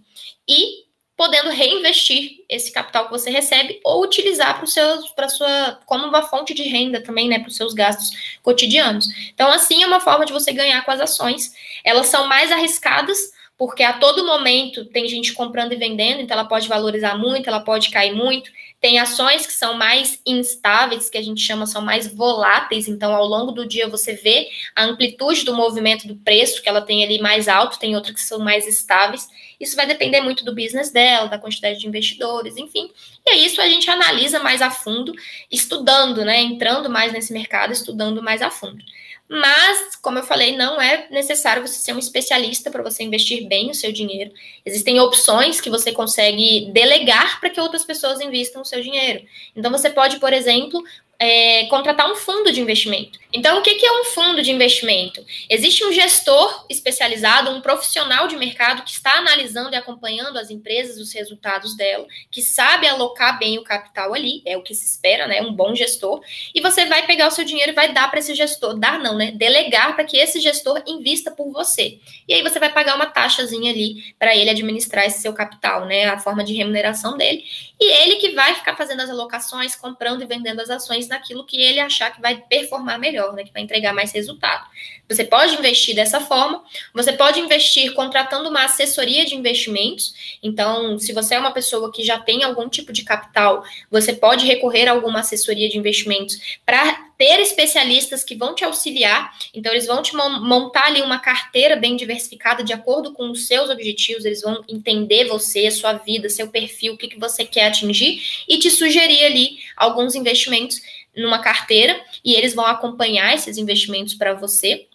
E 0.48 0.88
podendo 1.18 1.50
reinvestir 1.50 2.46
esse 2.48 2.72
capital 2.72 3.06
que 3.06 3.12
você 3.12 3.32
recebe 3.32 3.82
ou 3.84 4.04
utilizar 4.04 4.56
para 4.56 4.66
o 4.66 4.68
seu, 4.68 5.04
para 5.16 5.28
sua, 5.28 5.80
como 5.88 6.06
uma 6.06 6.22
fonte 6.22 6.54
de 6.54 6.62
renda 6.62 7.02
também, 7.02 7.28
né, 7.28 7.40
para 7.40 7.50
os 7.50 7.56
seus 7.56 7.74
gastos 7.74 8.38
cotidianos. 8.44 9.08
Então, 9.34 9.52
assim 9.52 9.82
é 9.82 9.88
uma 9.88 10.00
forma 10.00 10.26
de 10.26 10.32
você 10.32 10.54
ganhar 10.54 10.86
com 10.86 10.92
as 10.92 11.02
ações. 11.02 11.54
Elas 11.84 12.06
são 12.06 12.28
mais 12.28 12.52
arriscadas, 12.52 13.32
porque 13.58 13.82
a 13.82 13.94
todo 13.94 14.26
momento 14.26 14.86
tem 14.86 15.08
gente 15.08 15.34
comprando 15.34 15.74
e 15.74 15.78
vendendo, 15.78 16.22
então 16.22 16.38
ela 16.38 16.48
pode 16.48 16.68
valorizar 16.68 17.18
muito, 17.18 17.50
ela 17.50 17.60
pode 17.60 17.90
cair 17.90 18.14
muito. 18.14 18.52
Tem 18.80 19.00
ações 19.00 19.48
que 19.48 19.54
são 19.54 19.74
mais 19.74 20.22
instáveis, 20.24 21.10
que 21.10 21.18
a 21.18 21.24
gente 21.24 21.42
chama 21.42 21.66
são 21.66 21.82
mais 21.82 22.14
voláteis, 22.14 22.88
então 22.88 23.16
ao 23.16 23.26
longo 23.26 23.52
do 23.52 23.68
dia 23.68 23.88
você 23.88 24.14
vê 24.14 24.48
a 24.76 24.84
amplitude 24.84 25.44
do 25.44 25.56
movimento 25.56 26.08
do 26.08 26.16
preço, 26.18 26.62
que 26.62 26.70
ela 26.70 26.82
tem 26.82 27.04
ali 27.04 27.20
mais 27.20 27.48
alto, 27.48 27.80
tem 27.80 27.96
outras 27.96 28.14
que 28.14 28.22
são 28.22 28.38
mais 28.38 28.68
estáveis. 28.68 29.28
Isso 29.60 29.76
vai 29.76 29.88
depender 29.88 30.22
muito 30.22 30.46
do 30.46 30.54
business 30.54 30.92
dela, 30.92 31.28
da 31.28 31.40
quantidade 31.40 31.80
de 31.80 31.88
investidores, 31.88 32.58
enfim. 32.58 32.92
E 33.26 33.32
é 33.32 33.38
isso 33.38 33.60
a 33.60 33.68
gente 33.68 33.90
analisa 33.90 34.40
mais 34.40 34.62
a 34.62 34.70
fundo, 34.70 35.12
estudando, 35.52 36.24
né? 36.24 36.40
Entrando 36.42 36.92
mais 36.92 37.12
nesse 37.12 37.34
mercado, 37.34 37.74
estudando 37.74 38.22
mais 38.22 38.44
a 38.44 38.52
fundo. 38.52 38.84
Mas, 39.30 39.96
como 39.98 40.20
eu 40.20 40.24
falei, 40.24 40.56
não 40.56 40.80
é 40.80 41.08
necessário 41.10 41.66
você 41.66 41.76
ser 41.76 41.94
um 41.94 42.00
especialista 42.00 42.72
para 42.72 42.82
você 42.82 43.04
investir 43.04 43.46
bem 43.46 43.70
o 43.70 43.76
seu 43.76 43.92
dinheiro. 43.92 44.32
Existem 44.66 45.00
opções 45.02 45.60
que 45.60 45.70
você 45.70 45.92
consegue 45.92 46.72
delegar 46.72 47.40
para 47.42 47.50
que 47.50 47.60
outras 47.60 47.84
pessoas 47.84 48.22
investam 48.22 48.62
o 48.62 48.66
seu 48.66 48.82
dinheiro. 48.82 49.26
Então, 49.54 49.70
você 49.70 49.90
pode, 49.90 50.18
por 50.20 50.32
exemplo, 50.32 50.82
é, 51.20 51.66
contratar 51.66 52.12
um 52.12 52.16
fundo 52.16 52.52
de 52.52 52.62
investimento. 52.62 53.20
Então, 53.34 53.60
o 53.60 53.62
que 53.62 53.86
é 53.86 54.02
um 54.02 54.06
fundo 54.06 54.42
de 54.42 54.52
investimento? 54.52 55.24
Existe 55.50 55.84
um 55.84 55.92
gestor 55.92 56.66
especializado, 56.70 57.52
um 57.52 57.60
profissional 57.60 58.28
de 58.28 58.38
mercado 58.38 58.84
que 58.84 58.92
está 58.92 59.18
analisando 59.18 59.74
e 59.74 59.76
acompanhando 59.76 60.38
as 60.38 60.50
empresas, 60.50 60.98
os 60.98 61.14
resultados 61.14 61.76
dela, 61.76 62.06
que 62.32 62.42
sabe 62.42 62.88
alocar 62.88 63.38
bem 63.38 63.58
o 63.58 63.64
capital 63.64 64.14
ali, 64.14 64.42
é 64.46 64.56
o 64.56 64.64
que 64.64 64.74
se 64.74 64.86
espera, 64.86 65.28
né? 65.28 65.42
Um 65.42 65.54
bom 65.54 65.76
gestor. 65.76 66.22
E 66.54 66.62
você 66.62 66.86
vai 66.86 67.06
pegar 67.06 67.28
o 67.28 67.32
seu 67.32 67.44
dinheiro 67.44 67.72
e 67.72 67.76
vai 67.76 67.92
dar 67.92 68.10
para 68.10 68.20
esse 68.20 68.34
gestor, 68.34 68.78
dar 68.78 69.00
não, 69.00 69.18
né? 69.18 69.32
Delegar 69.32 69.96
para 69.96 70.06
que 70.06 70.18
esse 70.18 70.40
gestor 70.40 70.82
invista 70.88 71.32
por 71.32 71.52
você. 71.52 72.00
E 72.28 72.34
aí 72.34 72.42
você 72.42 72.60
vai 72.60 72.72
pagar 72.72 72.96
uma 72.96 73.08
taxazinha 73.08 73.72
ali 73.72 74.16
para 74.18 74.36
ele 74.36 74.50
administrar 74.50 75.06
esse 75.06 75.22
seu 75.22 75.34
capital, 75.34 75.86
né? 75.86 76.06
A 76.06 76.18
forma 76.18 76.44
de 76.44 76.54
remuneração 76.54 77.18
dele. 77.18 77.44
E 77.80 77.92
ele 78.04 78.16
que 78.16 78.32
vai 78.32 78.56
ficar 78.56 78.76
fazendo 78.76 79.02
as 79.02 79.10
alocações, 79.10 79.76
comprando 79.76 80.24
e 80.24 80.26
vendendo 80.26 80.60
as 80.60 80.70
ações 80.70 81.08
naquilo 81.08 81.46
que 81.46 81.62
ele 81.62 81.80
achar 81.80 82.12
que 82.12 82.20
vai 82.20 82.38
performar 82.38 83.00
melhor, 83.00 83.34
né, 83.34 83.44
que 83.44 83.54
vai 83.54 83.62
entregar 83.62 83.94
mais 83.94 84.12
resultado. 84.12 84.68
Você 85.08 85.24
pode 85.24 85.54
investir 85.56 85.96
dessa 85.96 86.20
forma, 86.20 86.64
você 86.94 87.14
pode 87.14 87.40
investir 87.40 87.94
contratando 87.94 88.50
uma 88.50 88.66
assessoria 88.66 89.26
de 89.26 89.36
investimentos. 89.36 90.38
Então, 90.42 90.98
se 90.98 91.14
você 91.14 91.36
é 91.36 91.40
uma 91.40 91.52
pessoa 91.52 91.92
que 91.92 92.04
já 92.04 92.20
tem 92.20 92.44
algum 92.44 92.68
tipo 92.68 92.92
de 92.92 93.04
capital, 93.04 93.64
você 93.92 94.12
pode 94.12 94.46
recorrer 94.46 94.88
a 94.88 94.92
alguma 94.92 95.20
assessoria 95.20 95.70
de 95.70 95.78
investimentos 95.78 96.58
para 96.66 97.07
ter 97.18 97.40
especialistas 97.40 98.24
que 98.24 98.36
vão 98.36 98.54
te 98.54 98.64
auxiliar. 98.64 99.36
Então, 99.54 99.72
eles 99.72 99.88
vão 99.88 100.02
te 100.02 100.16
montar 100.16 100.86
ali 100.86 101.02
uma 101.02 101.20
carteira 101.20 101.76
bem 101.76 101.96
diversificada 101.96 102.64
de 102.64 102.74
acordo 102.74 103.14
com 103.14 103.32
os 103.32 103.48
seus 103.48 103.70
objetivos, 103.70 104.26
eles 104.26 104.42
vão 104.42 104.64
entender 104.68 105.26
você, 105.26 105.72
sua 105.72 105.94
vida, 105.94 106.30
seu 106.30 106.50
perfil, 106.50 106.94
o 106.94 106.98
que, 106.98 107.08
que 107.08 107.20
você 107.20 107.44
quer 107.44 107.68
atingir 107.68 108.22
e 108.48 108.60
te 108.60 108.70
sugerir 108.70 109.24
ali 109.24 109.58
alguns 109.76 110.16
investimentos 110.16 110.82
numa 111.16 111.40
carteira 111.40 112.00
e 112.24 112.36
eles 112.36 112.54
vão 112.54 112.66
acompanhar 112.66 113.34
esses 113.34 113.58
investimentos 113.58 114.14
para 114.14 114.34
você. 114.34 114.88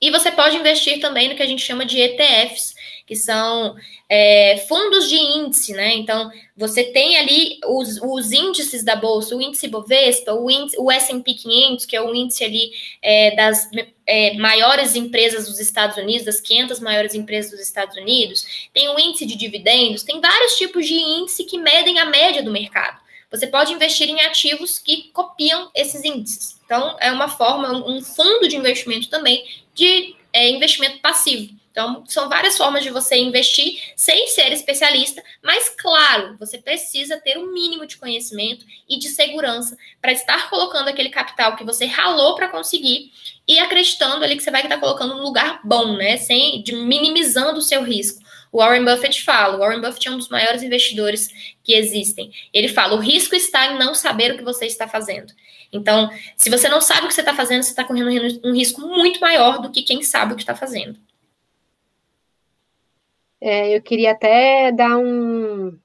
E 0.00 0.10
você 0.10 0.30
pode 0.30 0.56
investir 0.56 1.00
também 1.00 1.28
no 1.28 1.34
que 1.34 1.42
a 1.42 1.46
gente 1.46 1.62
chama 1.62 1.84
de 1.84 1.98
ETFs, 1.98 2.74
que 3.06 3.14
são 3.14 3.76
é, 4.08 4.64
fundos 4.68 5.08
de 5.08 5.14
índice, 5.14 5.72
né? 5.72 5.94
Então, 5.94 6.28
você 6.56 6.82
tem 6.82 7.16
ali 7.16 7.58
os, 7.64 8.00
os 8.02 8.32
índices 8.32 8.82
da 8.82 8.96
Bolsa, 8.96 9.36
o 9.36 9.40
índice 9.40 9.68
Bovespa, 9.68 10.32
o, 10.32 10.48
o 10.78 10.90
S&P 10.90 11.34
500, 11.34 11.86
que 11.86 11.94
é 11.94 12.02
o 12.02 12.12
índice 12.12 12.44
ali 12.44 12.72
é, 13.00 13.36
das 13.36 13.70
é, 14.04 14.34
maiores 14.34 14.96
empresas 14.96 15.46
dos 15.46 15.60
Estados 15.60 15.96
Unidos, 15.96 16.26
das 16.26 16.40
500 16.40 16.80
maiores 16.80 17.14
empresas 17.14 17.52
dos 17.52 17.60
Estados 17.60 17.96
Unidos, 17.96 18.68
tem 18.74 18.88
o 18.88 18.98
índice 18.98 19.24
de 19.24 19.36
dividendos, 19.36 20.02
tem 20.02 20.20
vários 20.20 20.56
tipos 20.56 20.84
de 20.84 20.94
índice 20.94 21.44
que 21.44 21.58
medem 21.58 22.00
a 22.00 22.06
média 22.06 22.42
do 22.42 22.50
mercado. 22.50 23.06
Você 23.30 23.46
pode 23.46 23.72
investir 23.72 24.08
em 24.08 24.20
ativos 24.20 24.78
que 24.78 25.10
copiam 25.12 25.70
esses 25.74 26.04
índices. 26.04 26.60
Então, 26.64 26.96
é 27.00 27.10
uma 27.12 27.28
forma, 27.28 27.72
um 27.86 28.02
fundo 28.02 28.48
de 28.48 28.56
investimento 28.56 29.08
também 29.08 29.44
de 29.74 30.16
é, 30.32 30.50
investimento 30.50 30.98
passivo. 30.98 31.54
Então, 31.76 32.06
são 32.06 32.26
várias 32.26 32.56
formas 32.56 32.82
de 32.82 32.88
você 32.88 33.16
investir 33.16 33.78
sem 33.94 34.28
ser 34.28 34.50
especialista, 34.50 35.22
mas 35.42 35.68
claro, 35.68 36.34
você 36.38 36.56
precisa 36.56 37.18
ter 37.18 37.36
um 37.36 37.52
mínimo 37.52 37.84
de 37.84 37.98
conhecimento 37.98 38.64
e 38.88 38.98
de 38.98 39.10
segurança 39.10 39.76
para 40.00 40.10
estar 40.10 40.48
colocando 40.48 40.88
aquele 40.88 41.10
capital 41.10 41.54
que 41.54 41.64
você 41.64 41.84
ralou 41.84 42.34
para 42.34 42.48
conseguir 42.48 43.12
e 43.46 43.58
acreditando 43.58 44.24
ali 44.24 44.36
que 44.36 44.42
você 44.42 44.50
vai 44.50 44.62
estar 44.62 44.78
colocando 44.78 45.16
num 45.16 45.22
lugar 45.22 45.60
bom, 45.62 45.98
né? 45.98 46.16
Sem 46.16 46.62
de 46.62 46.74
minimizando 46.74 47.58
o 47.58 47.62
seu 47.62 47.82
risco. 47.82 48.24
O 48.50 48.56
Warren 48.56 48.86
Buffett 48.86 49.22
fala, 49.22 49.56
o 49.56 49.58
Warren 49.58 49.82
Buffett 49.82 50.08
é 50.08 50.10
um 50.12 50.16
dos 50.16 50.30
maiores 50.30 50.62
investidores 50.62 51.28
que 51.62 51.74
existem. 51.74 52.32
Ele 52.54 52.68
fala: 52.68 52.94
o 52.94 53.00
risco 53.00 53.34
está 53.34 53.66
em 53.66 53.78
não 53.78 53.94
saber 53.94 54.32
o 54.32 54.38
que 54.38 54.44
você 54.44 54.64
está 54.64 54.88
fazendo. 54.88 55.30
Então, 55.70 56.08
se 56.38 56.48
você 56.48 56.70
não 56.70 56.80
sabe 56.80 57.04
o 57.04 57.08
que 57.08 57.14
você 57.14 57.20
está 57.20 57.34
fazendo, 57.34 57.64
você 57.64 57.68
está 57.68 57.84
correndo 57.84 58.40
um 58.42 58.54
risco 58.54 58.80
muito 58.80 59.20
maior 59.20 59.60
do 59.60 59.70
que 59.70 59.82
quem 59.82 60.02
sabe 60.02 60.32
o 60.32 60.36
que 60.36 60.42
está 60.42 60.54
fazendo. 60.54 60.98
É, 63.46 63.76
eu 63.76 63.80
queria 63.80 64.10
até 64.10 64.72
dar 64.72 64.98
um, 64.98 65.78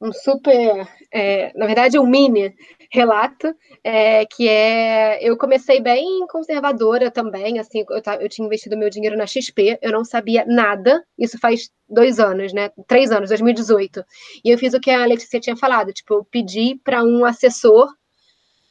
um 0.00 0.12
super, 0.14 0.88
é, 1.12 1.52
na 1.54 1.66
verdade, 1.66 1.98
um 1.98 2.06
mini 2.06 2.54
relato, 2.90 3.54
é, 3.84 4.24
que 4.24 4.48
é, 4.48 5.18
eu 5.22 5.36
comecei 5.36 5.78
bem 5.78 6.26
conservadora 6.26 7.10
também, 7.10 7.58
assim, 7.58 7.84
eu, 7.86 8.02
eu 8.18 8.28
tinha 8.30 8.46
investido 8.46 8.78
meu 8.78 8.88
dinheiro 8.88 9.14
na 9.14 9.26
XP, 9.26 9.78
eu 9.82 9.92
não 9.92 10.06
sabia 10.06 10.46
nada, 10.46 11.04
isso 11.18 11.38
faz 11.38 11.70
dois 11.86 12.18
anos, 12.18 12.54
né, 12.54 12.70
três 12.86 13.12
anos, 13.12 13.28
2018, 13.28 14.02
e 14.42 14.50
eu 14.50 14.56
fiz 14.56 14.72
o 14.72 14.80
que 14.80 14.90
a 14.90 15.04
Letícia 15.04 15.38
tinha 15.38 15.56
falado, 15.56 15.92
tipo, 15.92 16.14
eu 16.14 16.24
pedi 16.24 16.80
para 16.82 17.04
um 17.04 17.26
assessor 17.26 17.92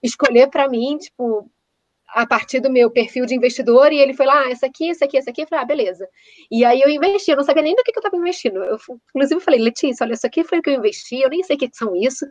escolher 0.01 0.49
para 0.49 0.67
mim, 0.67 0.97
tipo, 0.97 1.47
a 2.15 2.25
partir 2.25 2.61
do 2.61 2.71
meu 2.71 2.89
perfil 2.89 3.25
de 3.25 3.35
investidor 3.35 3.91
e 3.91 3.99
ele 3.99 4.13
foi 4.13 4.25
lá, 4.25 4.43
ah, 4.43 4.49
essa 4.49 4.67
aqui, 4.67 4.89
essa 4.89 5.03
aqui, 5.03 5.17
essa 5.17 5.31
aqui. 5.31 5.41
Eu 5.41 5.47
falei, 5.47 5.63
ah, 5.63 5.67
beleza. 5.67 6.07
E 6.49 6.63
aí 6.63 6.79
eu 6.79 6.89
investi, 6.89 7.29
eu 7.29 7.35
não 7.35 7.43
sabia 7.43 7.61
nem 7.61 7.75
do 7.75 7.83
que, 7.83 7.91
que 7.91 7.99
eu 7.99 8.01
estava 8.01 8.15
investindo. 8.15 8.63
Eu, 8.63 8.77
inclusive, 9.13 9.41
falei, 9.41 9.59
Letícia, 9.59 10.05
olha, 10.05 10.13
isso 10.13 10.25
aqui 10.25 10.41
foi 10.41 10.59
o 10.59 10.61
que 10.61 10.69
eu 10.69 10.75
investi, 10.75 11.19
eu 11.19 11.29
nem 11.29 11.43
sei 11.43 11.57
o 11.57 11.59
que, 11.59 11.69
são 11.73 11.93
isso, 11.93 12.25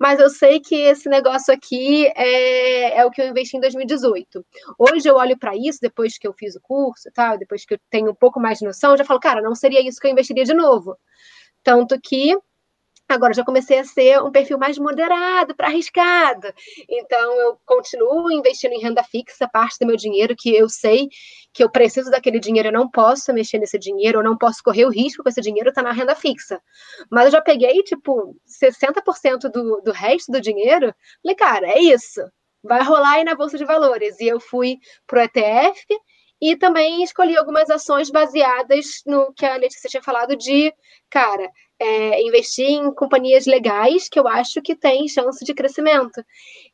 mas 0.00 0.18
eu 0.18 0.28
sei 0.28 0.58
que 0.58 0.74
esse 0.74 1.08
negócio 1.08 1.54
aqui 1.54 2.08
é, 2.16 2.98
é 2.98 3.06
o 3.06 3.12
que 3.12 3.22
eu 3.22 3.28
investi 3.28 3.56
em 3.56 3.60
2018. 3.60 4.44
Hoje 4.76 5.08
eu 5.08 5.14
olho 5.14 5.38
para 5.38 5.56
isso, 5.56 5.78
depois 5.80 6.18
que 6.18 6.26
eu 6.26 6.32
fiz 6.32 6.56
o 6.56 6.60
curso 6.60 7.08
e 7.08 7.12
tal, 7.12 7.38
depois 7.38 7.64
que 7.64 7.74
eu 7.74 7.78
tenho 7.88 8.10
um 8.10 8.16
pouco 8.16 8.40
mais 8.40 8.58
de 8.58 8.64
noção, 8.64 8.90
eu 8.90 8.98
já 8.98 9.04
falo, 9.04 9.20
cara, 9.20 9.40
não 9.40 9.54
seria 9.54 9.86
isso 9.86 10.00
que 10.00 10.08
eu 10.08 10.10
investiria 10.10 10.44
de 10.44 10.52
novo. 10.52 10.96
Tanto 11.62 11.96
que 12.00 12.36
Agora 13.08 13.32
já 13.32 13.42
comecei 13.42 13.78
a 13.78 13.84
ser 13.84 14.22
um 14.22 14.30
perfil 14.30 14.58
mais 14.58 14.78
moderado 14.78 15.54
para 15.56 15.68
arriscado. 15.68 16.52
Então 16.88 17.40
eu 17.40 17.58
continuo 17.64 18.30
investindo 18.30 18.72
em 18.72 18.80
renda 18.80 19.02
fixa, 19.02 19.48
parte 19.48 19.78
do 19.80 19.86
meu 19.86 19.96
dinheiro 19.96 20.36
que 20.36 20.54
eu 20.54 20.68
sei 20.68 21.08
que 21.52 21.64
eu 21.64 21.70
preciso 21.70 22.10
daquele 22.10 22.38
dinheiro, 22.38 22.68
eu 22.68 22.72
não 22.72 22.88
posso 22.88 23.32
mexer 23.32 23.58
nesse 23.58 23.78
dinheiro, 23.78 24.18
eu 24.18 24.22
não 24.22 24.36
posso 24.36 24.62
correr 24.62 24.84
o 24.84 24.90
risco 24.90 25.22
com 25.22 25.28
esse 25.28 25.40
dinheiro, 25.40 25.70
está 25.70 25.82
na 25.82 25.92
renda 25.92 26.14
fixa. 26.14 26.60
Mas 27.10 27.26
eu 27.26 27.32
já 27.32 27.40
peguei, 27.40 27.82
tipo, 27.82 28.36
60% 28.46 29.50
do, 29.50 29.80
do 29.80 29.92
resto 29.92 30.30
do 30.30 30.40
dinheiro, 30.40 30.94
falei, 31.22 31.36
cara, 31.36 31.66
é 31.68 31.80
isso. 31.80 32.20
Vai 32.62 32.82
rolar 32.82 33.14
aí 33.14 33.24
na 33.24 33.34
Bolsa 33.34 33.56
de 33.56 33.64
Valores. 33.64 34.20
E 34.20 34.28
eu 34.28 34.38
fui 34.38 34.76
pro 35.06 35.20
ETF 35.20 35.86
e 36.40 36.56
também 36.56 37.02
escolhi 37.02 37.36
algumas 37.36 37.68
ações 37.70 38.10
baseadas 38.10 39.02
no 39.06 39.32
que 39.34 39.44
a 39.44 39.56
Letícia 39.56 39.90
tinha 39.90 40.02
falado 40.02 40.36
de, 40.36 40.72
cara, 41.10 41.50
é, 41.80 42.22
investir 42.22 42.66
em 42.66 42.92
companhias 42.92 43.46
legais 43.46 44.08
que 44.08 44.18
eu 44.18 44.26
acho 44.26 44.60
que 44.60 44.74
tem 44.74 45.08
chance 45.08 45.44
de 45.44 45.54
crescimento. 45.54 46.24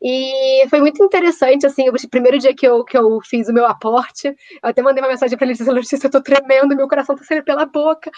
E 0.03 0.67
foi 0.69 0.81
muito 0.81 1.03
interessante, 1.03 1.67
assim, 1.67 1.89
o 1.89 2.09
primeiro 2.09 2.39
dia 2.39 2.55
que 2.55 2.67
eu, 2.67 2.85
que 2.85 2.97
eu 2.97 3.21
fiz 3.23 3.49
o 3.49 3.53
meu 3.53 3.67
aporte, 3.67 4.29
eu 4.29 4.35
até 4.63 4.83
mandei 4.83 5.03
uma 5.03 5.11
mensagem 5.11 5.37
para 5.37 5.47
a 5.47 5.49
Letícia, 5.49 5.73
Letícia, 5.73 6.07
eu 6.07 6.11
tô 6.11 6.23
tremendo, 6.23 6.77
meu 6.77 6.89
coração 6.89 7.17
tá 7.17 7.25
saindo 7.25 7.45
pela 7.45 7.67
boca. 7.67 8.11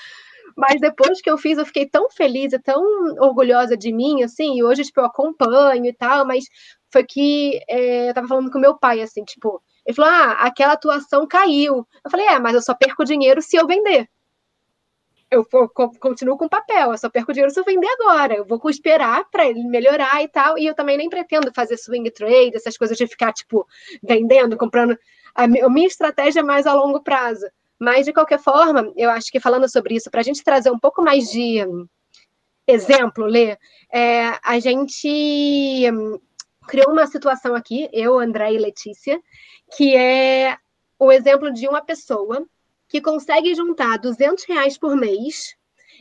Mas 0.56 0.80
depois 0.80 1.20
que 1.20 1.28
eu 1.28 1.36
fiz, 1.36 1.58
eu 1.58 1.66
fiquei 1.66 1.86
tão 1.86 2.08
feliz 2.10 2.52
e 2.52 2.58
tão 2.58 2.82
orgulhosa 3.18 3.76
de 3.76 3.92
mim, 3.92 4.22
assim, 4.22 4.56
e 4.56 4.64
hoje, 4.64 4.84
tipo, 4.84 5.00
eu 5.00 5.04
acompanho 5.04 5.84
e 5.84 5.92
tal, 5.92 6.24
mas 6.26 6.44
foi 6.90 7.04
que 7.04 7.60
é, 7.68 8.08
eu 8.08 8.14
tava 8.14 8.26
falando 8.28 8.50
com 8.50 8.58
meu 8.58 8.78
pai, 8.78 9.02
assim, 9.02 9.22
tipo, 9.22 9.62
ele 9.86 9.94
falou: 9.94 10.10
ah, 10.10 10.32
aquela 10.40 10.72
atuação 10.72 11.26
caiu. 11.26 11.86
Eu 12.04 12.10
falei: 12.10 12.26
é, 12.26 12.38
mas 12.38 12.54
eu 12.54 12.62
só 12.62 12.74
perco 12.74 13.04
dinheiro 13.04 13.40
se 13.40 13.56
eu 13.56 13.66
vender. 13.66 14.08
Eu 15.36 15.68
continuo 16.00 16.36
com 16.38 16.48
papel, 16.48 16.92
eu 16.92 16.98
só 16.98 17.10
perco 17.10 17.32
dinheiro 17.32 17.52
se 17.52 17.60
eu 17.60 17.64
vender 17.64 17.88
agora. 18.00 18.34
Eu 18.36 18.44
vou 18.44 18.60
esperar 18.70 19.24
para 19.30 19.46
ele 19.46 19.62
melhorar 19.64 20.22
e 20.22 20.28
tal. 20.28 20.56
E 20.58 20.66
eu 20.66 20.74
também 20.74 20.96
nem 20.96 21.08
pretendo 21.08 21.52
fazer 21.54 21.76
swing 21.76 22.10
trade, 22.10 22.56
essas 22.56 22.76
coisas 22.76 22.96
de 22.96 23.06
ficar, 23.06 23.32
tipo, 23.32 23.66
vendendo, 24.02 24.56
comprando. 24.56 24.98
A 25.34 25.46
minha 25.46 25.86
estratégia 25.86 26.40
é 26.40 26.42
mais 26.42 26.66
a 26.66 26.72
longo 26.72 27.02
prazo. 27.02 27.46
Mas, 27.78 28.06
de 28.06 28.12
qualquer 28.12 28.38
forma, 28.38 28.90
eu 28.96 29.10
acho 29.10 29.30
que 29.30 29.38
falando 29.38 29.70
sobre 29.70 29.94
isso, 29.94 30.10
para 30.10 30.20
a 30.20 30.24
gente 30.24 30.42
trazer 30.42 30.70
um 30.70 30.78
pouco 30.78 31.02
mais 31.02 31.30
de 31.30 31.58
exemplo, 32.66 33.26
Lê, 33.26 33.56
é, 33.92 34.38
a 34.42 34.58
gente 34.58 35.84
criou 36.66 36.90
uma 36.90 37.06
situação 37.06 37.54
aqui, 37.54 37.88
eu, 37.92 38.18
André 38.18 38.54
e 38.54 38.58
Letícia, 38.58 39.20
que 39.76 39.94
é 39.94 40.56
o 40.98 41.12
exemplo 41.12 41.52
de 41.52 41.68
uma 41.68 41.82
pessoa 41.82 42.46
que 42.88 43.00
consegue 43.00 43.54
juntar 43.54 43.98
200 43.98 44.44
reais 44.44 44.78
por 44.78 44.96
mês. 44.96 45.56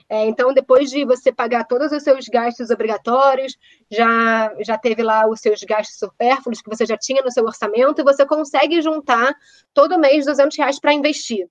É, 0.08 0.26
então, 0.26 0.54
depois 0.54 0.90
de 0.90 1.04
você 1.04 1.32
pagar 1.32 1.64
todos 1.66 1.92
os 1.92 2.04
seus 2.04 2.28
gastos 2.28 2.70
obrigatórios, 2.70 3.58
já, 3.90 4.54
já 4.60 4.78
teve 4.78 5.02
lá 5.02 5.28
os 5.28 5.40
seus 5.40 5.64
gastos 5.64 5.98
supérfluos 5.98 6.62
que 6.62 6.70
você 6.70 6.86
já 6.86 6.98
tinha 6.98 7.24
no 7.24 7.32
seu 7.32 7.44
orçamento, 7.44 8.00
e 8.00 8.04
você 8.04 8.26
consegue 8.26 8.82
juntar 8.82 9.34
todo 9.74 10.00
mês 10.00 10.26
200 10.26 10.58
reais 10.58 10.80
para 10.80 10.94
investir 10.94 11.50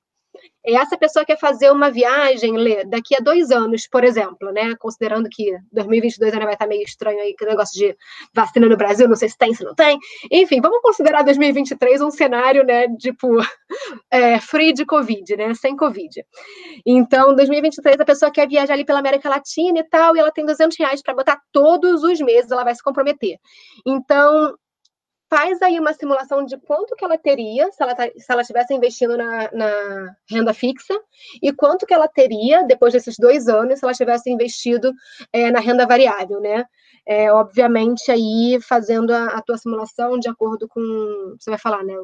essa 0.67 0.97
pessoa 0.97 1.25
quer 1.25 1.39
fazer 1.39 1.71
uma 1.71 1.91
viagem, 1.91 2.57
Lê, 2.57 2.85
daqui 2.85 3.15
a 3.15 3.21
dois 3.21 3.51
anos, 3.51 3.87
por 3.87 4.03
exemplo, 4.03 4.51
né? 4.51 4.75
Considerando 4.79 5.29
que 5.31 5.55
2022 5.71 6.33
ainda 6.33 6.47
vai 6.47 6.55
estar 6.55 6.67
meio 6.67 6.83
estranho 6.83 7.21
aí, 7.21 7.35
que 7.35 7.45
negócio 7.45 7.79
de 7.79 7.95
vacina 8.33 8.67
no 8.67 8.77
Brasil, 8.77 9.07
não 9.07 9.17
sei 9.17 9.29
se 9.29 9.37
tem, 9.37 9.53
se 9.53 9.63
não 9.63 9.75
tem. 9.75 9.99
Enfim, 10.31 10.61
vamos 10.63 10.81
considerar 10.81 11.23
2023 11.23 12.01
um 12.01 12.11
cenário, 12.11 12.65
né, 12.65 12.89
tipo, 12.97 13.29
é, 14.11 14.41
free 14.41 14.73
de 14.73 14.87
Covid, 14.87 15.37
né? 15.37 15.55
Sem 15.55 15.77
Covid. 15.77 16.25
Então, 16.87 17.35
2023, 17.35 18.01
a 18.01 18.05
pessoa 18.05 18.31
quer 18.31 18.49
viajar 18.49 18.73
ali 18.73 18.87
pela 18.87 19.01
América 19.01 19.29
Latina 19.29 19.81
e 19.81 19.85
tal, 19.85 20.17
e 20.17 20.19
ela 20.19 20.33
tem 20.33 20.47
200 20.47 20.79
reais 20.79 21.03
para 21.03 21.15
botar 21.15 21.39
todos 21.53 22.03
os 22.03 22.21
meses, 22.21 22.51
ela 22.51 22.65
vai 22.65 22.75
se 22.75 22.83
comprometer. 22.83 23.39
Então, 23.87 24.55
faz 25.35 25.61
aí 25.63 25.81
uma 25.81 25.93
simulação 25.93 26.45
de 26.45 26.57
quanto 26.59 26.95
que 26.95 27.05
ela 27.05 27.19
teria 27.19 27.69
se 27.73 27.83
ela, 27.83 27.93
tá, 27.93 28.05
se 28.05 28.25
ela 28.29 28.43
estivesse 28.43 28.73
investindo 28.73 29.17
na, 29.17 29.51
na, 29.51 30.17
renda 30.31 30.55
fixa 30.55 30.95
e 31.43 31.53
quanto 31.53 31.85
que 31.85 31.93
ela 31.93 32.07
teria 32.07 32.63
depois 32.63 32.93
desses 32.93 33.17
dois 33.19 33.49
anos 33.49 33.81
se 33.81 33.85
ela 33.85 33.93
tivesse 33.93 34.31
investido 34.31 34.93
é, 35.33 35.51
na 35.51 35.59
renda 35.59 35.89
variável, 35.89 36.41
né? 36.41 36.65
É, 37.05 37.33
obviamente 37.33 38.13
aí 38.13 38.61
fazendo 38.63 39.11
a, 39.11 39.27
a 39.27 39.43
tua 39.43 39.59
simulação 39.59 40.21
de 40.21 40.29
acordo 40.29 40.69
com 40.69 41.35
você 41.37 41.51
vai 41.51 41.59
falar, 41.59 41.83
né? 41.83 41.95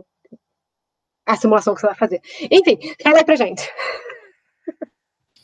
A 1.25 1.37
simulação 1.37 1.73
que 1.73 1.81
você 1.81 1.87
vai 1.87 1.97
fazer. 1.97 2.21
Enfim, 2.51 2.81
fala 3.01 3.19
aí 3.19 3.25
pra 3.25 3.37
gente. 3.37 3.63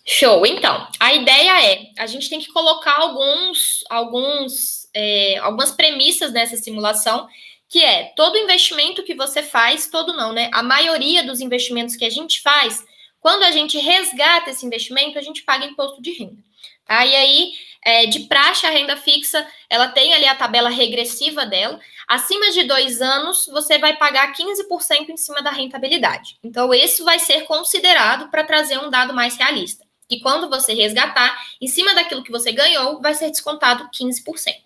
Show. 0.04 0.44
Então, 0.44 0.88
a 0.98 1.14
ideia 1.14 1.72
é, 1.72 1.86
a 1.98 2.06
gente 2.06 2.28
tem 2.28 2.40
que 2.40 2.52
colocar 2.52 2.96
alguns, 2.96 3.84
alguns, 3.90 4.88
é, 4.94 5.36
algumas 5.38 5.72
premissas 5.72 6.32
nessa 6.32 6.56
simulação, 6.56 7.28
que 7.68 7.82
é 7.82 8.12
todo 8.16 8.38
investimento 8.38 9.02
que 9.02 9.14
você 9.14 9.42
faz, 9.42 9.88
todo 9.88 10.12
não, 10.12 10.32
né? 10.32 10.50
A 10.52 10.62
maioria 10.62 11.24
dos 11.24 11.40
investimentos 11.40 11.96
que 11.96 12.04
a 12.04 12.10
gente 12.10 12.40
faz, 12.40 12.84
quando 13.20 13.42
a 13.42 13.50
gente 13.50 13.78
resgata 13.78 14.50
esse 14.50 14.64
investimento, 14.64 15.18
a 15.18 15.22
gente 15.22 15.42
paga 15.42 15.66
imposto 15.66 16.00
de 16.00 16.12
renda. 16.12 16.44
Tá? 16.84 17.04
E 17.04 17.14
aí, 17.16 17.52
é, 17.84 18.06
de 18.06 18.20
praxe, 18.20 18.64
a 18.64 18.70
renda 18.70 18.96
fixa, 18.96 19.46
ela 19.68 19.88
tem 19.88 20.14
ali 20.14 20.24
a 20.24 20.36
tabela 20.36 20.70
regressiva 20.70 21.44
dela. 21.44 21.80
Acima 22.06 22.52
de 22.52 22.62
dois 22.62 23.02
anos, 23.02 23.46
você 23.46 23.78
vai 23.78 23.96
pagar 23.96 24.32
15% 24.32 25.08
em 25.08 25.16
cima 25.16 25.42
da 25.42 25.50
rentabilidade. 25.50 26.38
Então, 26.44 26.72
isso 26.72 27.04
vai 27.04 27.18
ser 27.18 27.42
considerado 27.42 28.30
para 28.30 28.44
trazer 28.44 28.78
um 28.78 28.90
dado 28.90 29.12
mais 29.12 29.36
realista 29.36 29.84
que 30.08 30.20
quando 30.20 30.48
você 30.48 30.72
resgatar, 30.72 31.36
em 31.60 31.66
cima 31.66 31.94
daquilo 31.94 32.22
que 32.22 32.30
você 32.30 32.52
ganhou, 32.52 33.00
vai 33.00 33.14
ser 33.14 33.30
descontado 33.30 33.88
15%. 33.90 34.65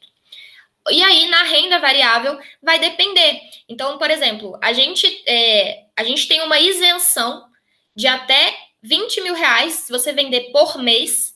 E 0.89 1.03
aí, 1.03 1.28
na 1.28 1.43
renda 1.43 1.78
variável, 1.78 2.39
vai 2.62 2.78
depender. 2.78 3.41
Então, 3.68 3.99
por 3.99 4.11
exemplo, 4.11 4.59
a 4.62 4.72
gente, 4.72 5.22
é, 5.26 5.85
a 5.97 6.03
gente 6.03 6.26
tem 6.26 6.41
uma 6.43 6.59
isenção 6.59 7.45
de 7.95 8.07
até 8.07 8.57
20 8.83 9.20
mil 9.20 9.35
reais 9.35 9.74
se 9.74 9.93
você 9.93 10.12
vender 10.12 10.51
por 10.53 10.78
mês 10.78 11.35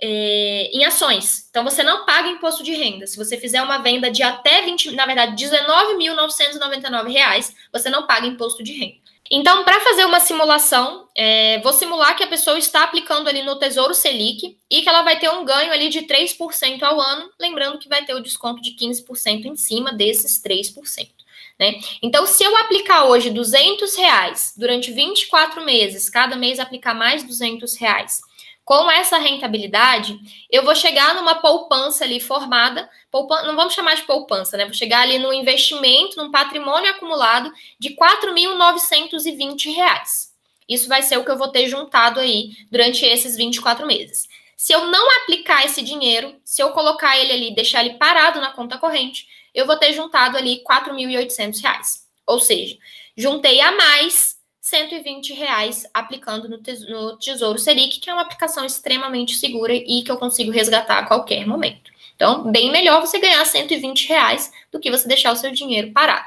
é, 0.00 0.70
em 0.72 0.84
ações. 0.84 1.46
Então, 1.50 1.64
você 1.64 1.82
não 1.82 2.04
paga 2.04 2.28
imposto 2.28 2.62
de 2.62 2.72
renda. 2.72 3.06
Se 3.06 3.16
você 3.16 3.36
fizer 3.36 3.62
uma 3.62 3.78
venda 3.78 4.10
de 4.10 4.22
até 4.22 4.62
20, 4.62 4.92
na 4.92 5.06
verdade, 5.06 5.44
19.999 5.44 7.10
reais, 7.10 7.54
você 7.72 7.90
não 7.90 8.06
paga 8.06 8.26
imposto 8.26 8.62
de 8.62 8.72
renda. 8.72 9.03
Então, 9.30 9.64
para 9.64 9.80
fazer 9.80 10.04
uma 10.04 10.20
simulação, 10.20 11.08
é, 11.16 11.58
vou 11.60 11.72
simular 11.72 12.14
que 12.14 12.22
a 12.22 12.26
pessoa 12.26 12.58
está 12.58 12.84
aplicando 12.84 13.26
ali 13.28 13.42
no 13.42 13.58
Tesouro 13.58 13.94
Selic 13.94 14.58
e 14.70 14.82
que 14.82 14.88
ela 14.88 15.02
vai 15.02 15.18
ter 15.18 15.30
um 15.30 15.44
ganho 15.44 15.72
ali 15.72 15.88
de 15.88 16.02
3% 16.02 16.82
ao 16.82 17.00
ano, 17.00 17.30
lembrando 17.40 17.78
que 17.78 17.88
vai 17.88 18.04
ter 18.04 18.14
o 18.14 18.20
desconto 18.20 18.60
de 18.60 18.72
15% 18.72 19.46
em 19.46 19.56
cima 19.56 19.92
desses 19.92 20.42
3%. 20.42 21.08
Né? 21.58 21.80
Então, 22.02 22.26
se 22.26 22.44
eu 22.44 22.54
aplicar 22.58 23.04
hoje 23.04 23.30
200 23.30 23.96
reais 23.96 24.54
durante 24.56 24.90
24 24.92 25.64
meses, 25.64 26.10
cada 26.10 26.36
mês 26.36 26.58
aplicar 26.58 26.94
mais 26.94 27.22
200 27.22 27.76
reais, 27.76 28.20
com 28.64 28.90
essa 28.90 29.18
rentabilidade, 29.18 30.18
eu 30.50 30.64
vou 30.64 30.74
chegar 30.74 31.14
numa 31.14 31.34
poupança 31.34 32.04
ali 32.04 32.18
formada, 32.18 32.88
não 33.12 33.54
vamos 33.54 33.74
chamar 33.74 33.94
de 33.94 34.00
poupança, 34.02 34.56
né? 34.56 34.64
Vou 34.64 34.72
chegar 34.72 35.02
ali 35.02 35.18
no 35.18 35.34
investimento, 35.34 36.16
num 36.16 36.30
patrimônio 36.30 36.90
acumulado 36.90 37.52
de 37.78 37.90
R$ 37.90 37.96
4.920. 37.96 40.32
Isso 40.66 40.88
vai 40.88 41.02
ser 41.02 41.18
o 41.18 41.24
que 41.24 41.30
eu 41.30 41.36
vou 41.36 41.48
ter 41.48 41.68
juntado 41.68 42.20
aí 42.20 42.52
durante 42.70 43.04
esses 43.04 43.36
24 43.36 43.86
meses. 43.86 44.26
Se 44.56 44.72
eu 44.72 44.86
não 44.86 45.10
aplicar 45.18 45.66
esse 45.66 45.82
dinheiro, 45.82 46.34
se 46.42 46.62
eu 46.62 46.70
colocar 46.70 47.18
ele 47.18 47.32
ali, 47.32 47.54
deixar 47.54 47.84
ele 47.84 47.98
parado 47.98 48.40
na 48.40 48.52
conta 48.52 48.78
corrente, 48.78 49.28
eu 49.54 49.66
vou 49.66 49.76
ter 49.76 49.92
juntado 49.92 50.38
ali 50.38 50.54
R$ 50.54 50.64
4.800. 50.64 52.04
Ou 52.26 52.40
seja, 52.40 52.78
juntei 53.14 53.60
a 53.60 53.72
mais 53.72 54.33
120 54.64 55.34
reais 55.34 55.86
aplicando 55.92 56.48
no, 56.48 56.56
no 56.88 57.18
Tesouro 57.18 57.58
Selic, 57.58 58.00
que 58.00 58.08
é 58.08 58.14
uma 58.14 58.22
aplicação 58.22 58.64
extremamente 58.64 59.34
segura 59.34 59.74
e 59.74 60.02
que 60.02 60.10
eu 60.10 60.16
consigo 60.16 60.50
resgatar 60.50 61.00
a 61.00 61.06
qualquer 61.06 61.46
momento. 61.46 61.92
Então, 62.16 62.50
bem 62.50 62.72
melhor 62.72 63.02
você 63.02 63.18
ganhar 63.18 63.44
120 63.44 64.08
reais 64.08 64.50
do 64.72 64.80
que 64.80 64.90
você 64.90 65.06
deixar 65.06 65.32
o 65.32 65.36
seu 65.36 65.50
dinheiro 65.50 65.92
parado. 65.92 66.24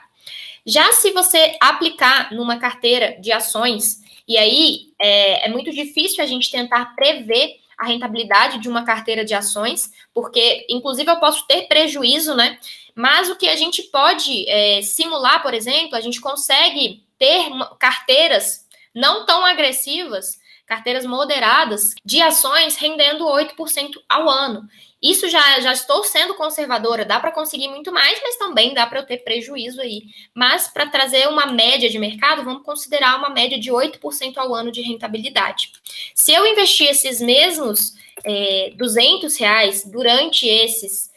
Já 0.63 0.93
se 0.93 1.09
você 1.13 1.57
aplicar 1.59 2.31
numa 2.31 2.59
carteira 2.59 3.17
de 3.19 3.31
ações, 3.31 4.03
e 4.27 4.37
aí 4.37 4.91
é, 4.99 5.47
é 5.47 5.49
muito 5.49 5.71
difícil 5.71 6.23
a 6.23 6.27
gente 6.27 6.51
tentar 6.51 6.93
prever 6.95 7.55
a 7.75 7.87
rentabilidade 7.87 8.59
de 8.59 8.69
uma 8.69 8.85
carteira 8.85 9.25
de 9.25 9.33
ações, 9.33 9.91
porque, 10.13 10.63
inclusive, 10.69 11.09
eu 11.09 11.19
posso 11.19 11.47
ter 11.47 11.63
prejuízo, 11.63 12.35
né? 12.35 12.59
Mas 12.93 13.31
o 13.31 13.35
que 13.35 13.49
a 13.49 13.55
gente 13.55 13.81
pode 13.83 14.47
é, 14.47 14.83
simular, 14.83 15.41
por 15.41 15.55
exemplo, 15.55 15.95
a 15.95 16.01
gente 16.01 16.21
consegue 16.21 17.06
ter 17.17 17.49
carteiras 17.79 18.65
não 18.93 19.25
tão 19.25 19.45
agressivas, 19.45 20.39
carteiras 20.65 21.05
moderadas 21.05 21.93
de 22.03 22.21
ações 22.21 22.75
rendendo 22.75 23.25
8% 23.25 23.91
ao 24.09 24.29
ano. 24.29 24.67
Isso 25.01 25.29
já, 25.29 25.59
já 25.59 25.71
estou 25.71 26.03
sendo 26.03 26.33
conservadora, 26.33 27.05
dá 27.05 27.19
para 27.19 27.31
conseguir 27.31 27.67
muito 27.67 27.91
mais, 27.91 28.19
mas 28.21 28.35
também 28.37 28.73
dá 28.73 28.87
para 28.87 28.99
eu 28.99 29.05
ter 29.05 29.19
prejuízo 29.19 29.79
aí. 29.79 30.03
Mas 30.33 30.67
para 30.67 30.87
trazer 30.87 31.27
uma 31.27 31.45
média 31.45 31.89
de 31.89 31.99
mercado, 31.99 32.43
vamos 32.43 32.63
considerar 32.63 33.17
uma 33.17 33.29
média 33.29 33.59
de 33.59 33.71
8% 33.71 34.37
ao 34.37 34.53
ano 34.53 34.71
de 34.71 34.81
rentabilidade. 34.81 35.71
Se 36.15 36.33
eu 36.33 36.45
investir 36.47 36.89
esses 36.89 37.21
mesmos 37.21 37.93
é, 38.25 38.71
200 38.75 39.37
reais 39.37 39.85
durante 39.85 40.47
esses 40.47 41.11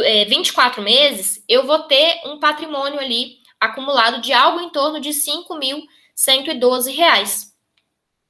é, 0.00 0.24
24 0.24 0.82
meses, 0.82 1.42
eu 1.48 1.64
vou 1.64 1.78
ter 1.84 2.20
um 2.26 2.38
patrimônio 2.38 2.98
ali 2.98 3.37
acumulado 3.60 4.20
de 4.20 4.32
algo 4.32 4.60
em 4.60 4.70
torno 4.70 5.00
de 5.00 5.10
R$ 5.10 5.14
5.112. 5.14 7.48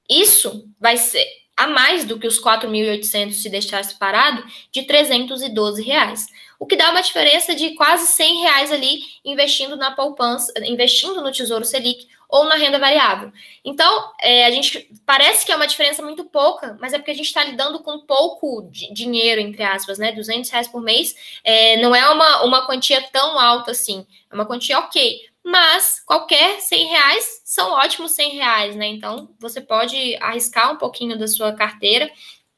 Isso 0.08 0.66
vai 0.80 0.96
ser 0.96 1.26
a 1.58 1.66
mais 1.66 2.04
do 2.04 2.20
que 2.20 2.26
os 2.26 2.40
4.800 2.40 3.32
se 3.32 3.50
deixasse 3.50 3.98
parado, 3.98 4.44
de 4.70 4.84
312 4.84 5.82
reais. 5.82 6.28
O 6.56 6.66
que 6.66 6.76
dá 6.76 6.92
uma 6.92 7.00
diferença 7.00 7.52
de 7.52 7.70
quase 7.70 8.06
100 8.06 8.42
reais 8.42 8.70
ali 8.70 9.00
investindo 9.24 9.76
na 9.76 9.90
poupança, 9.90 10.52
investindo 10.64 11.20
no 11.20 11.32
Tesouro 11.32 11.64
Selic 11.64 12.06
ou 12.28 12.44
na 12.44 12.56
renda 12.56 12.78
variável. 12.78 13.32
Então, 13.64 14.12
é, 14.20 14.44
a 14.44 14.50
gente 14.50 14.90
parece 15.06 15.46
que 15.46 15.52
é 15.52 15.56
uma 15.56 15.66
diferença 15.66 16.02
muito 16.02 16.24
pouca, 16.26 16.76
mas 16.80 16.92
é 16.92 16.98
porque 16.98 17.10
a 17.10 17.14
gente 17.14 17.26
está 17.26 17.42
lidando 17.42 17.80
com 17.80 18.04
pouco 18.06 18.68
dinheiro, 18.92 19.40
entre 19.40 19.62
aspas, 19.62 19.98
né? 19.98 20.12
200 20.12 20.50
reais 20.50 20.68
por 20.68 20.82
mês 20.82 21.14
é, 21.42 21.78
não 21.78 21.94
é 21.94 22.08
uma, 22.10 22.44
uma 22.44 22.66
quantia 22.66 23.00
tão 23.10 23.38
alta 23.38 23.70
assim, 23.70 24.06
é 24.30 24.34
uma 24.34 24.46
quantia 24.46 24.78
ok 24.78 25.28
mas 25.50 26.00
qualquer 26.04 26.60
100 26.60 26.86
reais 26.88 27.40
são 27.42 27.70
ótimos 27.70 28.12
100 28.12 28.36
reais, 28.36 28.76
né? 28.76 28.86
Então, 28.86 29.34
você 29.38 29.62
pode 29.62 30.14
arriscar 30.20 30.70
um 30.70 30.76
pouquinho 30.76 31.18
da 31.18 31.26
sua 31.26 31.52
carteira 31.54 32.10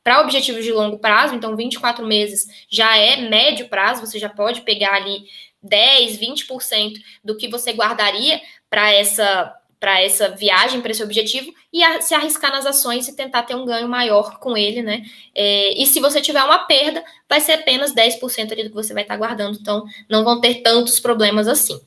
para 0.03 0.21
objetivos 0.21 0.65
de 0.65 0.73
longo 0.73 0.99
prazo, 0.99 1.35
então 1.35 1.55
24 1.55 2.05
meses 2.05 2.47
já 2.69 2.97
é 2.97 3.17
médio 3.17 3.69
prazo, 3.69 4.05
você 4.05 4.19
já 4.19 4.29
pode 4.29 4.63
pegar 4.63 4.95
ali 4.95 5.25
10, 5.63 6.19
20% 6.19 6.95
do 7.23 7.37
que 7.37 7.49
você 7.49 7.73
guardaria 7.73 8.41
para 8.69 8.93
essa 8.93 9.55
para 9.81 10.03
essa 10.03 10.29
viagem, 10.29 10.83
para 10.83 10.91
esse 10.91 11.03
objetivo, 11.03 11.53
e 11.73 11.83
a, 11.83 12.03
se 12.03 12.15
arriscar 12.15 12.53
nas 12.53 12.67
ações 12.67 13.09
e 13.09 13.17
tentar 13.17 13.45
ter 13.45 13.57
um 13.57 13.65
ganho 13.65 13.89
maior 13.89 14.39
com 14.39 14.55
ele, 14.55 14.83
né? 14.83 15.03
É, 15.35 15.73
e 15.81 15.87
se 15.87 15.99
você 15.99 16.21
tiver 16.21 16.45
uma 16.45 16.59
perda, 16.67 17.03
vai 17.27 17.41
ser 17.41 17.55
apenas 17.55 17.95
10% 17.95 18.53
ali 18.53 18.65
do 18.65 18.69
que 18.69 18.75
você 18.75 18.93
vai 18.93 19.03
estar 19.03 19.17
guardando, 19.17 19.59
então 19.59 19.85
não 20.09 20.23
vão 20.23 20.39
ter 20.39 20.57
tantos 20.57 21.01
problemas 21.01 21.49
assim. 21.49 21.81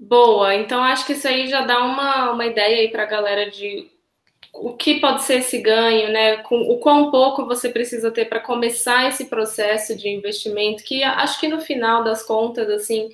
Boa, 0.00 0.54
então 0.54 0.82
acho 0.82 1.06
que 1.06 1.12
isso 1.12 1.28
aí 1.28 1.46
já 1.46 1.60
dá 1.60 1.84
uma, 1.84 2.32
uma 2.32 2.46
ideia 2.46 2.78
aí 2.78 2.88
para 2.88 3.02
a 3.02 3.06
galera 3.06 3.50
de 3.50 3.92
o 4.54 4.72
que 4.72 5.00
pode 5.00 5.22
ser 5.24 5.38
esse 5.38 5.58
ganho, 5.58 6.12
né? 6.12 6.38
Com, 6.38 6.60
o 6.60 6.78
quão 6.78 7.10
pouco 7.10 7.44
você 7.44 7.68
precisa 7.68 8.10
ter 8.10 8.26
para 8.26 8.40
começar 8.40 9.08
esse 9.08 9.26
processo 9.26 9.96
de 9.96 10.08
investimento, 10.08 10.84
que 10.84 11.02
acho 11.02 11.40
que 11.40 11.48
no 11.48 11.60
final 11.60 12.04
das 12.04 12.22
contas, 12.22 12.68
assim, 12.70 13.08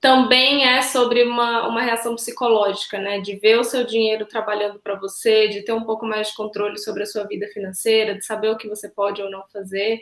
também 0.00 0.64
é 0.64 0.80
sobre 0.80 1.22
uma, 1.24 1.68
uma 1.68 1.82
reação 1.82 2.14
psicológica, 2.14 2.98
né? 2.98 3.20
De 3.20 3.36
ver 3.36 3.58
o 3.58 3.64
seu 3.64 3.84
dinheiro 3.84 4.24
trabalhando 4.24 4.80
para 4.80 4.98
você, 4.98 5.48
de 5.48 5.62
ter 5.62 5.72
um 5.72 5.84
pouco 5.84 6.06
mais 6.06 6.28
de 6.28 6.34
controle 6.34 6.78
sobre 6.78 7.02
a 7.02 7.06
sua 7.06 7.24
vida 7.24 7.46
financeira, 7.48 8.14
de 8.14 8.24
saber 8.24 8.48
o 8.48 8.56
que 8.56 8.68
você 8.68 8.88
pode 8.88 9.20
ou 9.20 9.30
não 9.30 9.44
fazer. 9.52 10.00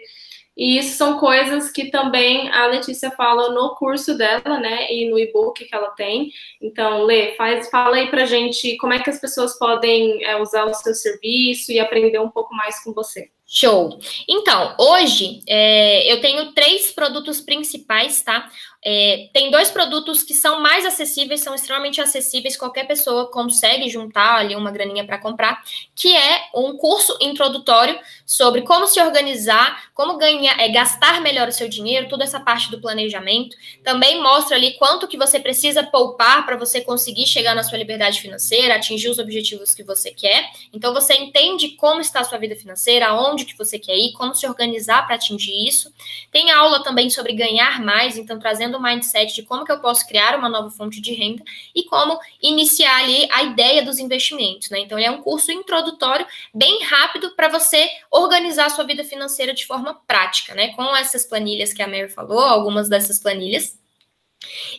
E 0.56 0.76
isso 0.76 0.96
são 0.96 1.18
coisas 1.18 1.70
que 1.70 1.90
também 1.90 2.48
a 2.50 2.66
Letícia 2.66 3.12
fala 3.12 3.50
no 3.52 3.76
curso 3.76 4.18
dela, 4.18 4.58
né? 4.58 4.92
E 4.92 5.08
no 5.08 5.18
e-book 5.18 5.64
que 5.64 5.74
ela 5.74 5.90
tem. 5.90 6.32
Então, 6.60 7.04
Lê, 7.04 7.36
faz, 7.36 7.68
fala 7.68 7.96
aí 7.96 8.08
pra 8.08 8.24
gente 8.24 8.76
como 8.76 8.92
é 8.92 9.00
que 9.00 9.10
as 9.10 9.20
pessoas 9.20 9.58
podem 9.58 10.24
é, 10.24 10.40
usar 10.40 10.64
o 10.64 10.74
seu 10.74 10.94
serviço 10.94 11.72
e 11.72 11.78
aprender 11.78 12.20
um 12.20 12.30
pouco 12.30 12.54
mais 12.54 12.82
com 12.82 12.92
você. 12.92 13.30
Show. 13.50 13.98
Então, 14.28 14.74
hoje 14.78 15.40
é, 15.48 16.12
eu 16.12 16.20
tenho 16.20 16.52
três 16.52 16.90
produtos 16.90 17.40
principais, 17.40 18.20
tá? 18.20 18.50
É, 18.84 19.28
tem 19.32 19.50
dois 19.50 19.70
produtos 19.70 20.22
que 20.22 20.32
são 20.32 20.60
mais 20.60 20.86
acessíveis, 20.86 21.40
são 21.40 21.54
extremamente 21.54 22.00
acessíveis, 22.00 22.56
qualquer 22.56 22.86
pessoa 22.86 23.30
consegue 23.30 23.88
juntar 23.88 24.36
ali 24.36 24.54
uma 24.54 24.70
graninha 24.70 25.04
para 25.04 25.18
comprar, 25.18 25.60
que 25.96 26.14
é 26.14 26.42
um 26.54 26.76
curso 26.76 27.16
introdutório 27.20 27.98
sobre 28.24 28.62
como 28.62 28.86
se 28.86 29.00
organizar, 29.00 29.90
como 29.94 30.16
ganhar, 30.16 30.58
é, 30.60 30.68
gastar 30.68 31.20
melhor 31.20 31.48
o 31.48 31.52
seu 31.52 31.68
dinheiro, 31.68 32.08
toda 32.08 32.22
essa 32.22 32.38
parte 32.38 32.70
do 32.70 32.80
planejamento. 32.80 33.56
Também 33.82 34.22
mostra 34.22 34.56
ali 34.56 34.74
quanto 34.78 35.08
que 35.08 35.18
você 35.18 35.40
precisa 35.40 35.82
poupar 35.82 36.46
para 36.46 36.56
você 36.56 36.80
conseguir 36.80 37.26
chegar 37.26 37.54
na 37.54 37.64
sua 37.64 37.78
liberdade 37.78 38.20
financeira, 38.20 38.76
atingir 38.76 39.08
os 39.08 39.18
objetivos 39.18 39.74
que 39.74 39.82
você 39.82 40.12
quer. 40.12 40.48
Então 40.72 40.94
você 40.94 41.14
entende 41.14 41.70
como 41.70 42.00
está 42.00 42.20
a 42.20 42.24
sua 42.24 42.38
vida 42.38 42.54
financeira, 42.54 43.08
aonde 43.08 43.44
que 43.44 43.58
você 43.58 43.78
quer 43.78 43.96
ir, 43.96 44.12
como 44.12 44.34
se 44.34 44.46
organizar 44.46 45.04
para 45.04 45.16
atingir 45.16 45.66
isso. 45.66 45.92
Tem 46.30 46.50
aula 46.52 46.82
também 46.82 47.10
sobre 47.10 47.32
ganhar 47.32 47.82
mais, 47.82 48.16
então 48.16 48.38
trazendo 48.38 48.67
trazendo 48.68 48.76
o 48.76 48.82
mindset 48.82 49.34
de 49.34 49.42
como 49.42 49.64
que 49.64 49.72
eu 49.72 49.80
posso 49.80 50.06
criar 50.06 50.36
uma 50.36 50.48
nova 50.48 50.70
fonte 50.70 51.00
de 51.00 51.12
renda 51.14 51.42
e 51.74 51.84
como 51.84 52.18
iniciar 52.42 52.98
ali 52.98 53.26
a 53.32 53.42
ideia 53.42 53.82
dos 53.82 53.98
investimentos, 53.98 54.70
né? 54.70 54.80
Então, 54.80 54.98
ele 54.98 55.06
é 55.06 55.10
um 55.10 55.22
curso 55.22 55.50
introdutório 55.50 56.26
bem 56.54 56.82
rápido 56.84 57.34
para 57.34 57.48
você 57.48 57.88
organizar 58.10 58.66
a 58.66 58.70
sua 58.70 58.84
vida 58.84 59.02
financeira 59.02 59.54
de 59.54 59.66
forma 59.66 59.94
prática, 60.06 60.54
né? 60.54 60.68
Com 60.74 60.94
essas 60.94 61.24
planilhas 61.24 61.72
que 61.72 61.82
a 61.82 61.86
Mary 61.86 62.08
falou, 62.08 62.40
algumas 62.40 62.88
dessas 62.88 63.18
planilhas. 63.18 63.78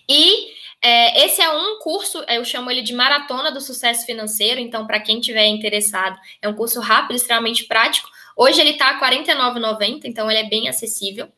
E 0.07 0.53
é, 0.81 1.25
esse 1.25 1.41
é 1.41 1.49
um 1.49 1.79
curso, 1.79 2.23
eu 2.29 2.45
chamo 2.45 2.71
ele 2.71 2.81
de 2.81 2.93
Maratona 2.93 3.51
do 3.51 3.59
Sucesso 3.59 4.05
Financeiro, 4.05 4.59
então, 4.59 4.87
para 4.87 4.99
quem 4.99 5.19
tiver 5.19 5.47
interessado, 5.47 6.17
é 6.41 6.47
um 6.47 6.53
curso 6.53 6.79
rápido, 6.79 7.15
extremamente 7.15 7.65
prático. 7.65 8.09
Hoje 8.37 8.61
ele 8.61 8.71
está 8.71 8.97
R$ 8.97 9.23
49,90, 9.25 10.01
então 10.05 10.31
ele 10.31 10.39
é 10.39 10.49
bem 10.49 10.69
acessível. 10.69 11.29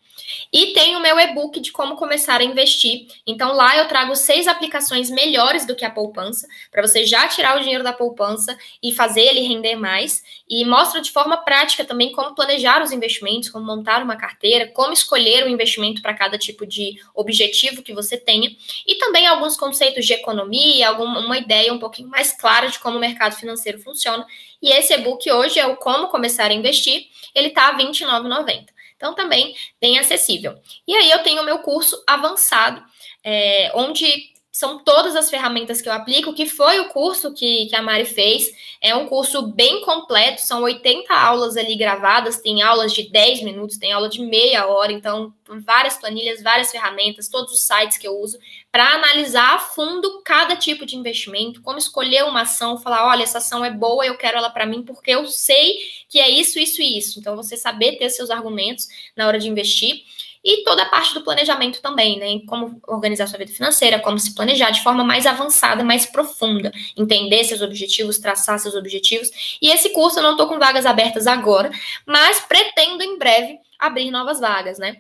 E 0.51 0.67
tem 0.73 0.95
o 0.95 0.99
meu 0.99 1.19
e-book 1.19 1.59
de 1.59 1.71
como 1.71 1.95
começar 1.95 2.41
a 2.41 2.43
investir. 2.43 3.07
Então 3.25 3.53
lá 3.53 3.77
eu 3.77 3.87
trago 3.87 4.15
seis 4.15 4.47
aplicações 4.47 5.09
melhores 5.09 5.65
do 5.65 5.75
que 5.75 5.85
a 5.85 5.89
poupança, 5.89 6.47
para 6.71 6.81
você 6.81 7.05
já 7.05 7.27
tirar 7.27 7.57
o 7.57 7.61
dinheiro 7.61 7.83
da 7.83 7.93
poupança 7.93 8.57
e 8.81 8.93
fazer 8.93 9.21
ele 9.21 9.41
render 9.41 9.75
mais. 9.75 10.23
E 10.49 10.65
mostra 10.65 11.01
de 11.01 11.11
forma 11.11 11.37
prática 11.37 11.85
também 11.85 12.11
como 12.11 12.35
planejar 12.35 12.83
os 12.83 12.91
investimentos, 12.91 13.49
como 13.49 13.65
montar 13.65 14.03
uma 14.03 14.15
carteira, 14.15 14.67
como 14.67 14.93
escolher 14.93 15.43
o 15.43 15.47
um 15.47 15.49
investimento 15.49 16.01
para 16.01 16.13
cada 16.13 16.37
tipo 16.37 16.65
de 16.65 16.99
objetivo 17.15 17.81
que 17.81 17.93
você 17.93 18.17
tenha. 18.17 18.49
E 18.85 18.95
também 18.95 19.27
alguns 19.27 19.55
conceitos 19.55 20.05
de 20.05 20.13
economia, 20.13 20.89
alguma 20.89 21.37
ideia 21.37 21.73
um 21.73 21.79
pouquinho 21.79 22.09
mais 22.09 22.33
clara 22.33 22.67
de 22.67 22.79
como 22.79 22.97
o 22.97 22.99
mercado 22.99 23.35
financeiro 23.35 23.79
funciona. 23.79 24.25
E 24.61 24.71
esse 24.71 24.93
e-book 24.93 25.29
hoje 25.31 25.59
é 25.59 25.65
o 25.65 25.75
Como 25.75 26.07
Começar 26.07 26.51
a 26.51 26.53
Investir. 26.53 27.07
Ele 27.33 27.47
está 27.47 27.71
R$ 27.71 27.83
29,90. 27.83 28.65
Então, 29.01 29.15
também 29.15 29.55
bem 29.81 29.97
acessível. 29.97 30.55
E 30.87 30.95
aí, 30.95 31.09
eu 31.09 31.23
tenho 31.23 31.41
o 31.41 31.45
meu 31.45 31.57
curso 31.59 32.03
avançado, 32.07 32.83
é, 33.23 33.71
onde 33.73 34.05
são 34.51 34.79
todas 34.79 35.15
as 35.15 35.29
ferramentas 35.29 35.81
que 35.81 35.87
eu 35.87 35.93
aplico, 35.93 36.33
que 36.33 36.45
foi 36.45 36.79
o 36.81 36.89
curso 36.89 37.33
que, 37.33 37.67
que 37.67 37.75
a 37.75 37.81
Mari 37.81 38.03
fez. 38.03 38.51
É 38.81 38.93
um 38.93 39.07
curso 39.07 39.47
bem 39.47 39.81
completo, 39.81 40.41
são 40.41 40.63
80 40.63 41.13
aulas 41.13 41.55
ali 41.55 41.75
gravadas, 41.75 42.41
tem 42.41 42.61
aulas 42.61 42.91
de 42.91 43.09
10 43.09 43.43
minutos, 43.43 43.77
tem 43.77 43.93
aula 43.93 44.09
de 44.09 44.21
meia 44.21 44.67
hora, 44.67 44.91
então 44.91 45.33
várias 45.65 45.97
planilhas, 45.97 46.43
várias 46.43 46.69
ferramentas, 46.69 47.29
todos 47.29 47.53
os 47.53 47.61
sites 47.61 47.97
que 47.97 48.07
eu 48.07 48.17
uso 48.17 48.37
para 48.71 48.93
analisar 48.93 49.55
a 49.55 49.59
fundo 49.59 50.21
cada 50.23 50.55
tipo 50.55 50.85
de 50.85 50.97
investimento, 50.97 51.61
como 51.61 51.77
escolher 51.77 52.23
uma 52.23 52.41
ação, 52.41 52.77
falar, 52.77 53.07
olha, 53.07 53.23
essa 53.23 53.37
ação 53.37 53.63
é 53.63 53.69
boa, 53.69 54.05
eu 54.05 54.17
quero 54.17 54.37
ela 54.37 54.49
para 54.49 54.65
mim 54.65 54.83
porque 54.83 55.11
eu 55.11 55.27
sei 55.27 55.77
que 56.09 56.19
é 56.19 56.29
isso, 56.29 56.59
isso 56.59 56.81
e 56.81 56.97
isso. 56.97 57.19
Então 57.19 57.35
você 57.35 57.55
saber 57.55 57.97
ter 57.97 58.09
seus 58.09 58.29
argumentos 58.29 58.87
na 59.15 59.27
hora 59.27 59.39
de 59.39 59.49
investir 59.49 60.03
e 60.43 60.63
toda 60.63 60.83
a 60.83 60.89
parte 60.89 61.13
do 61.13 61.23
planejamento 61.23 61.81
também, 61.81 62.19
né? 62.19 62.45
Como 62.47 62.81
organizar 62.87 63.27
sua 63.27 63.37
vida 63.37 63.51
financeira, 63.51 63.99
como 63.99 64.17
se 64.19 64.33
planejar 64.33 64.71
de 64.71 64.81
forma 64.83 65.03
mais 65.03 65.25
avançada, 65.25 65.83
mais 65.83 66.05
profunda, 66.05 66.71
entender 66.97 67.43
seus 67.43 67.61
objetivos, 67.61 68.17
traçar 68.19 68.59
seus 68.59 68.75
objetivos. 68.75 69.29
E 69.61 69.69
esse 69.69 69.89
curso 69.89 70.19
eu 70.19 70.23
não 70.23 70.31
estou 70.31 70.47
com 70.47 70.59
vagas 70.59 70.85
abertas 70.85 71.27
agora, 71.27 71.69
mas 72.05 72.39
pretendo 72.41 73.03
em 73.03 73.17
breve 73.17 73.59
abrir 73.79 74.11
novas 74.11 74.39
vagas, 74.39 74.77
né? 74.77 74.97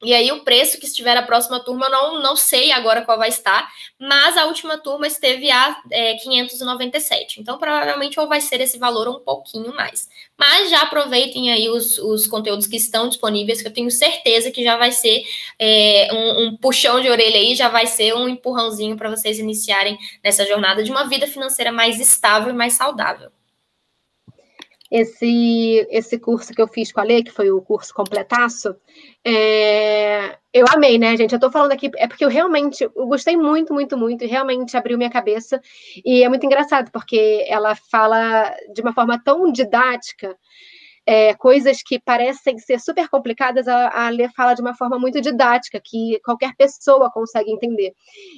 E 0.00 0.14
aí 0.14 0.30
o 0.30 0.44
preço 0.44 0.78
que 0.78 0.86
estiver 0.86 1.16
a 1.16 1.22
próxima 1.22 1.58
turma, 1.58 1.88
não, 1.88 2.22
não 2.22 2.36
sei 2.36 2.70
agora 2.70 3.02
qual 3.02 3.18
vai 3.18 3.30
estar, 3.30 3.68
mas 3.98 4.36
a 4.36 4.46
última 4.46 4.78
turma 4.78 5.08
esteve 5.08 5.50
a 5.50 5.76
é, 5.90 6.14
597. 6.14 7.40
Então, 7.40 7.58
provavelmente, 7.58 8.18
ou 8.20 8.28
vai 8.28 8.40
ser 8.40 8.60
esse 8.60 8.78
valor 8.78 9.08
um 9.08 9.18
pouquinho 9.18 9.74
mais. 9.74 10.08
Mas 10.38 10.70
já 10.70 10.82
aproveitem 10.82 11.52
aí 11.52 11.68
os, 11.68 11.98
os 11.98 12.28
conteúdos 12.28 12.68
que 12.68 12.76
estão 12.76 13.08
disponíveis, 13.08 13.60
que 13.60 13.66
eu 13.66 13.72
tenho 13.72 13.90
certeza 13.90 14.52
que 14.52 14.62
já 14.62 14.76
vai 14.76 14.92
ser 14.92 15.24
é, 15.58 16.08
um, 16.12 16.44
um 16.44 16.56
puxão 16.56 17.00
de 17.00 17.10
orelha 17.10 17.36
aí, 17.36 17.56
já 17.56 17.68
vai 17.68 17.86
ser 17.86 18.14
um 18.14 18.28
empurrãozinho 18.28 18.96
para 18.96 19.10
vocês 19.10 19.40
iniciarem 19.40 19.98
nessa 20.22 20.46
jornada 20.46 20.84
de 20.84 20.92
uma 20.92 21.08
vida 21.08 21.26
financeira 21.26 21.72
mais 21.72 21.98
estável 21.98 22.50
e 22.50 22.56
mais 22.56 22.74
saudável 22.74 23.32
esse, 24.90 25.86
esse 25.90 26.18
curso 26.18 26.52
que 26.52 26.60
eu 26.60 26.68
fiz 26.68 26.90
com 26.90 27.00
a 27.00 27.04
Lê, 27.04 27.22
que 27.22 27.30
foi 27.30 27.50
o 27.50 27.60
curso 27.60 27.92
completaço, 27.92 28.74
é, 29.24 30.38
eu 30.52 30.64
amei, 30.72 30.98
né, 30.98 31.16
gente? 31.16 31.32
Eu 31.32 31.40
tô 31.40 31.50
falando 31.50 31.72
aqui, 31.72 31.90
é 31.96 32.06
porque 32.06 32.24
eu 32.24 32.28
realmente, 32.28 32.82
eu 32.84 33.06
gostei 33.06 33.36
muito, 33.36 33.74
muito, 33.74 33.96
muito, 33.96 34.24
e 34.24 34.26
realmente 34.26 34.76
abriu 34.76 34.96
minha 34.96 35.10
cabeça, 35.10 35.60
e 36.04 36.22
é 36.22 36.28
muito 36.28 36.46
engraçado, 36.46 36.90
porque 36.90 37.44
ela 37.48 37.74
fala 37.74 38.54
de 38.72 38.80
uma 38.80 38.92
forma 38.92 39.22
tão 39.22 39.52
didática, 39.52 40.36
é, 41.08 41.32
coisas 41.32 41.78
que 41.82 41.98
parecem 41.98 42.58
ser 42.58 42.78
super 42.78 43.08
complicadas, 43.08 43.66
a, 43.66 44.06
a 44.06 44.10
Lê 44.10 44.28
fala 44.36 44.52
de 44.52 44.60
uma 44.60 44.74
forma 44.74 44.98
muito 44.98 45.22
didática, 45.22 45.80
que 45.82 46.20
qualquer 46.22 46.54
pessoa 46.54 47.10
consegue 47.10 47.50
entender. 47.50 47.94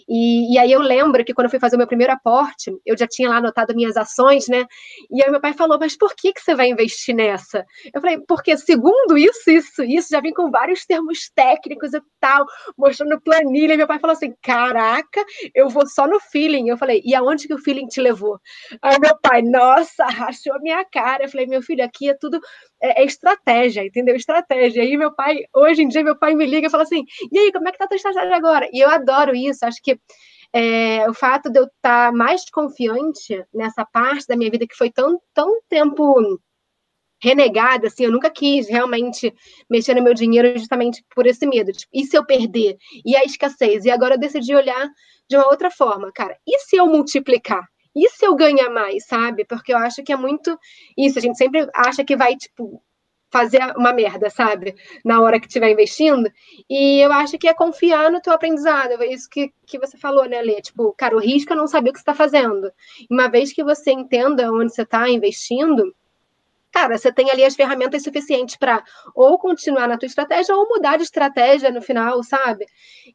E, 0.09 0.55
e, 0.55 0.57
aí 0.57 0.71
eu 0.71 0.81
lembro 0.81 1.25
que 1.25 1.35
quando 1.35 1.47
eu 1.47 1.51
fui 1.51 1.59
fazer 1.59 1.75
o 1.75 1.79
meu 1.79 1.89
primeiro 1.89 2.13
aporte, 2.13 2.71
eu 2.87 2.97
já 2.97 3.09
tinha 3.09 3.29
lá 3.29 3.39
anotado 3.39 3.75
minhas 3.75 3.97
ações, 3.97 4.47
né? 4.47 4.67
E 5.11 5.21
aí 5.21 5.29
meu 5.29 5.41
pai 5.41 5.53
falou, 5.53 5.81
mas 5.81 5.99
por 5.99 6.15
que, 6.15 6.33
que 6.33 6.41
você 6.41 6.55
vai 6.55 6.69
investir 6.69 7.13
nessa? 7.13 7.67
Eu 7.93 8.01
falei, 8.01 8.19
porque 8.29 8.57
segundo 8.57 9.19
isso, 9.19 9.51
isso, 9.51 9.83
isso, 9.83 10.09
já 10.09 10.21
vim 10.21 10.33
com 10.33 10.49
vários 10.49 10.87
termos 10.87 11.29
técnicos 11.35 11.93
e 11.93 12.01
tal, 12.21 12.47
mostrando 12.79 13.21
planilha. 13.21 13.75
E 13.75 13.79
meu 13.79 13.89
pai 13.89 13.99
falou 13.99 14.15
assim, 14.15 14.33
caraca, 14.41 15.25
eu 15.57 15.69
vou 15.69 15.89
só 15.89 16.07
no 16.07 16.21
feeling. 16.21 16.69
Eu 16.69 16.79
falei, 16.79 17.03
e 17.05 17.17
aonde 17.17 17.49
que 17.49 17.55
o 17.55 17.59
feeling 17.59 17.89
te 17.89 18.01
levou? 18.01 18.39
Aí 18.81 18.97
meu 19.01 19.19
pai, 19.21 19.43
nossa, 19.43 20.05
rachou 20.07 20.61
minha 20.61 20.85
cara. 20.85 21.25
Eu 21.25 21.29
falei, 21.29 21.49
meu 21.49 21.63
filho, 21.63 21.85
aqui 21.85 22.09
é 22.09 22.15
tudo 22.15 22.41
é, 22.83 23.03
é, 23.03 23.05
estratégia, 23.05 23.85
entendeu? 23.85 24.17
Estratégia. 24.17 24.83
E 24.83 24.89
aí 24.89 24.97
meu 24.97 25.15
pai, 25.15 25.45
hoje 25.55 25.83
em 25.83 25.89
dia, 25.89 26.03
meu 26.03 26.19
pai 26.19 26.35
me 26.35 26.47
liga 26.47 26.67
e 26.67 26.71
fala 26.71 26.83
assim, 26.83 27.05
e 27.31 27.39
aí, 27.39 27.53
como 27.53 27.69
é 27.69 27.73
que 27.73 27.79
tá 27.79 27.85
a 27.85 27.89
tua 27.89 27.97
estratégia 27.97 28.37
agora? 28.37 28.69
E 28.73 28.81
eu 28.81 28.89
adoro 28.89 29.35
isso, 29.35 29.65
acho 29.65 29.83
que 29.83 29.99
é, 30.53 31.09
o 31.09 31.15
fato 31.15 31.51
de 31.51 31.61
eu 31.61 31.65
estar 31.65 32.11
tá 32.11 32.13
mais 32.13 32.49
confiante 32.51 33.45
nessa 33.55 33.85
parte 33.85 34.27
da 34.27 34.37
minha 34.37 34.51
vida 34.51 34.67
que 34.67 34.77
foi 34.77 34.91
tão, 34.91 35.21
tão 35.35 35.61
tempo 35.69 36.41
renegada, 37.23 37.89
assim, 37.89 38.05
eu 38.05 38.13
nunca 38.13 38.31
quis 38.31 38.69
realmente 38.69 39.33
mexer 39.69 39.95
no 39.95 40.03
meu 40.03 40.15
dinheiro 40.15 40.59
justamente 40.59 41.05
por 41.15 41.27
esse 41.27 41.47
medo. 41.47 41.71
Tipo, 41.71 41.91
e 41.93 42.05
se 42.05 42.17
eu 42.17 42.25
perder? 42.25 42.77
E 43.05 43.15
a 43.15 43.25
escassez? 43.25 43.85
E 43.85 43.91
agora 43.91 44.15
eu 44.15 44.19
decidi 44.19 44.55
olhar 44.55 44.89
de 45.29 45.37
uma 45.37 45.47
outra 45.47 45.71
forma, 45.71 46.11
cara. 46.13 46.37
E 46.47 46.59
se 46.61 46.77
eu 46.77 46.87
multiplicar? 46.87 47.63
E 47.95 48.09
se 48.09 48.27
eu 48.27 48.35
ganhar 48.35 48.71
mais, 48.71 49.07
sabe? 49.07 49.45
Porque 49.45 49.73
eu 49.73 49.79
acho 49.79 50.03
que 50.03 50.13
é 50.13 50.17
muito 50.17 50.59
isso, 50.97 51.19
a 51.19 51.23
gente 51.23 51.37
sempre 51.37 51.69
acha 51.75 52.05
que 52.05 52.17
vai, 52.17 52.37
tipo, 52.37 52.83
fazer 53.31 53.61
uma 53.77 53.93
merda, 53.93 54.29
sabe? 54.29 54.75
Na 55.05 55.21
hora 55.21 55.41
que 55.41 55.47
estiver 55.47 55.71
investindo. 55.71 56.31
E 56.69 57.01
eu 57.01 57.13
acho 57.13 57.39
que 57.39 57.49
é 57.49 57.55
confiar 57.55 58.11
no 58.11 58.21
teu 58.21 58.33
aprendizado. 58.33 59.01
É 59.03 59.07
isso 59.07 59.29
que, 59.31 59.53
que 59.67 59.79
você 59.79 59.97
falou, 59.97 60.29
né, 60.29 60.43
Lê? 60.43 60.61
Tipo, 60.61 60.93
cara, 60.95 61.17
o 61.17 61.21
risco 61.21 61.53
é 61.53 61.57
não 61.57 61.67
saber 61.67 61.91
o 61.91 61.93
que 61.93 61.99
você 62.01 62.03
está 62.03 62.15
fazendo. 62.15 62.73
Uma 63.09 63.29
vez 63.29 63.53
que 63.53 63.63
você 63.63 63.93
entenda 63.93 64.53
onde 64.53 64.75
você 64.75 64.83
está 64.83 65.09
investindo, 65.09 65.95
cara, 66.71 66.97
você 66.97 67.13
tem 67.13 67.31
ali 67.31 67.45
as 67.45 67.55
ferramentas 67.55 68.03
suficientes 68.03 68.57
para 68.57 68.83
ou 69.15 69.39
continuar 69.39 69.89
na 69.89 69.99
tua 69.99 70.07
estratégia 70.07 70.55
ou 70.55 70.69
mudar 70.69 70.97
de 70.97 71.03
estratégia 71.03 71.71
no 71.71 71.83
final, 71.83 72.23
sabe? 72.23 72.67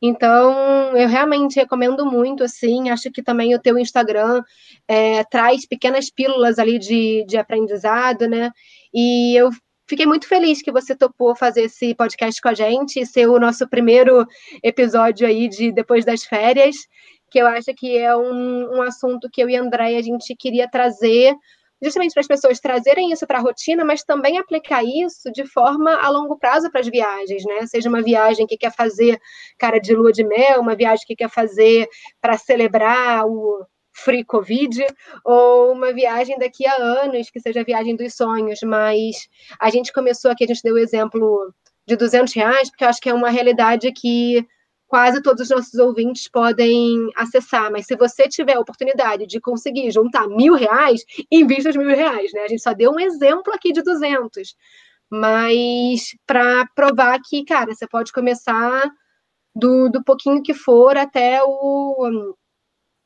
Então, 0.01 0.95
eu 0.95 1.07
realmente 1.07 1.55
recomendo 1.55 2.05
muito, 2.05 2.43
assim, 2.43 2.89
acho 2.89 3.11
que 3.11 3.23
também 3.23 3.55
o 3.55 3.61
teu 3.61 3.77
Instagram 3.77 4.41
é, 4.87 5.23
traz 5.23 5.65
pequenas 5.65 6.09
pílulas 6.09 6.59
ali 6.59 6.77
de, 6.77 7.25
de 7.27 7.37
aprendizado, 7.37 8.27
né? 8.27 8.51
E 8.93 9.35
eu 9.35 9.49
fiquei 9.87 10.05
muito 10.05 10.27
feliz 10.27 10.61
que 10.61 10.71
você 10.71 10.95
topou 10.95 11.35
fazer 11.35 11.63
esse 11.63 11.93
podcast 11.95 12.41
com 12.41 12.49
a 12.49 12.53
gente 12.53 13.05
ser 13.05 13.27
o 13.27 13.39
nosso 13.39 13.67
primeiro 13.67 14.25
episódio 14.63 15.27
aí 15.27 15.47
de 15.47 15.71
depois 15.71 16.03
das 16.03 16.23
férias, 16.23 16.75
que 17.29 17.39
eu 17.39 17.47
acho 17.47 17.73
que 17.75 17.97
é 17.97 18.15
um, 18.15 18.77
um 18.77 18.81
assunto 18.81 19.29
que 19.31 19.41
eu 19.41 19.49
e 19.49 19.55
a 19.55 19.61
Andréia 19.61 19.99
a 19.99 20.01
gente 20.01 20.35
queria 20.35 20.69
trazer 20.69 21.35
justamente 21.81 22.13
para 22.13 22.21
as 22.21 22.27
pessoas 22.27 22.59
trazerem 22.59 23.11
isso 23.11 23.27
para 23.27 23.39
a 23.39 23.41
rotina, 23.41 23.83
mas 23.83 24.03
também 24.03 24.37
aplicar 24.37 24.83
isso 24.83 25.31
de 25.31 25.45
forma 25.45 25.93
a 25.95 26.09
longo 26.09 26.37
prazo 26.37 26.71
para 26.71 26.81
as 26.81 26.87
viagens, 26.87 27.43
né? 27.45 27.65
Seja 27.67 27.89
uma 27.89 28.01
viagem 28.01 28.47
que 28.47 28.57
quer 28.57 28.73
fazer 28.73 29.19
cara 29.57 29.79
de 29.79 29.93
lua 29.93 30.11
de 30.11 30.23
mel, 30.23 30.61
uma 30.61 30.75
viagem 30.75 31.05
que 31.05 31.15
quer 31.15 31.29
fazer 31.29 31.87
para 32.21 32.37
celebrar 32.37 33.25
o 33.25 33.65
free 33.93 34.25
Covid, 34.25 34.85
ou 35.23 35.71
uma 35.71 35.93
viagem 35.93 36.37
daqui 36.37 36.67
a 36.67 36.75
anos, 36.75 37.29
que 37.29 37.39
seja 37.39 37.61
a 37.61 37.63
viagem 37.63 37.95
dos 37.95 38.13
sonhos, 38.13 38.59
mas 38.63 39.27
a 39.59 39.69
gente 39.69 39.93
começou 39.93 40.31
aqui, 40.31 40.43
a 40.43 40.47
gente 40.47 40.61
deu 40.61 40.75
o 40.75 40.79
exemplo 40.79 41.53
de 41.87 41.95
200 41.95 42.33
reais, 42.33 42.69
porque 42.69 42.83
eu 42.83 42.89
acho 42.89 42.99
que 42.99 43.09
é 43.09 43.13
uma 43.13 43.29
realidade 43.29 43.91
que 43.93 44.45
quase 44.95 45.21
todos 45.21 45.41
os 45.41 45.49
nossos 45.49 45.73
ouvintes 45.73 46.29
podem 46.29 47.09
acessar. 47.17 47.69
Mas 47.69 47.85
se 47.85 47.97
você 47.97 48.29
tiver 48.29 48.53
a 48.53 48.61
oportunidade 48.61 49.27
de 49.27 49.41
conseguir 49.41 49.91
juntar 49.91 50.25
mil 50.25 50.53
reais, 50.53 51.03
invista 51.29 51.69
os 51.69 51.75
mil 51.75 51.89
reais, 51.89 52.31
né? 52.31 52.43
A 52.43 52.47
gente 52.47 52.61
só 52.61 52.71
deu 52.71 52.91
um 52.91 52.99
exemplo 53.01 53.53
aqui 53.53 53.73
de 53.73 53.81
200. 53.81 54.55
Mas 55.11 56.15
para 56.25 56.65
provar 56.73 57.19
que, 57.21 57.43
cara, 57.43 57.75
você 57.75 57.85
pode 57.85 58.13
começar 58.13 58.89
do, 59.53 59.89
do 59.89 60.01
pouquinho 60.01 60.41
que 60.41 60.53
for 60.53 60.95
até 60.95 61.43
o, 61.43 62.33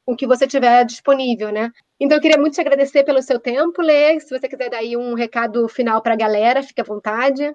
o 0.06 0.16
que 0.16 0.28
você 0.28 0.46
tiver 0.46 0.86
disponível, 0.86 1.52
né? 1.52 1.72
Então, 2.00 2.20
eu 2.20 2.22
queria 2.22 2.38
muito 2.38 2.54
te 2.54 2.62
agradecer 2.62 3.04
pelo 3.04 3.24
seu 3.24 3.40
tempo, 3.40 3.82
Lê. 3.82 4.20
Se 4.20 4.30
você 4.30 4.48
quiser 4.48 4.70
dar 4.70 4.78
aí 4.78 4.96
um 4.96 5.16
recado 5.16 5.68
final 5.68 6.04
para 6.04 6.14
a 6.14 6.18
galera, 6.18 6.62
fique 6.62 6.82
à 6.82 6.84
vontade. 6.84 7.52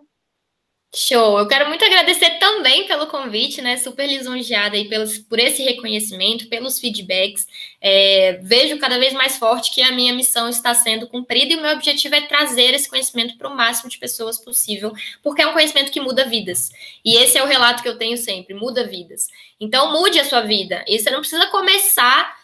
Show! 0.96 1.40
Eu 1.40 1.48
quero 1.48 1.66
muito 1.66 1.84
agradecer 1.84 2.38
também 2.38 2.86
pelo 2.86 3.08
convite, 3.08 3.60
né? 3.60 3.76
Super 3.76 4.06
lisonjeada 4.06 4.76
aí 4.76 4.88
pelos, 4.88 5.18
por 5.18 5.40
esse 5.40 5.60
reconhecimento, 5.64 6.46
pelos 6.46 6.78
feedbacks. 6.78 7.48
É, 7.80 8.38
vejo 8.40 8.78
cada 8.78 8.96
vez 8.96 9.12
mais 9.12 9.36
forte 9.36 9.74
que 9.74 9.82
a 9.82 9.90
minha 9.90 10.14
missão 10.14 10.48
está 10.48 10.72
sendo 10.72 11.08
cumprida 11.08 11.52
e 11.52 11.56
o 11.56 11.60
meu 11.60 11.72
objetivo 11.72 12.14
é 12.14 12.20
trazer 12.20 12.72
esse 12.74 12.88
conhecimento 12.88 13.36
para 13.36 13.48
o 13.48 13.56
máximo 13.56 13.90
de 13.90 13.98
pessoas 13.98 14.38
possível, 14.38 14.92
porque 15.20 15.42
é 15.42 15.46
um 15.48 15.52
conhecimento 15.52 15.90
que 15.90 16.00
muda 16.00 16.26
vidas. 16.26 16.70
E 17.04 17.16
esse 17.16 17.36
é 17.36 17.42
o 17.42 17.46
relato 17.46 17.82
que 17.82 17.88
eu 17.88 17.98
tenho 17.98 18.16
sempre: 18.16 18.54
muda 18.54 18.86
vidas. 18.86 19.26
Então, 19.58 19.90
mude 19.90 20.20
a 20.20 20.24
sua 20.24 20.42
vida. 20.42 20.84
E 20.86 21.00
você 21.00 21.10
não 21.10 21.20
precisa 21.20 21.46
começar 21.48 22.36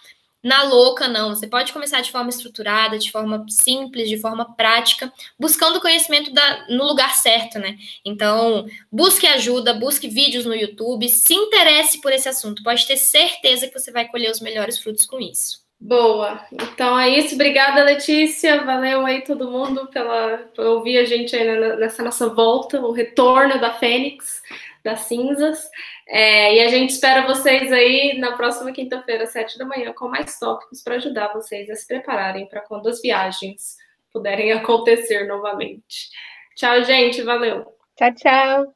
na 0.43 0.63
louca, 0.63 1.07
não. 1.07 1.35
Você 1.35 1.47
pode 1.47 1.73
começar 1.73 2.01
de 2.01 2.11
forma 2.11 2.31
estruturada, 2.31 2.99
de 2.99 3.11
forma 3.11 3.45
simples, 3.49 4.09
de 4.09 4.19
forma 4.19 4.55
prática, 4.57 5.13
buscando 5.39 5.81
conhecimento 5.81 6.33
da, 6.33 6.67
no 6.69 6.85
lugar 6.85 7.15
certo, 7.15 7.59
né? 7.59 7.77
Então, 8.05 8.67
busque 8.91 9.27
ajuda, 9.27 9.75
busque 9.75 10.09
vídeos 10.09 10.47
no 10.47 10.55
YouTube, 10.55 11.09
se 11.09 11.35
interesse 11.35 12.01
por 12.01 12.13
esse 12.13 12.29
assunto. 12.29 12.63
Pode 12.63 12.87
ter 12.87 12.97
certeza 12.97 13.69
que 13.69 13.79
você 13.79 13.93
vai 13.93 14.09
colher 14.09 14.31
os 14.31 14.41
melhores 14.41 14.79
frutos 14.79 15.05
com 15.07 15.21
isso. 15.21 15.61
Boa. 15.83 16.45
Então 16.53 16.99
é 16.99 17.09
isso. 17.09 17.35
Obrigada, 17.35 17.83
Letícia. 17.83 18.63
Valeu 18.65 19.07
aí 19.07 19.23
todo 19.23 19.51
mundo 19.51 19.87
pela, 19.87 20.39
por 20.55 20.67
ouvir 20.67 20.99
a 20.99 21.05
gente 21.07 21.35
aí 21.35 21.77
nessa 21.77 22.03
nossa 22.03 22.29
volta, 22.29 22.79
o 22.81 22.93
retorno 22.93 23.59
da 23.59 23.73
Fênix 23.73 24.43
das 24.85 25.01
cinzas. 25.01 25.69
É, 26.09 26.57
e 26.57 26.61
a 26.61 26.69
gente 26.69 26.91
espera 26.91 27.27
vocês 27.27 27.73
aí 27.73 28.19
na 28.19 28.33
próxima 28.33 28.73
quinta-feira, 28.73 29.27
sete 29.27 29.59
da 29.59 29.65
manhã, 29.65 29.93
com 29.93 30.09
mais 30.09 30.39
tópicos 30.39 30.83
para 30.83 30.97
ajudar 30.97 31.33
vocês 31.33 31.69
a 31.71 31.77
se 31.77 31.87
prepararem 31.87 32.47
para 32.47 32.61
quando 32.61 32.89
as 32.89 33.01
viagens 33.01 33.77
puderem 34.13 34.53
acontecer 34.53 35.27
novamente. 35.27 36.09
Tchau, 36.57 36.83
gente. 36.85 37.23
Valeu. 37.23 37.67
Tchau, 37.97 38.15
tchau. 38.15 38.67